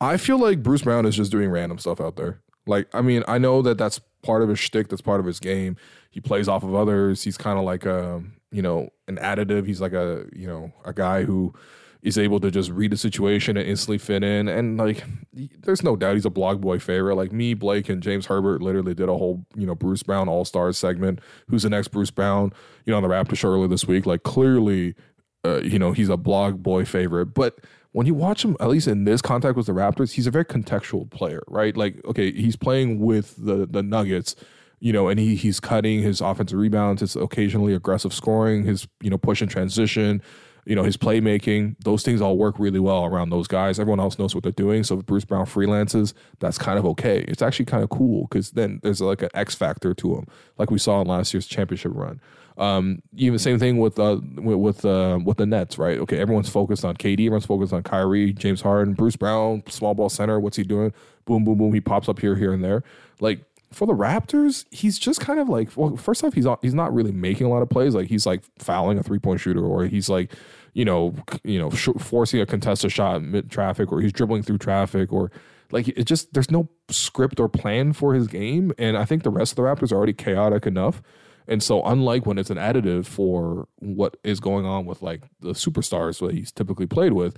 I 0.00 0.16
feel 0.16 0.38
like 0.38 0.62
Bruce 0.62 0.82
Brown 0.82 1.06
is 1.06 1.16
just 1.16 1.30
doing 1.30 1.48
random 1.48 1.78
stuff 1.78 2.00
out 2.00 2.16
there. 2.16 2.40
Like, 2.66 2.88
I 2.92 3.00
mean, 3.00 3.24
I 3.26 3.38
know 3.38 3.62
that 3.62 3.78
that's 3.78 4.00
part 4.22 4.42
of 4.42 4.48
his 4.48 4.58
shtick, 4.58 4.88
that's 4.88 5.02
part 5.02 5.20
of 5.20 5.26
his 5.26 5.40
game. 5.40 5.76
He 6.10 6.20
plays 6.20 6.48
off 6.48 6.62
of 6.62 6.74
others. 6.74 7.22
He's 7.22 7.36
kind 7.36 7.58
of 7.58 7.64
like 7.64 7.86
a, 7.86 8.22
you 8.50 8.62
know, 8.62 8.90
an 9.08 9.16
additive. 9.16 9.66
He's 9.66 9.80
like 9.80 9.92
a, 9.92 10.26
you 10.34 10.46
know, 10.46 10.72
a 10.84 10.92
guy 10.92 11.24
who 11.24 11.54
is 12.02 12.18
able 12.18 12.40
to 12.40 12.50
just 12.50 12.68
read 12.70 12.90
the 12.90 12.96
situation 12.96 13.56
and 13.56 13.66
instantly 13.66 13.96
fit 13.96 14.24
in. 14.24 14.48
And 14.48 14.76
like, 14.76 15.04
there's 15.32 15.84
no 15.84 15.94
doubt 15.94 16.14
he's 16.14 16.24
a 16.24 16.30
blog 16.30 16.60
boy 16.60 16.80
favorite. 16.80 17.14
Like 17.14 17.32
me, 17.32 17.54
Blake, 17.54 17.88
and 17.88 18.02
James 18.02 18.26
Herbert 18.26 18.60
literally 18.60 18.92
did 18.92 19.08
a 19.08 19.16
whole, 19.16 19.46
you 19.54 19.66
know, 19.66 19.76
Bruce 19.76 20.02
Brown 20.02 20.28
All 20.28 20.44
Stars 20.44 20.76
segment. 20.76 21.20
Who's 21.48 21.62
the 21.62 21.70
next 21.70 21.88
Bruce 21.88 22.10
Brown? 22.10 22.52
You 22.84 22.90
know, 22.90 22.96
on 22.96 23.04
the 23.04 23.08
Raptor 23.08 23.36
show 23.36 23.50
earlier 23.50 23.68
this 23.68 23.86
week. 23.86 24.04
Like, 24.04 24.24
clearly, 24.24 24.96
uh, 25.44 25.60
you 25.60 25.78
know, 25.78 25.92
he's 25.92 26.08
a 26.08 26.16
blog 26.16 26.62
boy 26.62 26.84
favorite. 26.84 27.26
But 27.26 27.60
when 27.92 28.06
you 28.06 28.14
watch 28.14 28.44
him, 28.44 28.56
at 28.60 28.68
least 28.68 28.88
in 28.88 29.04
this 29.04 29.22
contact 29.22 29.56
with 29.56 29.66
the 29.66 29.72
Raptors, 29.72 30.12
he's 30.12 30.26
a 30.26 30.30
very 30.30 30.44
contextual 30.44 31.10
player, 31.10 31.42
right? 31.46 31.76
Like, 31.76 32.04
okay, 32.04 32.32
he's 32.32 32.56
playing 32.56 32.98
with 33.00 33.36
the 33.36 33.66
the 33.66 33.82
Nuggets 33.82 34.34
you 34.82 34.92
know, 34.92 35.06
and 35.06 35.20
he 35.20 35.36
he's 35.36 35.60
cutting 35.60 36.02
his 36.02 36.20
offensive 36.20 36.58
rebounds, 36.58 37.02
his 37.02 37.14
occasionally 37.14 37.72
aggressive 37.72 38.12
scoring, 38.12 38.64
his 38.64 38.88
you 39.00 39.10
know 39.10 39.16
push 39.16 39.40
and 39.40 39.48
transition, 39.48 40.20
you 40.64 40.74
know, 40.74 40.82
his 40.82 40.96
playmaking, 40.96 41.76
those 41.84 42.02
things 42.02 42.20
all 42.20 42.36
work 42.36 42.58
really 42.58 42.80
well 42.80 43.04
around 43.04 43.30
those 43.30 43.46
guys. 43.46 43.78
Everyone 43.78 44.00
else 44.00 44.18
knows 44.18 44.34
what 44.34 44.42
they're 44.42 44.52
doing. 44.52 44.82
So 44.82 44.98
if 44.98 45.06
Bruce 45.06 45.24
Brown 45.24 45.46
freelances, 45.46 46.14
that's 46.40 46.58
kind 46.58 46.80
of 46.80 46.86
okay. 46.86 47.20
It's 47.28 47.42
actually 47.42 47.66
kind 47.66 47.84
of 47.84 47.90
cool 47.90 48.22
because 48.22 48.50
then 48.50 48.80
there's 48.82 49.00
like 49.00 49.22
an 49.22 49.30
X 49.34 49.54
factor 49.54 49.94
to 49.94 50.16
him, 50.16 50.26
like 50.58 50.72
we 50.72 50.78
saw 50.78 51.00
in 51.00 51.06
last 51.06 51.32
year's 51.32 51.46
championship 51.46 51.92
run. 51.94 52.20
Um, 52.58 53.02
even 53.16 53.38
same 53.38 53.58
thing 53.58 53.78
with 53.78 53.98
uh, 53.98 54.18
with 54.36 54.58
with, 54.58 54.84
uh, 54.84 55.18
with 55.24 55.38
the 55.38 55.46
Nets, 55.46 55.78
right? 55.78 55.98
Okay, 55.98 56.18
everyone's 56.18 56.48
focused 56.48 56.84
on 56.84 56.96
KD, 56.96 57.20
everyone's 57.20 57.46
focused 57.46 57.72
on 57.72 57.82
Kyrie, 57.82 58.32
James 58.32 58.60
Harden, 58.60 58.94
Bruce 58.94 59.16
Brown, 59.16 59.62
small 59.68 59.94
ball 59.94 60.08
center. 60.08 60.38
What's 60.38 60.56
he 60.56 60.64
doing? 60.64 60.92
Boom, 61.24 61.44
boom, 61.44 61.58
boom. 61.58 61.72
He 61.72 61.80
pops 61.80 62.08
up 62.08 62.18
here, 62.18 62.36
here, 62.36 62.52
and 62.52 62.62
there. 62.62 62.82
Like 63.20 63.44
for 63.72 63.86
the 63.86 63.94
Raptors, 63.94 64.66
he's 64.70 64.98
just 64.98 65.20
kind 65.20 65.40
of 65.40 65.48
like 65.48 65.70
well, 65.76 65.96
first 65.96 66.22
off, 66.24 66.34
he's 66.34 66.46
he's 66.60 66.74
not 66.74 66.92
really 66.94 67.12
making 67.12 67.46
a 67.46 67.50
lot 67.50 67.62
of 67.62 67.70
plays. 67.70 67.94
Like 67.94 68.08
he's 68.08 68.26
like 68.26 68.42
fouling 68.58 68.98
a 68.98 69.02
three 69.02 69.18
point 69.18 69.40
shooter, 69.40 69.64
or 69.64 69.86
he's 69.86 70.08
like 70.08 70.32
you 70.74 70.84
know 70.84 71.14
you 71.44 71.58
know 71.58 71.70
sh- 71.70 71.88
forcing 71.98 72.40
a 72.40 72.46
contested 72.46 72.92
shot 72.92 73.22
mid 73.22 73.50
traffic, 73.50 73.90
or 73.92 74.00
he's 74.00 74.12
dribbling 74.12 74.42
through 74.42 74.58
traffic, 74.58 75.12
or 75.12 75.30
like 75.70 75.88
it 75.88 76.04
just 76.04 76.32
there's 76.34 76.50
no 76.50 76.68
script 76.90 77.40
or 77.40 77.48
plan 77.48 77.92
for 77.92 78.14
his 78.14 78.28
game. 78.28 78.72
And 78.78 78.96
I 78.96 79.04
think 79.04 79.22
the 79.22 79.30
rest 79.30 79.52
of 79.52 79.56
the 79.56 79.62
Raptors 79.62 79.92
are 79.92 79.96
already 79.96 80.12
chaotic 80.12 80.66
enough. 80.66 81.02
And 81.52 81.62
so, 81.62 81.82
unlike 81.82 82.24
when 82.24 82.38
it's 82.38 82.48
an 82.48 82.56
additive 82.56 83.04
for 83.04 83.68
what 83.76 84.16
is 84.24 84.40
going 84.40 84.64
on 84.64 84.86
with 84.86 85.02
like 85.02 85.20
the 85.40 85.50
superstars 85.50 86.18
that 86.26 86.34
he's 86.34 86.50
typically 86.50 86.86
played 86.86 87.12
with, 87.12 87.36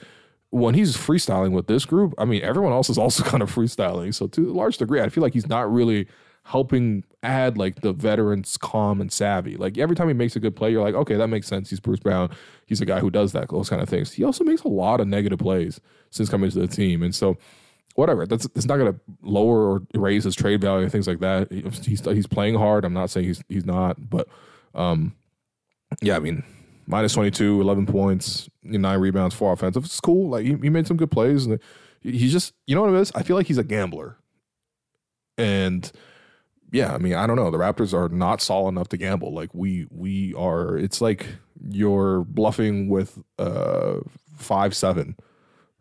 when 0.51 0.75
he's 0.75 0.97
freestyling 0.97 1.51
with 1.51 1.67
this 1.67 1.85
group, 1.85 2.15
I 2.17 2.25
mean, 2.25 2.41
everyone 2.43 2.73
else 2.73 2.89
is 2.89 2.97
also 3.05 3.25
kind 3.25 3.43
of 3.43 3.53
freestyling. 3.53 4.15
So, 4.15 4.29
to 4.29 4.53
a 4.53 4.55
large 4.55 4.79
degree, 4.79 5.01
I 5.01 5.09
feel 5.09 5.23
like 5.23 5.33
he's 5.33 5.49
not 5.49 5.71
really 5.73 6.07
helping 6.45 7.03
add 7.25 7.59
like 7.59 7.81
the 7.81 7.93
veterans 7.93 8.57
calm 8.57 9.01
and 9.01 9.11
savvy. 9.11 9.57
Like 9.57 9.79
every 9.79 9.97
time 9.97 10.07
he 10.07 10.15
makes 10.15 10.37
a 10.37 10.41
good 10.41 10.55
play, 10.55 10.71
you're 10.71 10.85
like, 10.85 10.95
okay, 10.95 11.17
that 11.17 11.29
makes 11.29 11.49
sense. 11.49 11.71
He's 11.71 11.81
Bruce 11.81 11.99
Brown. 11.99 12.31
He's 12.67 12.81
a 12.81 12.87
guy 12.87 13.01
who 13.01 13.11
does 13.11 13.33
that, 13.33 13.49
those 13.49 13.69
kind 13.69 13.83
of 13.83 13.89
things. 13.89 14.13
He 14.13 14.23
also 14.23 14.45
makes 14.45 14.63
a 14.63 14.69
lot 14.69 15.01
of 15.01 15.09
negative 15.09 15.41
plays 15.41 15.81
since 16.11 16.29
coming 16.29 16.51
to 16.51 16.61
the 16.61 16.69
team. 16.69 17.03
And 17.03 17.15
so 17.15 17.37
whatever, 17.95 18.27
that's 18.27 18.45
it's 18.55 18.67
not 18.67 18.77
gonna 18.77 18.97
lower 19.23 19.73
or 19.73 19.83
raise 19.95 20.25
his 20.25 20.35
trade 20.35 20.61
value 20.61 20.89
things 20.89 21.07
like 21.07 21.21
that. 21.21 21.51
He's 21.51 22.05
he's 22.05 22.27
playing 22.27 22.55
hard. 22.57 22.85
I'm 22.85 22.95
not 22.95 23.11
saying 23.11 23.27
he's 23.27 23.43
he's 23.49 23.65
not, 23.65 24.11
but 24.11 24.29
um 24.75 25.15
yeah, 26.03 26.17
I 26.17 26.19
mean, 26.19 26.43
minus 26.87 27.13
22, 27.15 27.61
11 27.61 27.87
points, 27.87 28.49
nine 28.63 28.99
rebounds, 28.99 29.35
four 29.35 29.53
offensive. 29.53 29.85
It's 29.85 30.01
cool. 30.01 30.31
Like 30.31 30.45
he, 30.45 30.57
he 30.63 30.71
made 30.71 30.87
some 30.87 30.97
good 30.97 31.11
plays 31.11 31.47
and 31.47 31.61
he's 32.01 32.33
just 32.33 32.53
you 32.67 32.75
know 32.75 32.83
what 32.83 32.95
it 32.95 33.01
is? 33.01 33.13
I 33.15 33.23
feel 33.23 33.37
like 33.37 33.47
he's 33.47 33.59
a 33.59 33.65
gambler. 33.65 34.19
And 35.37 35.91
yeah, 36.75 36.93
I 36.93 36.99
mean, 36.99 37.15
I 37.15 37.27
don't 37.27 37.37
know. 37.37 37.51
The 37.53 37.59
Raptors 37.59 37.95
are 37.95 38.09
not 38.09 38.41
solid 38.41 38.71
enough 38.71 38.89
to 38.89 38.97
gamble. 38.97 39.33
Like 39.33 39.51
we 39.55 39.87
we 39.91 40.35
are. 40.35 40.77
It's 40.77 41.01
like 41.01 41.27
you're 41.71 42.25
bluffing 42.25 42.89
with 42.89 43.19
uh 43.39 44.01
five 44.37 44.75
seven 44.75 45.17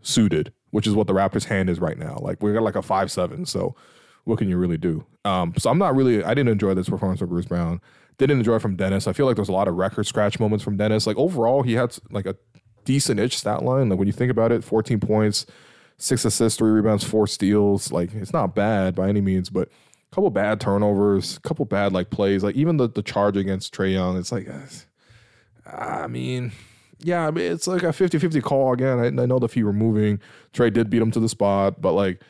suited, 0.04 0.54
which 0.74 0.88
is 0.88 0.96
what 0.96 1.06
the 1.06 1.14
Raptors' 1.14 1.46
hand 1.46 1.70
is 1.70 1.80
right 1.80 2.00
now. 2.00 2.18
Like 2.20 2.42
we 2.42 2.52
got 2.52 2.64
like 2.64 2.76
a 2.76 2.82
five 2.82 3.12
seven. 3.12 3.46
So 3.46 3.76
what 4.24 4.40
can 4.40 4.50
you 4.50 4.58
really 4.58 4.80
do? 4.80 5.06
Um, 5.24 5.54
so 5.56 5.70
I'm 5.70 5.78
not 5.78 5.96
really. 5.96 6.24
I 6.24 6.34
didn't 6.34 6.50
enjoy 6.50 6.74
this 6.74 6.90
performance 6.90 7.22
of 7.22 7.30
Bruce 7.30 7.46
Brown. 7.46 7.80
Didn't 8.18 8.40
enjoy 8.40 8.58
from 8.58 8.76
Dennis. 8.76 9.08
I 9.08 9.14
feel 9.14 9.28
like 9.28 9.36
there's 9.36 9.50
a 9.50 9.54
lot 9.54 9.68
of 9.68 9.76
record 9.76 10.08
scratch 10.08 10.40
moments 10.40 10.64
from 10.64 10.76
Dennis. 10.76 11.06
Like 11.06 11.16
overall, 11.18 11.62
he 11.62 11.74
had 11.74 11.96
like 12.10 12.26
a 12.26 12.36
decent 12.86 13.20
itch 13.20 13.38
stat 13.38 13.62
line. 13.64 13.90
Like 13.90 14.00
when 14.00 14.08
you 14.08 14.14
think 14.14 14.32
about 14.32 14.52
it, 14.52 14.64
14 14.64 15.00
points, 15.00 15.46
six 16.00 16.26
assists, 16.26 16.58
three 16.58 16.72
rebounds, 16.72 17.04
four 17.04 17.28
steals. 17.28 17.92
Like 17.92 18.12
it's 18.16 18.34
not 18.34 18.56
bad 18.56 18.96
by 18.96 19.10
any 19.10 19.22
means, 19.22 19.52
but 19.52 19.68
a 19.68 20.16
couple 20.16 20.32
bad 20.32 20.60
turnovers, 20.60 21.38
a 21.38 21.42
couple 21.42 21.66
bad 21.66 21.94
like 21.94 22.10
plays, 22.10 22.44
like 22.44 22.56
even 22.56 22.78
the 22.78 22.90
the 22.90 23.04
charge 23.04 23.38
against 23.38 23.76
Trae 23.76 23.94
Young. 23.94 24.18
It's 24.18 24.32
like, 24.32 24.50
I 25.68 26.08
mean, 26.08 26.52
yeah, 27.04 27.28
I 27.28 27.32
mean, 27.32 27.52
it's 27.52 27.68
like 27.68 27.84
a 27.84 27.88
50-50 27.88 28.42
call 28.42 28.74
again. 28.74 29.00
I, 29.00 29.08
I 29.08 29.26
know 29.26 29.39
the 29.39 29.50
feet 29.50 29.63
were 29.63 29.74
moving. 29.74 30.20
Trae 30.54 30.72
did 30.72 30.89
beat 30.89 31.02
him 31.02 31.12
to 31.12 31.20
the 31.20 31.30
spot, 31.30 31.82
but 31.82 31.94
like, 31.94 32.22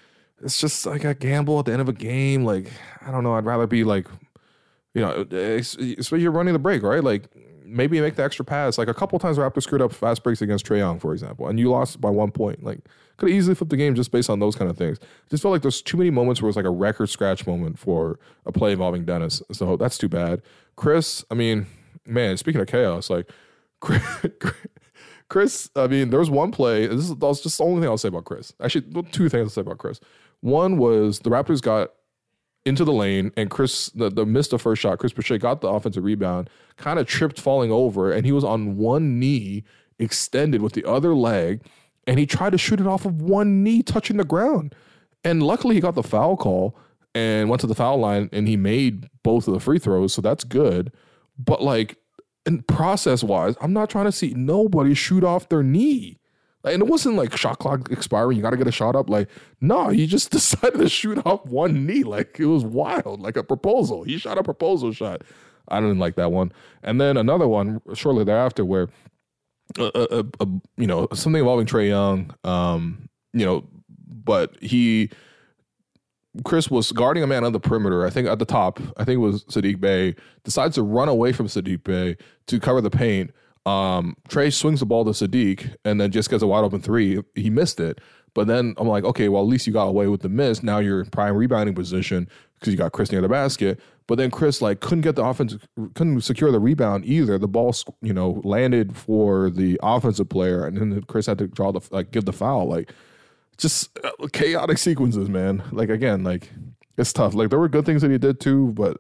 it's 0.44 0.60
just 0.60 0.86
like 0.86 1.04
a 1.04 1.14
gamble 1.14 1.60
at 1.60 1.66
the 1.66 1.72
end 1.72 1.82
of 1.82 1.90
a 1.90 1.94
game. 1.94 2.44
Like, 2.44 2.72
I 3.02 3.12
don't 3.12 3.24
know. 3.24 3.34
I'd 3.36 3.46
rather 3.46 3.68
be 3.68 3.84
like, 3.84 4.08
you 4.94 5.02
know, 5.02 5.26
especially 5.32 6.22
you're 6.22 6.32
running 6.32 6.54
the 6.54 6.60
break, 6.60 6.84
right? 6.84 7.04
Like, 7.04 7.30
maybe 7.66 8.00
make 8.02 8.16
the 8.16 8.24
extra 8.24 8.46
pass. 8.46 8.78
Like 8.78 8.88
a 8.88 8.94
couple 8.94 9.18
times, 9.20 9.38
Raptors 9.38 9.64
screwed 9.64 9.82
up 9.82 9.94
fast 9.94 10.24
breaks 10.24 10.42
against 10.42 10.66
Trae 10.66 10.78
Young, 10.78 11.00
for 11.00 11.14
example, 11.14 11.48
and 11.48 11.60
you 11.60 11.70
lost 11.70 12.00
by 12.02 12.10
one 12.10 12.32
point. 12.32 12.64
Like, 12.64 12.80
could 13.18 13.30
have 13.30 13.38
easily 13.38 13.56
flipped 13.56 13.70
the 13.70 13.78
game 13.78 13.96
just 13.96 14.12
based 14.12 14.30
on 14.30 14.40
those 14.40 14.56
kind 14.56 14.70
of 14.70 14.78
things. 14.78 15.00
Just 15.30 15.44
felt 15.44 15.52
like 15.52 15.62
there's 15.62 15.82
too 15.82 15.98
many 15.98 16.10
moments 16.10 16.42
where 16.42 16.50
it's 16.50 16.56
like 16.56 16.66
a 16.66 16.72
record 16.72 17.10
scratch 17.10 17.46
moment 17.46 17.80
for 17.80 18.20
a 18.46 18.52
play 18.52 18.72
involving 18.72 19.06
Dennis. 19.06 19.42
So 19.52 19.78
that's 19.78 19.98
too 19.98 20.10
bad. 20.10 20.42
Chris, 20.76 21.24
I 21.30 21.36
mean, 21.36 21.68
man, 22.06 22.38
speaking 22.38 22.62
of 22.62 22.68
chaos, 22.68 23.10
like 23.10 23.30
Chris, 25.30 25.70
I 25.76 25.88
mean, 25.88 26.10
there 26.10 26.20
was 26.20 26.30
one 26.30 26.52
play. 26.52 26.88
This 26.88 27.10
is 27.10 27.16
that's 27.16 27.42
just 27.42 27.58
the 27.58 27.64
only 27.64 27.82
thing 27.82 27.90
I'll 27.90 27.98
say 27.98 28.10
about 28.10 28.26
Chris. 28.26 28.54
Actually, 28.62 29.04
two 29.12 29.30
things 29.30 29.46
I'll 29.46 29.50
say 29.50 29.62
about 29.62 29.80
Chris. 29.80 30.00
One 30.42 30.78
was 30.78 31.20
the 31.20 31.30
Raptors 31.30 31.62
got 31.62 31.92
into 32.66 32.86
the 32.86 32.94
lane 32.94 33.32
and 33.36 33.50
Chris 33.50 33.88
the, 33.90 34.10
the 34.10 34.26
missed 34.26 34.52
the 34.52 34.60
first 34.60 34.82
shot. 34.82 35.00
Chris 35.00 35.14
Boucher 35.14 35.38
got 35.38 35.62
the 35.62 35.68
offensive 35.68 36.04
rebound, 36.04 36.50
kind 36.78 37.00
of 37.00 37.08
tripped 37.08 37.40
falling 37.40 37.72
over, 37.72 38.12
and 38.12 38.26
he 38.26 38.32
was 38.32 38.44
on 38.44 38.78
one 38.78 39.20
knee 39.20 39.64
extended 40.00 40.62
with 40.62 40.74
the 40.74 40.86
other 40.86 41.16
leg 41.16 41.62
and 42.06 42.20
he 42.20 42.26
tried 42.26 42.52
to 42.52 42.58
shoot 42.58 42.80
it 42.80 42.88
off 42.88 43.06
of 43.06 43.22
one 43.22 43.64
knee 43.64 43.82
touching 43.82 44.18
the 44.18 44.26
ground. 44.26 44.76
And 45.24 45.42
luckily, 45.42 45.76
he 45.76 45.82
got 45.82 45.96
the 45.96 46.04
foul 46.04 46.36
call 46.36 46.78
and 47.16 47.50
went 47.50 47.62
to 47.62 47.68
the 47.68 47.76
foul 47.76 47.98
line 47.98 48.30
and 48.34 48.48
he 48.48 48.58
made 48.58 49.08
both 49.24 49.48
of 49.48 49.54
the 49.54 49.60
free 49.60 49.80
throws. 49.80 50.14
So 50.14 50.22
that's 50.22 50.44
good. 50.44 50.92
But 51.38 51.62
like, 51.62 51.98
in 52.46 52.64
process 52.64 53.24
wise, 53.24 53.56
I'm 53.62 53.74
not 53.74 53.90
trying 53.90 54.06
to 54.06 54.12
see 54.12 54.34
nobody 54.36 54.94
shoot 54.94 55.24
off 55.24 55.50
their 55.50 55.64
knee. 55.64 56.20
and 56.66 56.82
it 56.82 56.88
wasn't 56.88 57.16
like 57.16 57.36
shot 57.36 57.60
clock 57.60 57.92
expiring. 57.92 58.38
You 58.38 58.44
got 58.44 58.52
to 58.52 58.58
get 58.58 58.68
a 58.68 58.72
shot 58.72 58.96
up. 58.96 59.10
Like, 59.10 59.30
no, 59.62 59.90
he 59.90 60.08
just 60.08 60.32
decided 60.38 60.80
to 60.80 60.90
shoot 60.90 61.26
off 61.26 61.46
one 61.46 61.86
knee. 61.86 62.04
Like, 62.04 62.40
it 62.40 62.46
was 62.46 62.64
wild, 62.64 63.22
like 63.22 63.38
a 63.38 63.44
proposal. 63.44 64.04
He 64.04 64.18
shot 64.18 64.38
a 64.38 64.44
proposal 64.44 64.92
shot. 64.92 65.24
I 65.70 65.80
didn't 65.80 66.00
like 66.00 66.16
that 66.16 66.32
one. 66.32 66.52
And 66.82 67.00
then 67.00 67.18
another 67.18 67.48
one 67.48 67.82
shortly 67.94 68.24
thereafter 68.26 68.66
where 68.66 68.90
a, 69.78 69.92
a, 69.96 70.44
a, 70.44 70.48
you 70.78 70.88
know 70.88 71.08
something 71.14 71.40
involving 71.40 71.66
Trae 71.66 71.88
Young. 71.88 72.36
Um, 72.44 73.10
you 73.32 73.46
know, 73.46 73.66
but 73.98 74.56
he 74.62 75.10
Chris 76.44 76.72
was 76.72 76.92
guarding 76.92 77.24
a 77.24 77.28
man 77.28 77.44
on 77.44 77.54
the 77.54 77.60
perimeter. 77.60 78.06
I 78.06 78.10
think 78.10 78.28
at 78.28 78.40
the 78.40 78.46
top, 78.46 78.80
I 78.98 79.04
think 79.04 79.18
it 79.18 79.20
was 79.22 79.44
Saddiq 79.46 79.80
Bey, 79.80 80.16
decides 80.44 80.76
to 80.76 80.84
run 80.84 81.08
away 81.08 81.32
from 81.32 81.48
Saddiq 81.48 81.84
Bey 81.84 82.18
to 82.48 82.60
cover 82.60 82.82
the 82.82 82.90
paint. 82.90 83.32
Um, 83.66 84.18
Trae 84.30 84.52
swings 84.52 84.80
the 84.80 84.86
ball 84.86 85.06
to 85.06 85.12
Saddiq 85.12 85.76
and 85.86 86.02
then 86.02 86.12
just 86.12 86.30
gets 86.30 86.44
a 86.44 86.48
wide 86.48 86.64
open 86.64 86.82
three. 86.82 87.22
He 87.36 87.50
missed 87.50 87.80
it. 87.80 88.02
But 88.34 88.48
then 88.48 88.74
I'm 88.78 88.88
like, 88.88 89.04
okay, 89.04 89.30
well, 89.30 89.44
at 89.44 89.48
least 89.48 89.68
you 89.68 89.74
got 89.74 89.88
away 89.88 90.08
with 90.08 90.22
the 90.22 90.30
miss. 90.30 90.64
Now 90.64 90.80
you're 90.80 91.02
in 91.02 91.10
prime 91.12 91.36
rebounding 91.36 91.76
position 91.76 92.28
because 92.60 92.74
you 92.74 92.78
got 92.78 92.92
Chris 92.92 93.12
near 93.12 93.22
the 93.22 93.30
basket. 93.30 93.80
But 94.08 94.18
then 94.18 94.32
Chris 94.32 94.62
like 94.62 94.80
couldn't 94.80 95.02
get 95.02 95.16
the 95.16 95.24
offense, 95.24 95.56
couldn't 95.94 96.22
secure 96.22 96.52
the 96.52 96.60
rebound 96.60 97.06
either. 97.06 97.38
The 97.38 97.48
ball, 97.48 97.76
you 98.02 98.14
know, 98.14 98.42
landed 98.44 98.98
for 98.98 99.50
the 99.50 99.80
offensive 99.84 100.30
player, 100.30 100.66
and 100.66 100.78
then 100.78 101.04
Chris 101.04 101.28
had 101.28 101.38
to 101.38 101.48
draw 101.48 101.72
the 101.72 101.82
like 101.92 102.12
give 102.12 102.26
the 102.26 102.34
foul. 102.34 102.68
Like 102.68 102.92
just 103.58 103.98
uh, 104.04 104.28
chaotic 104.32 104.78
sequences, 104.78 105.30
man. 105.30 105.64
Like 105.72 105.90
again, 105.90 106.24
like 106.24 106.52
it's 106.98 107.14
tough. 107.14 107.34
Like 107.34 107.50
there 107.50 107.60
were 107.60 107.70
good 107.70 107.86
things 107.86 108.02
that 108.02 108.12
he 108.12 108.18
did 108.18 108.40
too, 108.40 108.72
but 108.74 108.98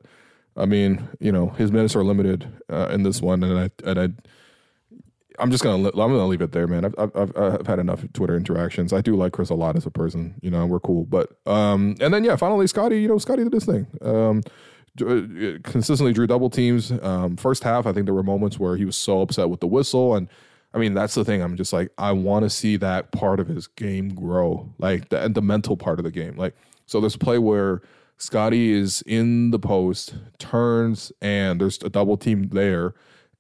I 0.55 0.65
mean, 0.65 1.07
you 1.19 1.31
know, 1.31 1.49
his 1.49 1.71
minutes 1.71 1.95
are 1.95 2.03
limited 2.03 2.47
uh, 2.69 2.89
in 2.91 3.03
this 3.03 3.21
one, 3.21 3.43
and 3.43 3.59
I 3.59 3.89
and 3.89 3.99
I 3.99 4.09
I'm 5.39 5.51
just 5.51 5.63
gonna 5.63 5.87
I'm 5.89 5.93
gonna 5.93 6.27
leave 6.27 6.41
it 6.41 6.51
there, 6.51 6.67
man. 6.67 6.85
I've, 6.85 6.95
I've 6.97 7.37
I've 7.37 7.67
had 7.67 7.79
enough 7.79 8.05
Twitter 8.13 8.35
interactions. 8.35 8.93
I 8.93 9.01
do 9.01 9.15
like 9.15 9.33
Chris 9.33 9.49
a 9.49 9.55
lot 9.55 9.75
as 9.75 9.85
a 9.85 9.91
person. 9.91 10.35
You 10.41 10.51
know, 10.51 10.65
we're 10.65 10.79
cool. 10.79 11.05
But 11.05 11.31
um, 11.45 11.95
and 11.99 12.13
then 12.13 12.23
yeah, 12.23 12.35
finally 12.35 12.67
Scottie, 12.67 13.01
You 13.01 13.07
know, 13.07 13.17
Scottie 13.17 13.43
did 13.43 13.51
this 13.51 13.65
thing. 13.65 13.87
Um, 14.01 14.43
uh, 15.01 15.57
consistently 15.63 16.13
drew 16.13 16.27
double 16.27 16.51
teams. 16.51 16.91
Um, 16.91 17.35
first 17.35 17.63
half, 17.63 17.87
I 17.87 17.93
think 17.93 18.05
there 18.05 18.13
were 18.13 18.23
moments 18.23 18.59
where 18.59 18.77
he 18.77 18.85
was 18.85 18.95
so 18.95 19.21
upset 19.21 19.49
with 19.49 19.59
the 19.59 19.67
whistle, 19.67 20.15
and 20.15 20.29
I 20.73 20.79
mean 20.79 20.93
that's 20.93 21.15
the 21.15 21.25
thing. 21.25 21.41
I'm 21.41 21.55
just 21.55 21.73
like 21.73 21.91
I 21.97 22.11
want 22.11 22.43
to 22.43 22.49
see 22.49 22.77
that 22.77 23.11
part 23.11 23.39
of 23.39 23.47
his 23.47 23.67
game 23.67 24.09
grow, 24.13 24.73
like 24.79 25.09
the 25.09 25.29
the 25.29 25.41
mental 25.41 25.77
part 25.77 25.99
of 25.99 26.05
the 26.05 26.11
game. 26.11 26.35
Like 26.35 26.55
so, 26.85 26.99
there's 26.99 27.15
a 27.15 27.19
play 27.19 27.37
where 27.37 27.81
Scottie 28.17 28.71
is 28.71 29.01
in 29.05 29.51
the 29.51 29.59
post, 29.59 30.15
turns, 30.37 31.11
and 31.21 31.59
there's 31.61 31.81
a 31.83 31.89
double 31.89 32.17
team 32.17 32.49
there 32.49 32.93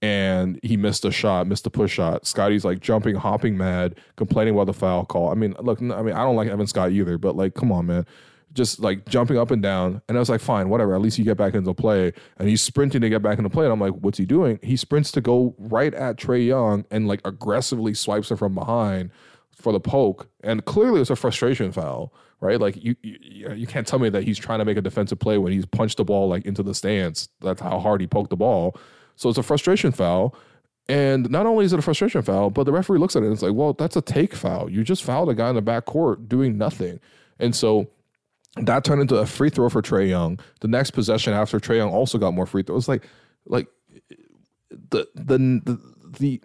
and 0.03 0.59
he 0.63 0.75
missed 0.75 1.05
a 1.05 1.11
shot, 1.11 1.47
missed 1.47 1.65
a 1.65 1.69
push 1.69 1.93
shot. 1.93 2.27
Scottie's 2.27 2.65
like 2.65 2.81
jumping, 2.81 3.15
hopping 3.15 3.55
mad, 3.55 3.95
complaining 4.17 4.53
about 4.53 4.65
the 4.65 4.73
foul 4.73 5.05
call. 5.05 5.29
I 5.29 5.33
mean, 5.33 5.55
look, 5.61 5.79
I 5.79 6.01
mean, 6.01 6.13
I 6.13 6.23
don't 6.23 6.35
like 6.35 6.49
Evan 6.49 6.67
Scott 6.67 6.91
either, 6.91 7.17
but 7.17 7.37
like, 7.37 7.53
come 7.53 7.71
on, 7.71 7.85
man. 7.85 8.05
Just 8.53 8.79
like 8.79 9.07
jumping 9.07 9.37
up 9.37 9.51
and 9.51 9.61
down. 9.63 10.01
And 10.07 10.17
I 10.17 10.19
was 10.19 10.29
like, 10.29 10.41
fine, 10.41 10.69
whatever. 10.69 10.93
At 10.93 11.01
least 11.01 11.17
you 11.17 11.25
get 11.25 11.37
back 11.37 11.55
into 11.55 11.73
play. 11.73 12.13
And 12.37 12.47
he's 12.47 12.61
sprinting 12.61 13.01
to 13.01 13.09
get 13.09 13.21
back 13.21 13.37
into 13.37 13.49
play. 13.49 13.65
And 13.65 13.73
I'm 13.73 13.79
like, 13.79 13.93
what's 13.93 14.17
he 14.17 14.25
doing? 14.25 14.59
He 14.61 14.75
sprints 14.75 15.11
to 15.13 15.21
go 15.21 15.55
right 15.57 15.93
at 15.93 16.17
Trae 16.17 16.45
Young 16.45 16.85
and 16.91 17.07
like 17.07 17.21
aggressively 17.25 17.93
swipes 17.93 18.31
it 18.31 18.37
from 18.37 18.53
behind 18.53 19.09
for 19.51 19.71
the 19.71 19.79
poke. 19.79 20.27
And 20.43 20.65
clearly 20.65 21.01
it's 21.01 21.09
a 21.09 21.15
frustration 21.15 21.71
foul, 21.71 22.13
right? 22.41 22.59
Like 22.59 22.83
you, 22.83 22.95
you, 23.01 23.53
you 23.55 23.67
can't 23.67 23.87
tell 23.87 23.99
me 23.99 24.09
that 24.09 24.23
he's 24.23 24.37
trying 24.37 24.59
to 24.59 24.65
make 24.65 24.77
a 24.77 24.81
defensive 24.81 25.19
play 25.19 25.37
when 25.37 25.51
he's 25.51 25.65
punched 25.65 25.97
the 25.97 26.03
ball 26.03 26.27
like 26.27 26.45
into 26.45 26.61
the 26.61 26.75
stands. 26.75 27.29
That's 27.41 27.61
how 27.61 27.79
hard 27.79 28.01
he 28.01 28.07
poked 28.07 28.29
the 28.29 28.35
ball. 28.35 28.75
So 29.15 29.29
it's 29.29 29.37
a 29.37 29.43
frustration 29.43 29.91
foul. 29.91 30.35
And 30.89 31.29
not 31.29 31.45
only 31.45 31.65
is 31.65 31.71
it 31.71 31.79
a 31.79 31.81
frustration 31.81 32.21
foul, 32.23 32.49
but 32.49 32.65
the 32.65 32.73
referee 32.73 32.99
looks 32.99 33.15
at 33.15 33.23
it 33.23 33.27
and 33.27 33.33
it's 33.33 33.41
like, 33.41 33.53
well, 33.53 33.73
that's 33.73 33.95
a 33.95 34.01
take 34.01 34.35
foul. 34.35 34.69
You 34.69 34.83
just 34.83 35.03
fouled 35.03 35.29
a 35.29 35.33
guy 35.33 35.49
in 35.49 35.55
the 35.55 35.61
back 35.61 35.85
court 35.85 36.27
doing 36.27 36.57
nothing. 36.57 36.99
And 37.39 37.55
so 37.55 37.87
that 38.57 38.83
turned 38.83 39.01
into 39.01 39.15
a 39.15 39.25
free 39.25 39.49
throw 39.49 39.69
for 39.69 39.81
Trae 39.81 40.07
Young. 40.07 40.39
The 40.61 40.67
next 40.67 40.91
possession 40.91 41.33
after 41.33 41.59
Trae 41.59 41.77
Young 41.77 41.91
also 41.91 42.17
got 42.17 42.33
more 42.33 42.45
free 42.45 42.63
throws. 42.63 42.87
Like, 42.87 43.07
like 43.45 43.67
the 44.69 45.07
the 45.15 45.37
the, 45.37 45.79
the 46.19 46.41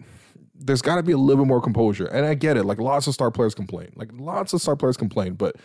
there's 0.55 0.81
got 0.81 0.95
to 0.95 1.03
be 1.03 1.11
a 1.11 1.17
little 1.17 1.43
bit 1.43 1.47
more 1.47 1.61
composure. 1.61 2.05
And 2.05 2.25
I 2.25 2.33
get 2.33 2.57
it. 2.57 2.65
Like 2.65 2.79
lots 2.79 3.07
of 3.07 3.13
star 3.13 3.31
players 3.31 3.55
complain. 3.55 3.93
Like 3.95 4.09
lots 4.13 4.53
of 4.53 4.61
star 4.61 4.75
players 4.75 4.97
complain, 4.97 5.33
but 5.33 5.55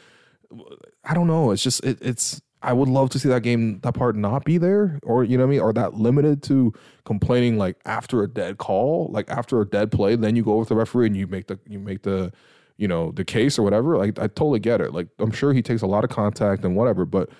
I 1.04 1.14
don't 1.14 1.26
know. 1.26 1.50
It's 1.50 1.62
just 1.62 1.84
it, 1.84 1.98
it's 2.00 2.40
I 2.62 2.72
would 2.72 2.88
love 2.88 3.10
to 3.10 3.18
see 3.18 3.28
that 3.28 3.42
game, 3.42 3.80
that 3.80 3.92
part 3.92 4.16
not 4.16 4.44
be 4.44 4.56
there, 4.56 4.98
or 5.02 5.22
you 5.22 5.36
know 5.36 5.44
what 5.44 5.48
I 5.48 5.50
mean, 5.50 5.60
or 5.60 5.72
that 5.74 5.94
limited 5.94 6.42
to 6.44 6.72
complaining 7.04 7.58
like 7.58 7.76
after 7.84 8.22
a 8.22 8.28
dead 8.28 8.58
call, 8.58 9.08
like 9.12 9.28
after 9.28 9.60
a 9.60 9.66
dead 9.66 9.92
play, 9.92 10.16
then 10.16 10.34
you 10.34 10.42
go 10.42 10.56
with 10.56 10.68
the 10.68 10.74
referee 10.74 11.06
and 11.06 11.16
you 11.16 11.26
make 11.26 11.48
the 11.48 11.58
you 11.68 11.78
make 11.78 12.02
the 12.02 12.32
you 12.76 12.88
know 12.88 13.12
the 13.12 13.24
case 13.24 13.58
or 13.58 13.62
whatever. 13.62 13.96
Like 13.96 14.18
I 14.18 14.26
totally 14.26 14.60
get 14.60 14.80
it. 14.80 14.92
Like 14.92 15.08
I'm 15.18 15.32
sure 15.32 15.52
he 15.52 15.62
takes 15.62 15.82
a 15.82 15.86
lot 15.86 16.04
of 16.04 16.10
contact 16.10 16.64
and 16.64 16.76
whatever, 16.76 17.04
but 17.04 17.30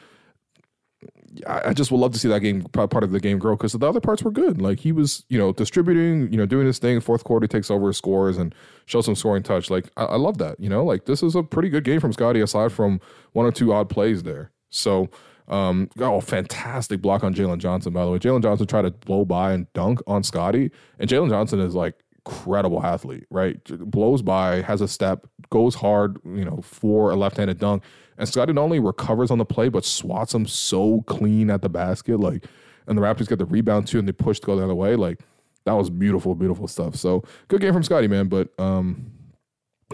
I, 1.46 1.72
just 1.72 1.90
would 1.90 1.98
love 1.98 2.12
to 2.12 2.18
see 2.18 2.28
that 2.28 2.40
game 2.40 2.62
part 2.62 3.02
of 3.02 3.10
the 3.10 3.20
game 3.20 3.38
grow 3.38 3.56
because 3.56 3.72
the 3.72 3.88
other 3.88 4.00
parts 4.00 4.22
were 4.22 4.30
good. 4.30 4.60
Like 4.60 4.80
he 4.80 4.92
was, 4.92 5.24
you 5.28 5.38
know, 5.38 5.52
distributing, 5.52 6.30
you 6.30 6.38
know, 6.38 6.46
doing 6.46 6.66
his 6.66 6.78
thing. 6.78 7.00
Fourth 7.00 7.24
quarter, 7.24 7.44
he 7.44 7.48
takes 7.48 7.70
over, 7.70 7.92
scores, 7.92 8.38
and 8.38 8.54
shows 8.86 9.04
some 9.06 9.16
scoring 9.16 9.42
touch. 9.42 9.70
Like 9.70 9.90
I, 9.96 10.04
I 10.04 10.16
love 10.16 10.38
that. 10.38 10.60
You 10.60 10.68
know, 10.68 10.84
like 10.84 11.06
this 11.06 11.22
is 11.22 11.34
a 11.34 11.42
pretty 11.42 11.68
good 11.68 11.84
game 11.84 12.00
from 12.00 12.12
Scottie 12.12 12.40
aside 12.40 12.72
from 12.72 13.00
one 13.32 13.46
or 13.46 13.52
two 13.52 13.72
odd 13.72 13.88
plays 13.88 14.22
there. 14.22 14.52
So, 14.70 15.08
um, 15.48 15.90
oh, 15.98 16.20
fantastic 16.20 17.02
block 17.02 17.24
on 17.24 17.34
Jalen 17.34 17.58
Johnson, 17.58 17.92
by 17.92 18.04
the 18.04 18.10
way. 18.10 18.18
Jalen 18.18 18.42
Johnson 18.42 18.66
tried 18.66 18.82
to 18.82 18.90
blow 18.92 19.24
by 19.24 19.52
and 19.52 19.72
dunk 19.72 20.00
on 20.06 20.22
Scottie, 20.22 20.70
and 20.98 21.10
Jalen 21.10 21.30
Johnson 21.30 21.60
is 21.60 21.74
like 21.74 21.96
incredible 22.26 22.84
athlete, 22.84 23.26
right? 23.30 23.62
Blows 23.64 24.22
by, 24.22 24.62
has 24.62 24.80
a 24.80 24.88
step, 24.88 25.26
goes 25.50 25.74
hard, 25.74 26.18
you 26.24 26.44
know, 26.44 26.60
for 26.62 27.10
a 27.10 27.16
left-handed 27.16 27.58
dunk. 27.58 27.82
And 28.16 28.28
Scottie 28.28 28.52
not 28.52 28.62
only 28.62 28.80
recovers 28.80 29.30
on 29.30 29.38
the 29.38 29.44
play, 29.44 29.68
but 29.68 29.84
swats 29.84 30.34
him 30.34 30.46
so 30.46 31.02
clean 31.06 31.50
at 31.50 31.62
the 31.62 31.68
basket. 31.68 32.18
Like, 32.18 32.46
and 32.86 32.96
the 32.96 33.02
Raptors 33.02 33.28
get 33.28 33.38
the 33.38 33.44
rebound 33.44 33.86
too, 33.86 33.98
and 33.98 34.06
they 34.06 34.12
push 34.12 34.40
to 34.40 34.46
go 34.46 34.56
the 34.56 34.64
other 34.64 34.74
way. 34.74 34.96
Like, 34.96 35.20
that 35.64 35.72
was 35.72 35.90
beautiful, 35.90 36.34
beautiful 36.34 36.68
stuff. 36.68 36.94
So 36.94 37.24
good 37.48 37.60
game 37.60 37.72
from 37.72 37.82
Scottie, 37.82 38.08
man. 38.08 38.28
But 38.28 38.48
um, 38.58 39.10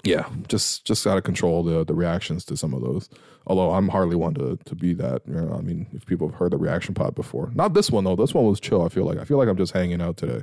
yeah, 0.04 0.28
just 0.48 0.84
just 0.84 1.04
gotta 1.04 1.22
control 1.22 1.62
the 1.62 1.84
the 1.84 1.94
reactions 1.94 2.44
to 2.46 2.56
some 2.56 2.74
of 2.74 2.82
those. 2.82 3.08
Although 3.46 3.72
I'm 3.72 3.88
hardly 3.88 4.16
one 4.16 4.34
to 4.34 4.58
to 4.64 4.74
be 4.74 4.94
that. 4.94 5.22
You 5.26 5.34
know, 5.34 5.54
I 5.54 5.60
mean, 5.60 5.86
if 5.92 6.06
people 6.06 6.28
have 6.28 6.36
heard 6.36 6.52
the 6.52 6.58
reaction 6.58 6.94
pod 6.94 7.14
before, 7.14 7.50
not 7.54 7.74
this 7.74 7.90
one 7.90 8.04
though. 8.04 8.16
This 8.16 8.34
one 8.34 8.44
was 8.46 8.60
chill. 8.60 8.82
I 8.84 8.88
feel 8.88 9.04
like 9.04 9.18
I 9.18 9.24
feel 9.24 9.38
like 9.38 9.48
I'm 9.48 9.56
just 9.56 9.72
hanging 9.72 10.02
out 10.02 10.16
today. 10.16 10.42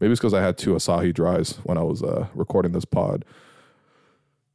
Maybe 0.00 0.12
it's 0.12 0.20
because 0.20 0.34
I 0.34 0.42
had 0.42 0.56
two 0.56 0.74
Asahi 0.74 1.12
dries 1.12 1.58
when 1.64 1.78
I 1.78 1.82
was 1.82 2.02
uh, 2.02 2.28
recording 2.34 2.72
this 2.72 2.84
pod. 2.84 3.24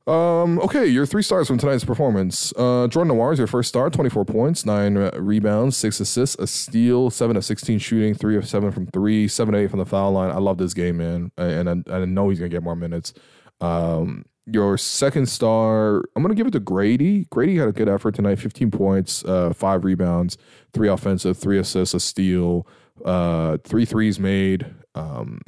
Um, 0.05 0.59
okay, 0.59 0.85
your 0.85 1.05
three 1.05 1.21
stars 1.21 1.47
from 1.47 1.57
tonight's 1.57 1.85
performance. 1.85 2.51
Uh, 2.57 2.87
Jordan 2.87 3.15
Nwora 3.15 3.33
is 3.33 3.39
your 3.39 3.47
first 3.47 3.69
star, 3.69 3.89
24 3.89 4.25
points, 4.25 4.65
nine 4.65 4.95
rebounds, 4.95 5.77
six 5.77 5.99
assists, 6.01 6.35
a 6.39 6.47
steal, 6.47 7.09
seven 7.09 7.37
of 7.37 7.45
16 7.45 7.79
shooting, 7.79 8.13
three 8.13 8.35
of 8.35 8.47
seven 8.47 8.71
from 8.71 8.87
three, 8.87 9.29
seven 9.29 9.55
eight 9.55 9.69
from 9.69 9.79
the 9.79 9.85
foul 9.85 10.11
line. 10.11 10.29
I 10.29 10.39
love 10.39 10.57
this 10.57 10.73
game, 10.73 10.97
man. 10.97 11.31
And, 11.37 11.69
I, 11.69 11.95
I 11.95 12.05
know 12.05 12.29
he's 12.29 12.39
going 12.39 12.51
to 12.51 12.55
get 12.55 12.63
more 12.63 12.75
minutes. 12.75 13.13
Um, 13.61 14.25
your 14.45 14.77
second 14.77 15.29
star, 15.29 16.03
I'm 16.17 16.21
going 16.21 16.35
to 16.35 16.35
give 16.35 16.47
it 16.47 16.51
to 16.51 16.59
Gradey. 16.59 17.29
Gradey 17.29 17.57
had 17.57 17.69
a 17.69 17.71
good 17.71 17.87
effort 17.87 18.13
tonight 18.15 18.39
15 18.39 18.71
points, 18.71 19.23
uh, 19.23 19.53
five 19.53 19.85
rebounds, 19.85 20.37
three 20.73 20.89
offensive, 20.89 21.37
three 21.37 21.57
assists, 21.57 21.93
a 21.93 21.99
steal, 22.01 22.67
uh, 23.05 23.57
three 23.63 23.85
threes 23.85 24.19
made, 24.19 24.65
um, 24.95 25.41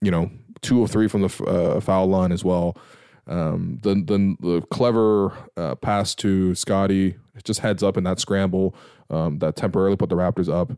you 0.00 0.10
know, 0.10 0.30
two 0.60 0.80
or 0.80 0.88
three 0.88 1.08
from 1.08 1.22
the 1.22 1.44
uh, 1.44 1.80
foul 1.80 2.06
line 2.06 2.32
as 2.32 2.44
well. 2.44 2.76
Um, 3.26 3.78
the, 3.82 3.94
the, 3.94 4.36
the 4.40 4.66
clever 4.70 5.32
uh, 5.56 5.74
pass 5.74 6.14
to 6.16 6.54
Scottie, 6.54 7.16
just 7.44 7.60
heads 7.60 7.82
up 7.82 7.96
in 7.96 8.04
that 8.04 8.18
scramble 8.18 8.74
um, 9.10 9.38
that 9.38 9.56
temporarily 9.56 9.96
put 9.96 10.08
the 10.08 10.16
Raptors 10.16 10.52
up. 10.52 10.72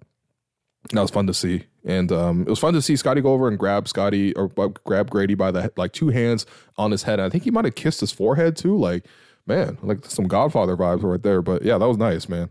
That 0.92 1.00
was 1.02 1.10
fun 1.10 1.26
to 1.26 1.34
see, 1.34 1.66
and 1.84 2.10
um, 2.10 2.42
it 2.42 2.48
was 2.48 2.58
fun 2.58 2.72
to 2.72 2.80
see 2.80 2.96
Scottie 2.96 3.20
go 3.20 3.34
over 3.34 3.48
and 3.48 3.58
grab 3.58 3.86
Scottie 3.86 4.34
or 4.34 4.48
grab 4.48 5.10
Gradey 5.10 5.36
by 5.36 5.50
the 5.50 5.70
like 5.76 5.92
two 5.92 6.08
hands 6.08 6.46
on 6.78 6.90
his 6.90 7.02
head. 7.02 7.20
And 7.20 7.26
I 7.26 7.28
think 7.28 7.44
he 7.44 7.50
might 7.50 7.66
have 7.66 7.74
kissed 7.74 8.00
his 8.00 8.12
forehead 8.12 8.56
too. 8.56 8.78
Like, 8.78 9.04
man, 9.46 9.76
like 9.82 10.06
some 10.06 10.26
Godfather 10.26 10.78
vibes 10.78 11.02
right 11.02 11.22
there. 11.22 11.42
But 11.42 11.62
yeah, 11.62 11.76
that 11.76 11.86
was 11.86 11.98
nice, 11.98 12.30
man. 12.30 12.48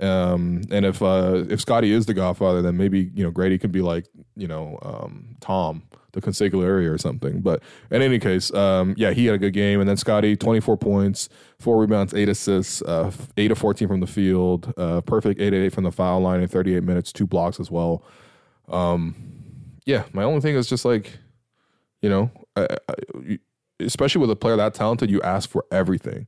Um, 0.00 0.62
and 0.70 0.86
if 0.86 1.02
uh, 1.02 1.44
if 1.48 1.60
Scottie 1.60 1.92
is 1.92 2.06
the 2.06 2.14
Godfather, 2.14 2.62
then 2.62 2.76
maybe 2.76 3.10
you 3.14 3.24
know 3.24 3.32
Gradey 3.32 3.60
could 3.60 3.72
be 3.72 3.82
like 3.82 4.06
you 4.36 4.46
know 4.46 4.78
um, 4.82 5.36
Tom 5.40 5.82
the 6.12 6.20
consigliere 6.20 6.90
or 6.92 6.98
something. 6.98 7.40
But 7.40 7.62
in 7.90 8.02
any 8.02 8.18
case, 8.18 8.52
um, 8.54 8.94
yeah, 8.96 9.12
he 9.12 9.26
had 9.26 9.34
a 9.34 9.38
good 9.38 9.52
game. 9.52 9.80
And 9.80 9.88
then 9.88 9.96
Scottie, 9.96 10.36
24 10.36 10.76
points, 10.76 11.28
four 11.58 11.78
rebounds, 11.78 12.14
eight 12.14 12.28
assists, 12.28 12.82
uh, 12.82 13.12
eight 13.36 13.50
of 13.50 13.58
14 13.58 13.88
from 13.88 14.00
the 14.00 14.06
field, 14.06 14.72
uh, 14.76 15.00
perfect 15.02 15.40
eight 15.40 15.52
eight 15.52 15.72
from 15.72 15.84
the 15.84 15.92
foul 15.92 16.20
line 16.20 16.40
in 16.40 16.48
38 16.48 16.82
minutes, 16.82 17.12
two 17.12 17.26
blocks 17.26 17.60
as 17.60 17.70
well. 17.70 18.02
Um, 18.68 19.14
yeah, 19.84 20.04
my 20.12 20.22
only 20.22 20.40
thing 20.40 20.54
is 20.54 20.66
just 20.66 20.84
like, 20.84 21.18
you 22.02 22.08
know, 22.08 22.30
I, 22.56 22.66
I, 22.88 23.38
especially 23.80 24.20
with 24.20 24.30
a 24.30 24.36
player 24.36 24.56
that 24.56 24.74
talented, 24.74 25.10
you 25.10 25.20
ask 25.22 25.48
for 25.48 25.64
everything. 25.70 26.26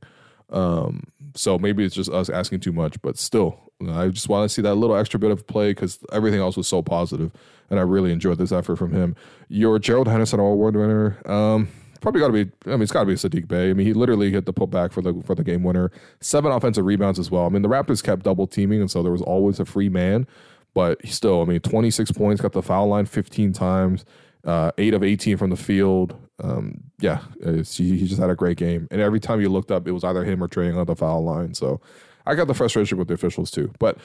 Um, 0.51 1.03
so 1.35 1.57
maybe 1.57 1.83
it's 1.85 1.95
just 1.95 2.09
us 2.09 2.29
asking 2.29 2.59
too 2.59 2.73
much, 2.73 3.01
but 3.01 3.17
still, 3.17 3.57
I 3.89 4.09
just 4.09 4.29
want 4.29 4.49
to 4.49 4.53
see 4.53 4.61
that 4.61 4.75
little 4.75 4.95
extra 4.95 5.19
bit 5.19 5.31
of 5.31 5.47
play 5.47 5.71
because 5.71 5.99
everything 6.11 6.39
else 6.39 6.57
was 6.57 6.67
so 6.67 6.81
positive, 6.81 7.31
and 7.69 7.79
I 7.79 7.83
really 7.83 8.11
enjoyed 8.11 8.37
this 8.37 8.51
effort 8.51 8.75
from 8.75 8.91
him. 8.91 9.15
Your 9.47 9.79
Gerald 9.79 10.07
Henderson 10.07 10.39
Award 10.39 10.75
winner, 10.75 11.17
um, 11.25 11.69
probably 12.01 12.19
got 12.19 12.27
to 12.27 12.33
be. 12.33 12.51
I 12.65 12.71
mean, 12.71 12.81
it's 12.81 12.91
got 12.91 13.01
to 13.01 13.05
be 13.05 13.13
Saddiq 13.13 13.47
Bey. 13.47 13.69
I 13.69 13.73
mean, 13.73 13.87
he 13.87 13.93
literally 13.93 14.31
hit 14.31 14.45
the 14.45 14.53
putback 14.53 14.91
for 14.91 15.01
the 15.01 15.21
for 15.25 15.35
the 15.35 15.43
game 15.43 15.63
winner. 15.63 15.91
Seven 16.19 16.51
offensive 16.51 16.85
rebounds 16.85 17.19
as 17.19 17.31
well. 17.31 17.45
I 17.45 17.49
mean, 17.49 17.61
the 17.61 17.69
Raptors 17.69 18.03
kept 18.03 18.23
double 18.23 18.47
teaming, 18.47 18.81
and 18.81 18.91
so 18.91 19.01
there 19.01 19.11
was 19.11 19.21
always 19.21 19.59
a 19.59 19.65
free 19.65 19.89
man. 19.89 20.27
But 20.73 21.05
still, 21.05 21.41
I 21.41 21.45
mean, 21.45 21.59
26 21.59 22.11
points, 22.13 22.41
got 22.41 22.53
the 22.53 22.61
foul 22.61 22.87
line 22.87 23.05
15 23.05 23.51
times, 23.51 24.05
uh, 24.45 24.71
eight 24.77 24.93
of 24.93 25.03
18 25.03 25.35
from 25.35 25.49
the 25.49 25.57
field. 25.57 26.15
Um, 26.43 26.83
yeah, 26.99 27.21
he, 27.43 27.97
he 27.97 28.07
just 28.07 28.19
had 28.19 28.29
a 28.29 28.35
great 28.35 28.57
game. 28.57 28.87
And 28.91 29.01
every 29.01 29.19
time 29.19 29.41
you 29.41 29.49
looked 29.49 29.71
up, 29.71 29.87
it 29.87 29.91
was 29.91 30.03
either 30.03 30.23
him 30.23 30.43
or 30.43 30.47
Trae 30.47 30.75
on 30.75 30.85
the 30.85 30.95
foul 30.95 31.23
line. 31.23 31.53
So 31.53 31.79
I 32.25 32.35
got 32.35 32.47
the 32.47 32.53
frustration 32.53 32.97
with 32.97 33.07
the 33.07 33.13
officials 33.13 33.51
too. 33.51 33.71
But 33.79 33.97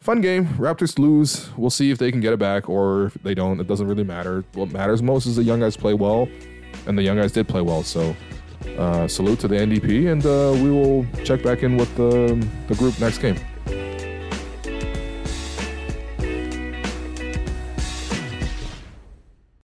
fun 0.00 0.20
game. 0.20 0.46
Raptors 0.58 0.98
lose. 0.98 1.50
We'll 1.56 1.70
see 1.70 1.90
if 1.90 1.98
they 1.98 2.10
can 2.10 2.20
get 2.20 2.32
it 2.32 2.38
back 2.38 2.68
or 2.68 3.06
if 3.06 3.14
they 3.22 3.34
don't. 3.34 3.60
It 3.60 3.66
doesn't 3.66 3.86
really 3.86 4.04
matter. 4.04 4.44
What 4.54 4.70
matters 4.70 5.02
most 5.02 5.26
is 5.26 5.36
the 5.36 5.42
young 5.42 5.60
guys 5.60 5.76
play 5.76 5.94
well, 5.94 6.28
and 6.86 6.98
the 6.98 7.02
young 7.02 7.16
guys 7.16 7.32
did 7.32 7.48
play 7.48 7.62
well. 7.62 7.82
So 7.82 8.14
uh, 8.78 9.08
salute 9.08 9.40
to 9.40 9.48
the 9.48 9.56
NDP, 9.56 10.10
and 10.10 10.24
uh, 10.24 10.52
we 10.62 10.70
will 10.70 11.06
check 11.24 11.42
back 11.42 11.62
in 11.62 11.76
with 11.76 11.94
the, 11.96 12.46
the 12.68 12.74
group 12.74 12.98
next 13.00 13.18
game. 13.18 13.36